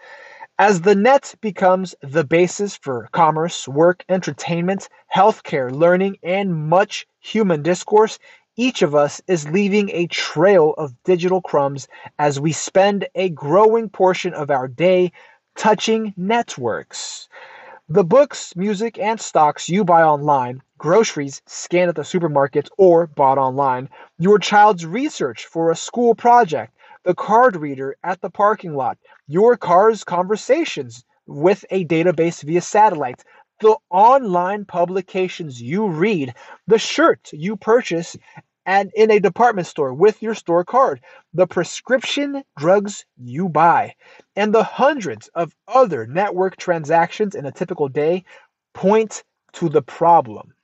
[0.58, 7.62] As the net becomes the basis for commerce, work, entertainment, healthcare, learning, and much human
[7.62, 8.20] discourse,
[8.56, 13.90] each of us is leaving a trail of digital crumbs as we spend a growing
[13.90, 15.12] portion of our day
[15.58, 17.28] touching networks.
[17.90, 23.38] The books, music, and stocks you buy online, groceries scanned at the supermarket or bought
[23.38, 26.74] online, your child's research for a school project,
[27.06, 33.24] the card reader at the parking lot, your car's conversations with a database via satellite,
[33.62, 36.34] the online publications you read,
[36.68, 38.18] the shirt you purchase
[38.66, 41.00] and in a department store with your store card,
[41.36, 43.94] the prescription drugs you buy,
[44.36, 48.26] and the hundreds of other network transactions in a typical day
[48.74, 49.24] point
[49.54, 50.55] to the problem.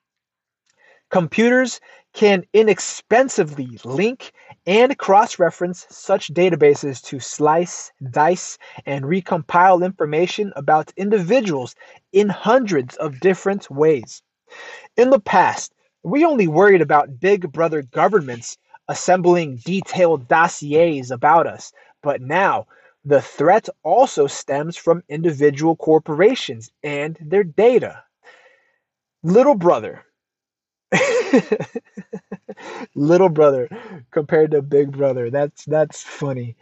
[1.11, 1.81] Computers
[2.13, 4.31] can inexpensively link
[4.65, 11.75] and cross reference such databases to slice, dice, and recompile information about individuals
[12.13, 14.23] in hundreds of different ways.
[14.95, 15.73] In the past,
[16.03, 18.57] we only worried about big brother governments
[18.87, 22.67] assembling detailed dossiers about us, but now
[23.03, 28.01] the threat also stems from individual corporations and their data.
[29.23, 30.05] Little brother.
[32.95, 33.69] Little brother
[34.11, 35.29] compared to big brother.
[35.29, 36.55] That's that's funny.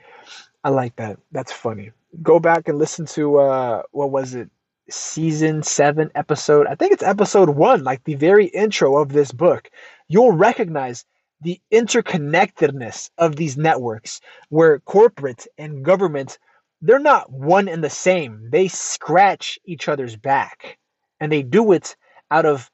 [0.64, 1.18] I like that.
[1.32, 1.92] That's funny.
[2.22, 4.50] Go back and listen to uh what was it?
[4.92, 9.70] season seven episode, I think it's episode one, like the very intro of this book,
[10.08, 11.06] you'll recognize
[11.42, 14.20] the interconnectedness of these networks
[14.50, 16.38] where corporate and government
[16.82, 20.78] they're not one and the same they scratch each other's back
[21.20, 21.96] and they do it
[22.32, 22.70] out of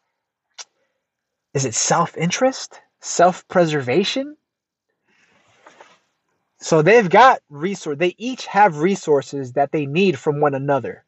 [1.56, 4.38] is it self-interest self-preservation
[6.60, 11.04] so they've got resource they each have resources that they need from one another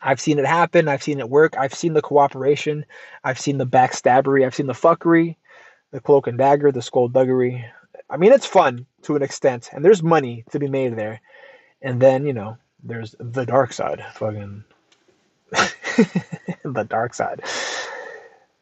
[0.00, 2.84] i've seen it happen i've seen it work i've seen the cooperation
[3.24, 5.36] i've seen the backstabbery i've seen the fuckery
[5.90, 7.64] the cloak and dagger, the skullduggery.
[8.10, 11.20] I mean, it's fun to an extent, and there's money to be made there.
[11.82, 14.04] And then, you know, there's the dark side.
[14.14, 14.64] Fucking
[15.52, 17.42] the dark side.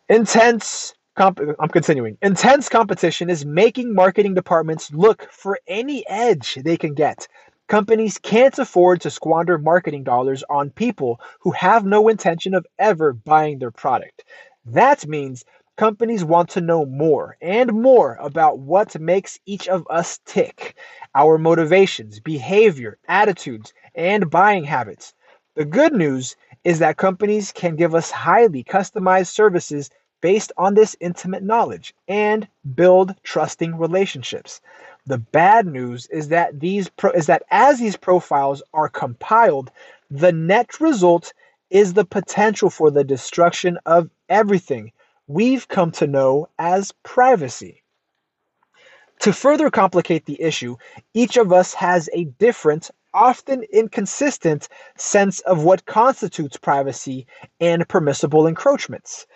[0.08, 2.18] Intense comp- I'm continuing.
[2.22, 7.28] Intense competition is making marketing departments look for any edge they can get.
[7.68, 13.14] Companies can't afford to squander marketing dollars on people who have no intention of ever
[13.14, 14.24] buying their product.
[14.66, 15.44] That means
[15.76, 20.76] Companies want to know more and more about what makes each of us tick,
[21.16, 25.14] our motivations, behavior, attitudes, and buying habits.
[25.56, 29.88] The good news is that companies can give us highly customized services
[30.20, 34.60] based on this intimate knowledge and build trusting relationships.
[35.06, 39.70] The bad news is that these pro- is that as these profiles are compiled,
[40.10, 41.32] the net result
[41.70, 44.92] is the potential for the destruction of everything
[45.26, 47.82] we've come to know as privacy.
[49.20, 50.76] To further complicate the issue,
[51.14, 57.26] each of us has a different, often inconsistent sense of what constitutes privacy
[57.60, 59.26] and permissible encroachments.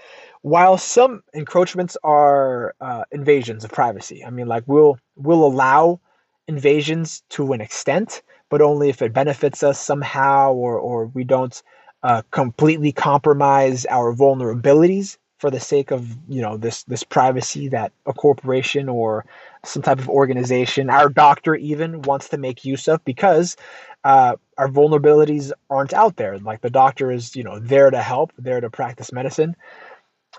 [0.42, 6.00] While some encroachments are uh, invasions of privacy, I mean, like we'll we'll allow
[6.46, 11.62] invasions to an extent, but only if it benefits us somehow, or or we don't
[12.02, 17.92] uh, completely compromise our vulnerabilities for the sake of you know this this privacy that
[18.06, 19.24] a corporation or
[19.64, 23.56] some type of organization, our doctor even wants to make use of because
[24.04, 26.38] uh, our vulnerabilities aren't out there.
[26.38, 29.56] Like the doctor is you know there to help, there to practice medicine,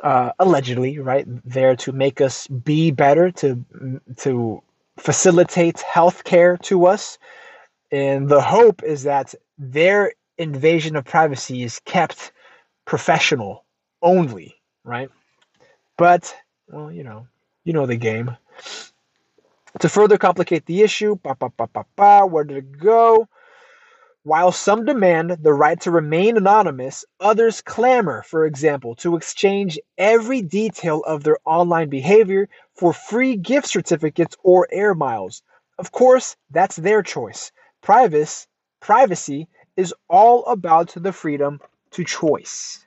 [0.03, 1.25] uh, allegedly, right?
[1.45, 3.63] There to make us be better, to
[4.17, 4.63] to
[4.97, 7.17] facilitate healthcare to us,
[7.91, 12.31] and the hope is that their invasion of privacy is kept
[12.85, 13.63] professional
[14.01, 15.09] only right?
[15.97, 16.35] But,
[16.67, 17.27] well, you know,
[17.63, 18.35] you know the game.
[19.81, 21.49] To further complicate the issue, bah, bah,
[21.95, 23.27] bah, where did it go?
[24.21, 30.43] While some demand the right to remain anonymous, others clamor, for example, to exchange every
[30.43, 35.41] detail of their online behavior for free gift certificates or air miles.
[35.79, 37.51] Of course, that's their choice.
[37.81, 38.45] Privacy,
[38.81, 41.59] privacy is all about the freedom
[41.89, 42.85] to choice.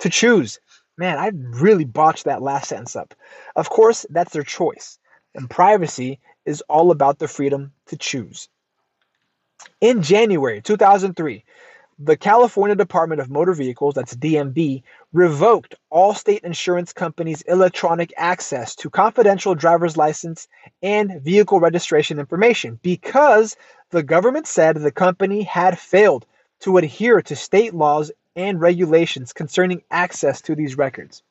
[0.00, 0.60] To choose.
[0.98, 3.14] Man, I really botched that last sentence up.
[3.56, 4.98] Of course, that's their choice.
[5.34, 8.48] And privacy is all about the freedom to choose.
[9.80, 11.44] In January 2003,
[11.98, 14.82] the California Department of Motor Vehicles, that's DMV,
[15.12, 20.48] revoked all state insurance companies' electronic access to confidential driver's license
[20.82, 23.56] and vehicle registration information because
[23.90, 26.26] the government said the company had failed
[26.60, 31.22] to adhere to state laws and regulations concerning access to these records.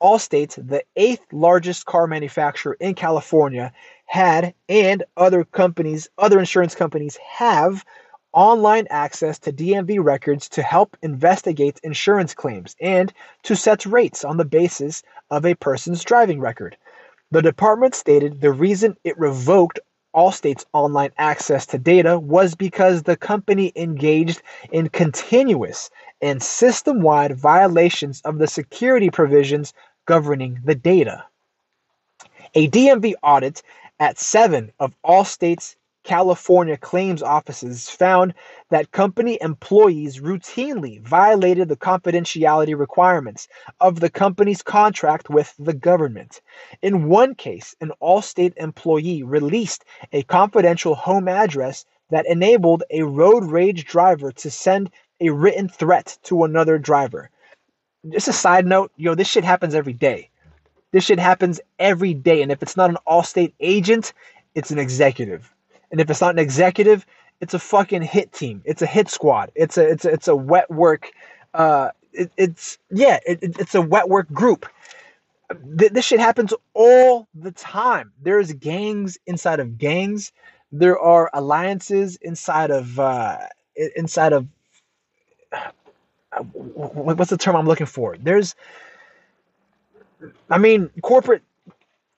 [0.00, 3.72] Allstate, the eighth largest car manufacturer in California,
[4.06, 7.84] had and other companies, other insurance companies have
[8.32, 13.12] online access to DMV records to help investigate insurance claims and
[13.42, 16.76] to set rates on the basis of a person's driving record.
[17.30, 19.80] The department stated the reason it revoked
[20.14, 25.90] Allstate's online access to data was because the company engaged in continuous
[26.20, 29.72] and system wide violations of the security provisions
[30.10, 31.24] governing the data.
[32.56, 33.62] A DMV audit
[34.00, 38.34] at seven of Allstate's California claims offices found
[38.70, 43.46] that company employees routinely violated the confidentiality requirements
[43.78, 46.40] of the company's contract with the government.
[46.82, 53.44] In one case, an Allstate employee released a confidential home address that enabled a road
[53.44, 57.30] rage driver to send a written threat to another driver.
[58.08, 60.30] Just a side note, yo, this shit happens every day.
[60.92, 62.42] This shit happens every day.
[62.42, 64.12] And if it's not an Allstate agent,
[64.54, 65.52] it's an executive.
[65.90, 67.06] And if it's not an executive,
[67.40, 68.62] it's a fucking hit team.
[68.64, 69.50] It's a hit squad.
[69.54, 71.10] It's a it's a, it's a wet work.
[71.54, 74.66] Uh, it, it's yeah, it, it's a wet work group.
[75.64, 78.12] This shit happens all the time.
[78.22, 80.32] There's gangs inside of gangs.
[80.70, 83.38] There are alliances inside of uh,
[83.96, 84.46] inside of
[86.38, 88.16] what's the term I'm looking for?
[88.16, 88.54] There's,
[90.48, 91.42] I mean, corporate.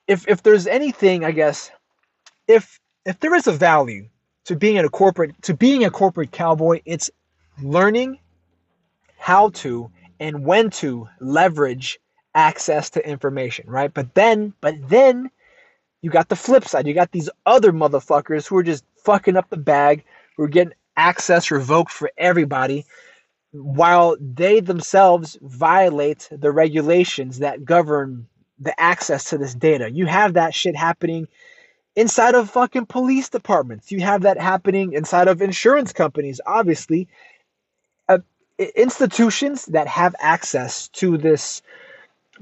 [0.07, 1.71] If if there's anything, I guess,
[2.49, 4.09] if if there is a value
[4.45, 7.11] to being in a corporate to being a corporate cowboy, it's
[7.63, 8.19] learning
[9.19, 9.91] how to
[10.21, 11.99] and when to leverage
[12.35, 13.93] access to information, right?
[13.93, 15.31] But then, but then
[16.01, 16.87] you got the flip side.
[16.87, 20.05] You got these other motherfuckers who are just fucking up the bag,
[20.37, 22.85] who are getting access revoked for everybody,
[23.53, 28.27] while they themselves violate the regulations that govern
[28.59, 29.91] the access to this data.
[29.91, 31.29] You have that shit happening
[31.97, 33.93] inside of fucking police departments.
[33.93, 37.09] You have that happening inside of insurance companies, obviously.
[38.09, 38.19] Uh,
[38.77, 41.63] institutions that have access to this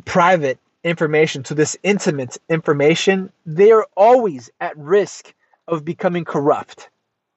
[0.04, 5.34] private information, to this intimate information, they are always at risk
[5.66, 6.89] of becoming corrupt.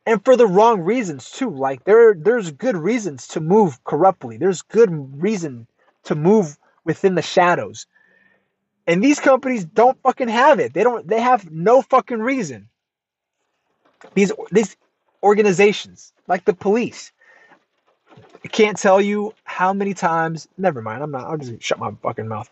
[0.06, 1.50] And for the wrong reasons too.
[1.50, 4.38] Like there there's good reasons to move corruptly.
[4.38, 4.90] There's good
[5.22, 5.68] reason
[6.06, 7.88] to move within the shadows.
[8.88, 10.74] And these companies don't fucking have it.
[10.74, 12.70] They don't they have no fucking reason.
[14.14, 14.76] These these
[15.24, 17.12] organizations, like the police,
[18.44, 20.48] I can't tell you how many times.
[20.58, 21.04] Never mind.
[21.04, 21.26] I'm not.
[21.26, 22.52] I'll just shut my fucking mouth.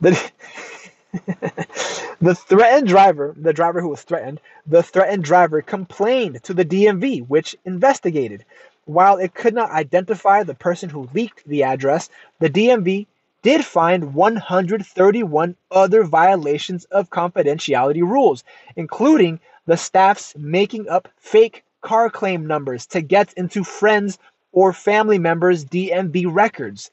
[0.00, 0.32] The,
[2.20, 7.28] the threatened driver, the driver who was threatened, the threatened driver complained to the DMV,
[7.28, 8.44] which investigated.
[8.86, 12.10] While it could not identify the person who leaked the address,
[12.40, 13.06] the DMV
[13.42, 18.42] did find 131 other violations of confidentiality rules,
[18.74, 24.18] including the staff's making up fake car claim numbers to get into friends'
[24.52, 26.90] or family members' DMV records.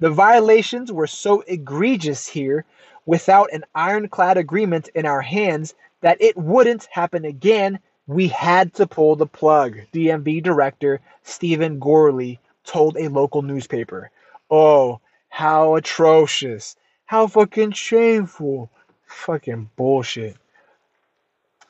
[0.00, 2.64] The violations were so egregious here
[3.06, 7.78] without an ironclad agreement in our hands that it wouldn't happen again.
[8.06, 14.10] We had to pull the plug, DMV director Steven Gourley told a local newspaper.
[14.50, 16.76] Oh, how atrocious.
[17.06, 18.70] How fucking shameful.
[19.06, 20.36] Fucking bullshit.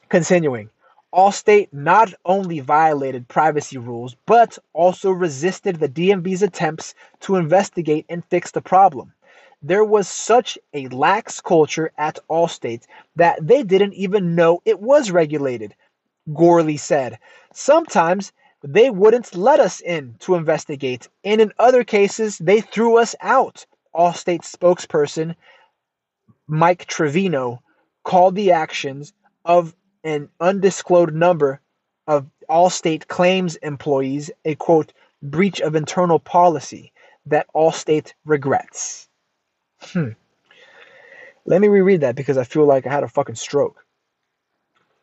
[0.09, 0.71] Continuing.
[1.13, 8.25] Allstate not only violated privacy rules, but also resisted the DMV's attempts to investigate and
[8.27, 9.13] fix the problem.
[9.63, 15.11] There was such a lax culture at Allstate that they didn't even know it was
[15.11, 15.75] regulated,
[16.31, 17.19] Gourley said.
[17.53, 18.33] Sometimes
[18.65, 23.67] they wouldn't let us in to investigate, and in other cases, they threw us out.
[23.95, 25.35] Allstate spokesperson
[26.49, 27.63] Mike Trevino
[28.05, 29.13] called the actions
[29.45, 31.61] of an undisclosed number
[32.07, 34.93] of Allstate claims employees a quote
[35.23, 36.93] breach of internal policy
[37.27, 39.10] that Allstate regrets.
[39.83, 40.11] Hmm.
[41.45, 43.85] Let me reread that because I feel like I had a fucking stroke.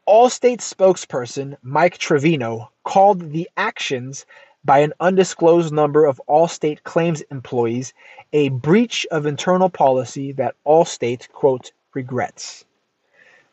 [0.07, 4.25] Allstate spokesperson Mike Trevino called the actions
[4.63, 7.93] by an undisclosed number of Allstate claims employees
[8.33, 12.65] a breach of internal policy that Allstate, quote, regrets.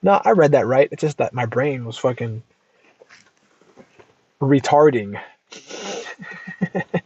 [0.02, 0.88] No, I read that right.
[0.92, 2.42] It's just that my brain was fucking
[4.40, 5.20] retarding.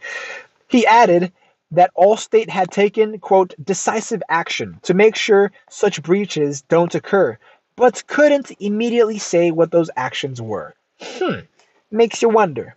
[0.67, 1.31] he added
[1.71, 7.37] that Allstate had taken, quote, decisive action to make sure such breaches don't occur,
[7.75, 10.73] but couldn't immediately say what those actions were.
[11.01, 11.39] Hmm,
[11.91, 12.75] makes you wonder.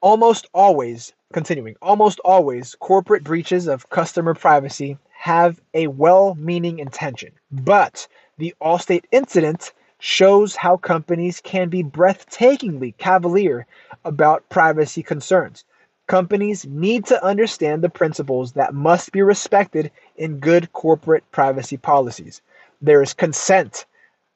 [0.00, 7.32] Almost always, continuing, almost always, corporate breaches of customer privacy have a well meaning intention,
[7.50, 8.08] but
[8.38, 13.66] the Allstate incident shows how companies can be breathtakingly cavalier
[14.04, 15.64] about privacy concerns.
[16.12, 22.42] Companies need to understand the principles that must be respected in good corporate privacy policies.
[22.82, 23.86] There is consent.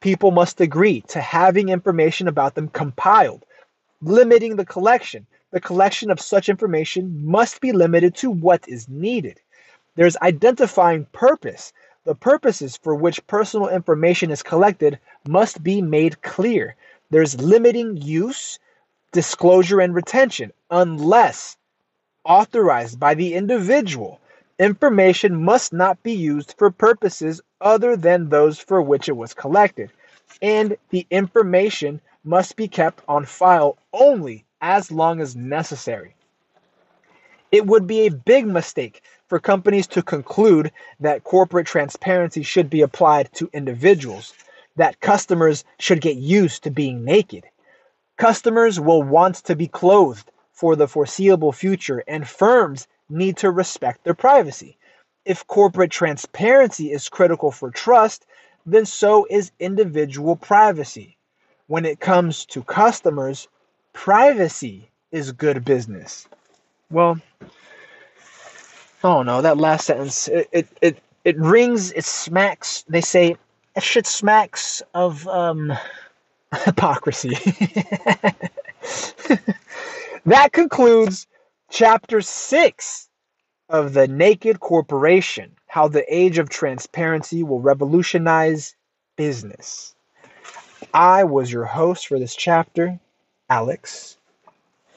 [0.00, 3.44] People must agree to having information about them compiled.
[4.00, 5.26] Limiting the collection.
[5.50, 9.38] The collection of such information must be limited to what is needed.
[9.96, 11.74] There's identifying purpose.
[12.04, 14.98] The purposes for which personal information is collected
[15.28, 16.74] must be made clear.
[17.10, 18.58] There's limiting use,
[19.12, 21.58] disclosure, and retention unless
[22.26, 24.20] authorized by the individual.
[24.58, 29.90] Information must not be used for purposes other than those for which it was collected,
[30.42, 36.14] and the information must be kept on file only as long as necessary.
[37.52, 42.82] It would be a big mistake for companies to conclude that corporate transparency should be
[42.82, 44.34] applied to individuals,
[44.76, 47.44] that customers should get used to being naked.
[48.16, 54.02] Customers will want to be clothed for the foreseeable future, and firms need to respect
[54.02, 54.76] their privacy.
[55.24, 58.26] If corporate transparency is critical for trust,
[58.66, 61.16] then so is individual privacy.
[61.68, 63.46] When it comes to customers,
[63.92, 66.26] privacy is good business.
[66.90, 67.20] Well,
[69.04, 72.84] Oh no, that last sentence it it it, it rings, it smacks.
[72.88, 73.36] They say
[73.74, 75.72] that shit smacks of um
[76.64, 77.36] hypocrisy.
[80.26, 81.26] that concludes
[81.70, 83.08] chapter six
[83.68, 88.74] of the Naked Corporation: How the Age of Transparency Will Revolutionize
[89.16, 89.94] Business.
[90.92, 92.98] I was your host for this chapter,
[93.48, 94.16] Alex,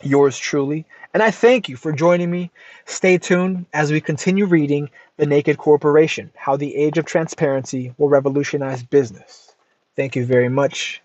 [0.02, 2.52] yours truly, and I thank you for joining me.
[2.86, 8.10] Stay tuned as we continue reading The Naked Corporation How the Age of Transparency Will
[8.10, 9.54] Revolutionize Business.
[9.96, 11.02] Thank you very much.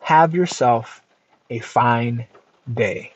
[0.00, 1.02] Have yourself
[1.50, 2.26] a fine
[2.72, 3.12] day.